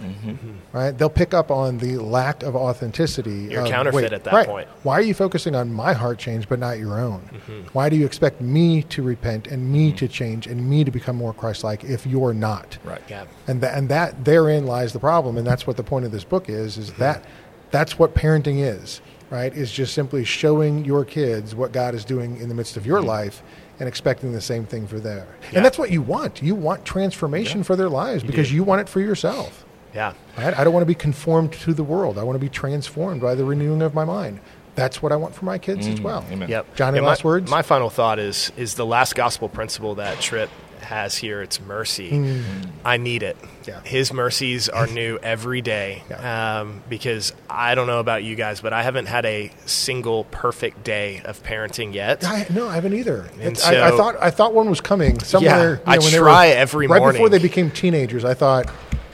Right? 0.72 0.90
They'll 0.90 1.08
pick 1.08 1.32
up 1.32 1.50
on 1.50 1.78
the 1.78 1.96
lack 1.96 2.42
of 2.42 2.54
authenticity. 2.54 3.48
You're 3.50 3.62
of, 3.62 3.68
counterfeit 3.68 3.94
wait, 4.02 4.12
at 4.12 4.24
that 4.24 4.32
right, 4.34 4.46
point. 4.46 4.68
Why 4.82 4.94
are 4.94 5.02
you 5.02 5.14
focusing 5.14 5.54
on 5.54 5.72
my 5.72 5.94
heart 5.94 6.18
change 6.18 6.48
but 6.48 6.58
not 6.58 6.78
your 6.78 6.98
own? 7.00 7.20
Mm-hmm. 7.20 7.60
Why 7.72 7.88
do 7.88 7.96
you 7.96 8.04
expect 8.04 8.40
me 8.40 8.82
to 8.84 9.02
repent 9.02 9.46
and 9.46 9.72
me 9.72 9.92
to 9.92 10.06
change 10.06 10.46
and 10.46 10.68
me 10.68 10.84
to 10.84 10.90
become 10.90 11.16
more 11.16 11.32
Christ-like 11.32 11.84
if 11.84 12.06
you're 12.06 12.34
not? 12.34 12.76
Right. 12.84 13.02
Yeah. 13.08 13.24
and 13.46 13.60
that 13.62 13.76
and 13.78 13.88
that 13.88 14.24
therein 14.24 14.66
lies 14.66 14.92
the 14.92 14.98
problem 14.98 15.38
and 15.38 15.46
that's 15.46 15.66
what 15.66 15.76
the 15.76 15.82
point 15.82 16.04
of 16.04 16.12
this 16.12 16.24
book 16.24 16.48
is 16.48 16.76
is 16.76 16.90
Mm-hmm. 16.90 17.00
that 17.00 17.24
that's 17.70 17.98
what 17.98 18.14
parenting 18.14 18.60
is 18.60 19.00
right 19.30 19.52
is 19.54 19.70
just 19.72 19.94
simply 19.94 20.24
showing 20.24 20.84
your 20.84 21.04
kids 21.04 21.54
what 21.54 21.70
god 21.72 21.94
is 21.94 22.04
doing 22.04 22.36
in 22.38 22.48
the 22.48 22.54
midst 22.54 22.76
of 22.76 22.86
your 22.86 23.00
life 23.02 23.42
and 23.80 23.88
expecting 23.88 24.32
the 24.32 24.40
same 24.40 24.64
thing 24.66 24.86
for 24.86 24.98
them 25.00 25.18
Mm-hmm. 25.26 25.44
Yeah. 25.52 25.58
and 25.58 25.64
that's 25.64 25.78
what 25.78 25.90
you 25.90 26.02
want 26.02 26.42
you 26.42 26.54
want 26.54 26.84
transformation 26.84 27.62
for 27.62 27.76
their 27.76 27.88
lives 27.88 28.22
because 28.22 28.48
do. 28.48 28.54
you 28.54 28.64
want 28.64 28.80
it 28.80 28.88
for 28.88 29.00
yourself 29.00 29.64
Yeah. 29.94 30.12
right? 30.36 30.56
i 30.58 30.64
don't 30.64 30.72
want 30.72 30.82
to 30.82 30.86
be 30.86 30.94
conformed 30.94 31.52
to 31.64 31.72
the 31.74 31.84
world 31.84 32.18
i 32.18 32.22
want 32.22 32.36
to 32.36 32.40
be 32.40 32.48
transformed 32.48 33.20
by 33.20 33.34
the 33.34 33.44
renewing 33.44 33.82
of 33.82 33.94
my 33.94 34.04
mind 34.04 34.40
that's 34.74 35.02
what 35.02 35.10
i 35.12 35.16
want 35.16 35.34
for 35.34 35.44
my 35.44 35.58
kids 35.58 35.86
as 35.86 36.00
well 36.00 36.24
amen. 36.30 36.48
Yep. 36.48 36.74
John, 36.76 36.88
any 36.88 36.98
And 36.98 37.06
last 37.06 37.24
my, 37.24 37.28
words? 37.30 37.50
My 37.50 37.62
final 37.62 37.90
thought 37.90 38.18
is 38.18 38.52
is 38.56 38.74
the 38.74 38.86
last 38.86 39.14
gospel 39.14 39.48
principle 39.48 39.96
that 39.96 40.20
Tripp 40.20 40.50
has 40.82 41.16
here. 41.16 41.42
It's 41.42 41.60
mercy. 41.60 42.42
I 42.84 42.96
need 42.96 43.22
it. 43.22 43.40
Mm. 43.40 43.48
Yeah. 43.66 43.80
His 43.84 44.12
mercies 44.12 44.68
are 44.68 44.86
new 45.00 45.18
every 45.22 45.60
day. 45.60 46.02
Yeah. 46.10 46.60
Um, 46.60 46.82
because 46.88 47.32
I 47.50 47.74
don't 47.74 47.86
know 47.86 48.00
about 48.00 48.24
you 48.24 48.34
guys, 48.34 48.60
but 48.60 48.72
I 48.72 48.82
haven't 48.82 49.06
had 49.06 49.24
a 49.26 49.50
single 49.66 50.24
perfect 50.24 50.84
day 50.84 51.20
of 51.24 51.42
parenting 51.42 51.92
yet. 51.94 52.24
I, 52.24 52.46
no, 52.50 52.68
I 52.68 52.74
haven't 52.76 52.94
either. 52.94 53.28
And 53.34 53.52
It's- 53.52 53.64
I, 53.64 53.88
I 53.88 53.90
thought 53.90 54.16
I 54.20 54.30
thought 54.30 54.54
one 54.54 54.70
was 54.70 54.80
coming 54.80 55.18
somewhere. 55.20 55.80
I 55.86 55.94
you 55.94 56.00
know, 56.00 56.04
when 56.06 56.12
try 56.14 56.48
were- 56.48 56.54
every 56.54 56.86
right 56.86 57.12
before 57.12 57.28
they 57.28 57.38
became 57.38 57.70
teenagers. 57.70 58.24
I 58.24 58.34
thought, 58.34 58.70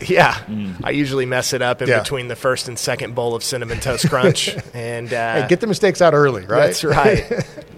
Yeah, 0.06 0.36
I 0.84 0.90
usually 0.90 1.24
mess 1.26 1.52
it 1.52 1.62
up 1.62 1.80
in 1.82 1.88
Yeah. 1.88 2.00
between 2.00 2.28
the 2.28 2.36
first 2.36 2.68
and 2.68 2.78
second 2.78 3.14
bowl 3.14 3.34
of 3.34 3.42
cinnamon 3.42 3.80
toast 3.80 4.08
crunch, 4.08 4.54
and 4.74 5.12
uh, 5.12 5.42
hey, 5.42 5.46
get 5.48 5.60
the 5.60 5.66
mistakes 5.66 6.02
out 6.02 6.14
early, 6.14 6.44
right? 6.46 6.66
That's 6.66 6.84
right. 6.84 7.24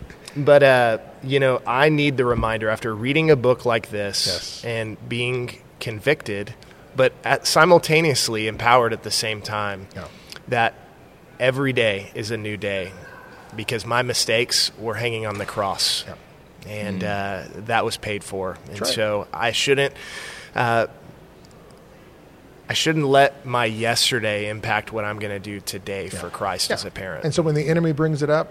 but 0.37 0.63
uh, 0.63 0.99
you 1.27 1.41
know, 1.41 1.61
I 1.67 1.89
need 1.89 2.17
the 2.17 2.25
reminder 2.25 2.69
after 2.69 2.95
reading 2.95 3.31
a 3.31 3.37
book 3.37 3.65
like 3.65 3.91
this 3.91 4.27
Yes. 4.27 4.65
and 4.65 5.09
being 5.09 5.59
convicted, 5.81 6.55
but 6.95 7.13
at, 7.25 7.47
simultaneously 7.47 8.47
empowered 8.49 8.93
at 8.93 9.03
the 9.03 9.11
same 9.11 9.43
time, 9.43 9.89
Yeah. 9.95 10.05
that 10.49 10.75
every 11.39 11.73
day 11.73 12.11
is 12.15 12.31
a 12.31 12.37
new 12.37 12.57
day 12.57 12.93
because 13.55 13.85
my 13.85 14.03
mistakes 14.03 14.71
were 14.79 14.95
hanging 14.95 15.27
on 15.27 15.39
the 15.39 15.47
cross. 15.47 16.05
Yeah. 16.07 16.15
And 16.67 17.05
uh, 17.05 17.43
that 17.67 17.85
was 17.85 17.97
paid 17.97 18.25
for. 18.25 18.59
And 18.71 18.81
right. 18.81 18.87
so 18.91 19.29
I 19.33 19.53
shouldn't. 19.53 19.95
Uh, 20.55 20.87
I 22.69 22.73
shouldn't 22.73 23.07
let 23.07 23.47
my 23.47 23.65
yesterday 23.65 24.49
impact 24.49 24.93
what 24.93 25.05
I'm 25.05 25.21
going 25.21 25.31
to 25.31 25.39
do 25.39 25.61
today 25.61 26.09
for 26.09 26.31
Christ 26.31 26.73
as 26.73 26.85
a 26.85 26.91
parent. 26.91 27.25
And 27.25 27.33
so 27.33 27.41
when 27.43 27.55
the 27.55 27.69
enemy 27.69 27.93
brings 27.93 28.23
it 28.25 28.31
up, 28.31 28.49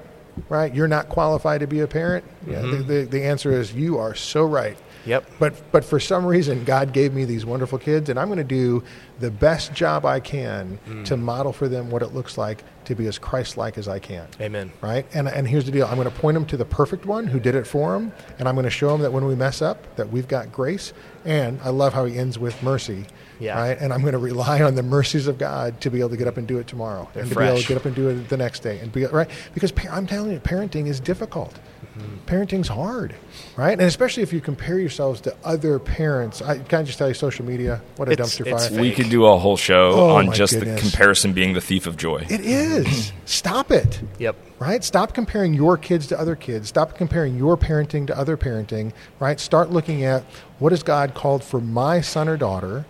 right, 0.50 0.74
you're 0.74 0.88
not 0.88 1.10
qualified 1.10 1.62
to 1.62 1.68
be 1.68 1.80
a 1.82 1.88
parent. 1.88 2.26
Yeah, 2.48 2.62
the, 2.62 2.68
mm-hmm. 2.68 2.88
the, 2.88 3.04
the 3.06 3.24
answer 3.24 3.52
is 3.52 3.74
you 3.74 3.98
are 3.98 4.16
so 4.16 4.46
right. 4.46 4.78
Yep. 5.06 5.30
But 5.40 5.72
but 5.72 5.86
for 5.86 6.00
some 6.00 6.26
reason, 6.26 6.64
God 6.64 6.92
gave 6.92 7.14
me 7.14 7.26
these 7.26 7.46
wonderful 7.46 7.78
kids, 7.78 8.10
and 8.10 8.20
I'm 8.20 8.28
going 8.28 8.38
to 8.38 8.44
do 8.44 8.84
the 9.20 9.30
best 9.30 9.74
job 9.74 10.06
I 10.06 10.20
can 10.20 10.80
mm. 10.88 11.06
to 11.06 11.16
model 11.16 11.54
for 11.54 11.68
them 11.68 11.92
what 11.92 12.02
it 12.02 12.14
looks 12.14 12.38
like 12.38 12.64
to 12.86 12.96
be 12.96 13.08
as 13.08 13.18
Christ-like 13.18 13.78
as 13.78 13.88
I 13.88 14.00
can. 14.00 14.28
Amen. 14.42 14.72
Right? 14.82 15.06
And 15.14 15.28
and 15.28 15.48
here's 15.48 15.66
the 15.66 15.72
deal: 15.72 15.86
I'm 15.86 15.96
going 15.96 16.10
to 16.10 16.20
point 16.20 16.34
them 16.34 16.46
to 16.48 16.58
the 16.58 16.66
perfect 16.66 17.06
one 17.06 17.28
who 17.28 17.40
did 17.40 17.54
it 17.54 17.68
for 17.68 17.94
them, 17.94 18.12
and 18.40 18.48
I'm 18.48 18.56
going 18.56 18.66
to 18.66 18.72
show 18.72 18.90
them 18.90 19.02
that 19.02 19.14
when 19.14 19.26
we 19.26 19.36
mess 19.36 19.62
up, 19.62 19.96
that 19.96 20.10
we've 20.10 20.28
got 20.28 20.52
grace. 20.52 20.92
And 21.24 21.60
I 21.64 21.70
love 21.70 21.94
how 21.94 22.06
he 22.06 22.18
ends 22.18 22.40
with 22.40 22.62
mercy. 22.64 23.06
Yeah. 23.40 23.60
Right? 23.60 23.78
And 23.80 23.92
I'm 23.94 24.02
going 24.02 24.14
to 24.14 24.18
rely 24.20 24.62
on 24.62 24.76
the 24.76 24.84
mercies 24.84 25.28
of 25.28 25.38
God 25.38 25.82
to 25.82 25.90
be 25.90 26.00
able 26.00 26.10
to 26.12 26.18
get 26.18 26.28
up 26.28 26.38
and 26.38 26.48
do 26.48 26.58
it 26.60 26.68
tomorrow, 26.68 27.10
They're 27.14 27.24
and 27.24 27.32
to 27.32 27.38
be 27.38 27.44
able 27.46 27.60
to 27.60 27.68
get 27.68 27.78
up 27.78 27.86
and 27.86 27.94
do 27.96 28.10
it 28.10 28.30
the 28.30 28.38
next 28.38 28.62
day, 28.62 28.80
and 28.80 28.92
be 28.92 29.06
right 29.06 29.30
because 29.54 29.72
pa- 29.72 29.90
I'm 29.92 30.08
telling 30.08 30.32
you, 30.32 30.40
parenting 30.40 30.88
is 30.88 31.00
difficult. 31.00 31.54
Mm-hmm. 31.98 32.26
Parenting's 32.26 32.68
hard, 32.68 33.16
right? 33.56 33.72
And 33.72 33.84
especially 33.84 34.24
if 34.24 34.34
you 34.34 34.42
compare 34.42 34.80
yourselves 34.80 35.22
to 35.22 35.36
other 35.46 35.80
parents. 35.80 36.42
I 36.42 36.58
can 36.60 36.80
I 36.80 36.84
just 36.84 36.98
tell 36.98 37.08
you, 37.08 37.14
social 37.14 37.46
media, 37.46 37.82
what 37.96 38.10
a 38.10 38.12
It's- 38.12 38.38
dumpster 38.38 38.48
it's 38.48 38.68
fire. 38.70 38.82
We 38.82 38.92
could 38.92 39.10
do 39.10 39.26
a 39.26 39.38
whole 39.38 39.56
show 39.58 39.92
Oh, 39.94 40.16
on 40.16 40.34
just 40.34 40.54
goodness. 40.54 40.82
the 40.82 40.90
comparison 40.90 41.32
being 41.34 41.54
the 41.54 41.62
thief 41.62 41.88
of 41.88 41.96
joy. 41.98 42.26
It 42.30 42.42
is. 42.42 43.12
Stop 43.26 43.72
it. 43.72 44.02
Yep. 44.20 44.36
Right? 44.60 44.84
Stop 44.84 45.14
comparing 45.14 45.54
your 45.54 45.78
kids 45.78 46.08
to 46.08 46.20
other 46.20 46.36
kids. 46.36 46.68
Stop 46.70 46.98
comparing 46.98 47.38
your 47.38 47.56
parenting 47.58 48.08
to 48.08 48.18
other 48.18 48.36
parenting. 48.38 48.92
Right? 49.20 49.40
Start 49.40 49.72
looking 49.72 50.04
at 50.04 50.24
what 50.60 50.72
has 50.72 50.84
God 50.84 51.14
called 51.14 51.44
for 51.44 51.62
my 51.62 52.02
son 52.02 52.28
or 52.28 52.36
daughter. 52.38 52.86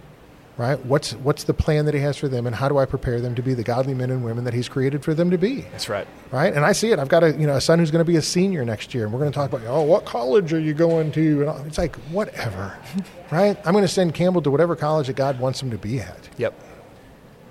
Right? 0.57 0.83
What's 0.85 1.11
what's 1.15 1.43
the 1.43 1.53
plan 1.53 1.83
that 1.85 1.93
He 1.93 1.99
has 1.99 2.15
for 2.15 2.29
them, 2.29 2.47
and 2.47 2.55
how 2.55 2.69
do 2.69 2.77
I 2.77 2.85
prepare 2.85 3.19
them 3.19 3.35
to 3.35 3.41
be 3.41 3.53
the 3.53 3.63
godly 3.63 3.93
men 3.93 4.09
and 4.09 4.23
women 4.23 4.45
that 4.45 4.53
He's 4.53 4.69
created 4.69 5.03
for 5.03 5.13
them 5.13 5.29
to 5.31 5.37
be? 5.37 5.61
That's 5.71 5.89
right. 5.89 6.07
right? 6.31 6.53
And 6.53 6.63
I 6.63 6.71
see 6.71 6.91
it. 6.91 6.99
I've 6.99 7.09
got 7.09 7.23
a 7.23 7.33
you 7.33 7.45
know 7.45 7.55
a 7.55 7.61
son 7.61 7.79
who's 7.79 7.91
going 7.91 8.05
to 8.05 8.09
be 8.09 8.15
a 8.15 8.21
senior 8.21 8.63
next 8.63 8.93
year, 8.93 9.03
and 9.03 9.11
we're 9.11 9.19
going 9.19 9.31
to 9.31 9.35
talk 9.35 9.51
about 9.51 9.67
oh, 9.67 9.81
what 9.81 10.05
college 10.05 10.53
are 10.53 10.59
you 10.59 10.73
going 10.73 11.11
to? 11.11 11.49
And 11.49 11.67
it's 11.67 11.77
like 11.77 11.95
whatever, 12.09 12.77
right? 13.31 13.57
I'm 13.65 13.73
going 13.73 13.83
to 13.83 13.89
send 13.89 14.13
Campbell 14.13 14.41
to 14.43 14.51
whatever 14.51 14.77
college 14.77 15.07
that 15.07 15.17
God 15.17 15.39
wants 15.39 15.61
him 15.61 15.71
to 15.71 15.77
be 15.77 15.99
at. 15.99 16.29
Yep. 16.37 16.53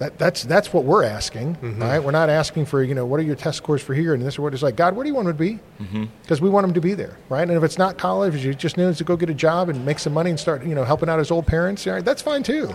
That, 0.00 0.18
that's 0.18 0.42
that's 0.42 0.72
what 0.72 0.84
we're 0.84 1.04
asking, 1.04 1.54
Mm-hmm. 1.56 1.80
right? 1.80 1.98
We're 2.02 2.10
not 2.10 2.28
asking 2.28 2.66
for 2.66 2.82
you 2.82 2.94
know 2.94 3.06
what 3.06 3.20
are 3.20 3.22
your 3.22 3.36
test 3.36 3.58
scores 3.58 3.80
for 3.80 3.94
here 3.94 4.12
and 4.12 4.22
this 4.24 4.38
or 4.38 4.42
what. 4.42 4.52
It's 4.52 4.62
like 4.62 4.74
God, 4.76 4.96
what 4.96 5.04
do 5.04 5.08
you 5.08 5.14
want 5.14 5.28
him 5.28 5.34
to 5.36 5.38
be? 5.38 5.58
Mm-hmm. 5.80 6.04
Because 6.22 6.40
we 6.40 6.50
want 6.50 6.66
him 6.66 6.74
to 6.74 6.80
be 6.80 6.94
there, 6.94 7.16
right? 7.28 7.42
And 7.46 7.52
if 7.56 7.62
it's 7.62 7.78
not 7.78 7.96
college, 7.96 8.42
he 8.42 8.54
just 8.54 8.76
needs 8.76 8.98
to 8.98 9.04
go 9.04 9.16
get 9.16 9.30
a 9.30 9.34
job 9.34 9.68
and 9.68 9.86
make 9.86 10.00
some 10.00 10.12
money 10.12 10.30
and 10.30 10.38
start 10.40 10.64
you 10.64 10.74
know 10.74 10.84
helping 10.84 11.08
out 11.08 11.20
his 11.20 11.30
old 11.30 11.46
parents. 11.46 11.86
Right, 11.86 12.04
that's 12.04 12.22
fine 12.22 12.42
too. 12.42 12.68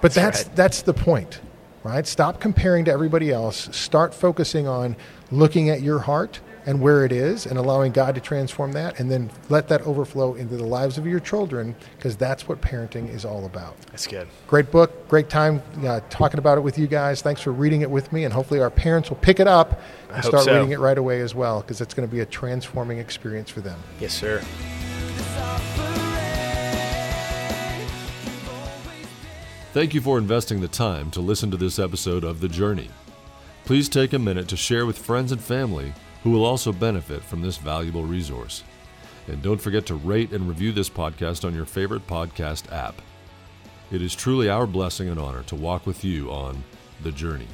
But 0.00 0.12
that's 0.14 0.44
right. 0.46 0.56
that's 0.56 0.82
the 0.82 0.94
point, 0.94 1.40
right? 1.82 2.06
Stop 2.06 2.40
comparing 2.40 2.84
to 2.84 2.92
everybody 2.92 3.32
else. 3.32 3.68
Start 3.76 4.14
focusing 4.14 4.68
on 4.68 4.94
looking 5.32 5.68
at 5.70 5.82
your 5.82 5.98
heart 5.98 6.38
and 6.66 6.80
where 6.80 7.04
it 7.04 7.12
is, 7.12 7.46
and 7.46 7.58
allowing 7.58 7.92
God 7.92 8.16
to 8.16 8.20
transform 8.20 8.72
that, 8.72 8.98
and 8.98 9.08
then 9.08 9.30
let 9.48 9.68
that 9.68 9.82
overflow 9.82 10.34
into 10.34 10.56
the 10.56 10.66
lives 10.66 10.98
of 10.98 11.06
your 11.06 11.20
children, 11.20 11.76
because 11.96 12.16
that's 12.16 12.48
what 12.48 12.60
parenting 12.60 13.08
is 13.08 13.24
all 13.24 13.46
about. 13.46 13.76
That's 13.86 14.06
good. 14.06 14.26
Great 14.48 14.72
book, 14.72 15.08
great 15.08 15.30
time 15.30 15.62
uh, 15.86 16.00
talking 16.10 16.38
about 16.38 16.58
it 16.58 16.62
with 16.62 16.76
you 16.76 16.88
guys. 16.88 17.22
Thanks 17.22 17.40
for 17.40 17.52
reading 17.52 17.82
it 17.82 17.90
with 17.90 18.12
me, 18.12 18.24
and 18.24 18.34
hopefully 18.34 18.60
our 18.60 18.70
parents 18.70 19.08
will 19.08 19.16
pick 19.18 19.38
it 19.38 19.46
up 19.46 19.80
and 20.12 20.24
start 20.24 20.44
so. 20.44 20.54
reading 20.54 20.72
it 20.72 20.80
right 20.80 20.98
away 20.98 21.20
as 21.20 21.34
well, 21.34 21.60
because 21.60 21.80
it's 21.80 21.94
going 21.94 22.08
to 22.08 22.12
be 22.12 22.20
a 22.20 22.26
transforming 22.26 22.98
experience 22.98 23.48
for 23.48 23.60
them. 23.60 23.78
Yes, 24.00 24.12
sir. 24.12 24.40
Thank 29.72 29.94
you 29.94 30.00
for 30.00 30.16
investing 30.16 30.62
the 30.62 30.68
time 30.68 31.10
to 31.10 31.20
listen 31.20 31.50
to 31.50 31.56
this 31.56 31.78
episode 31.78 32.24
of 32.24 32.40
The 32.40 32.48
Journey. 32.48 32.88
Please 33.66 33.88
take 33.88 34.12
a 34.14 34.18
minute 34.18 34.48
to 34.48 34.56
share 34.56 34.86
with 34.86 34.96
friends 34.96 35.32
and 35.32 35.40
family 35.40 35.92
who 36.26 36.32
will 36.32 36.44
also 36.44 36.72
benefit 36.72 37.22
from 37.22 37.40
this 37.40 37.56
valuable 37.56 38.02
resource. 38.02 38.64
And 39.28 39.40
don't 39.42 39.60
forget 39.60 39.86
to 39.86 39.94
rate 39.94 40.32
and 40.32 40.48
review 40.48 40.72
this 40.72 40.90
podcast 40.90 41.44
on 41.44 41.54
your 41.54 41.66
favorite 41.66 42.04
podcast 42.08 42.72
app. 42.72 43.00
It 43.92 44.02
is 44.02 44.12
truly 44.12 44.48
our 44.48 44.66
blessing 44.66 45.08
and 45.08 45.20
honor 45.20 45.44
to 45.44 45.54
walk 45.54 45.86
with 45.86 46.04
you 46.04 46.28
on 46.32 46.64
The 47.04 47.12
Journey. 47.12 47.46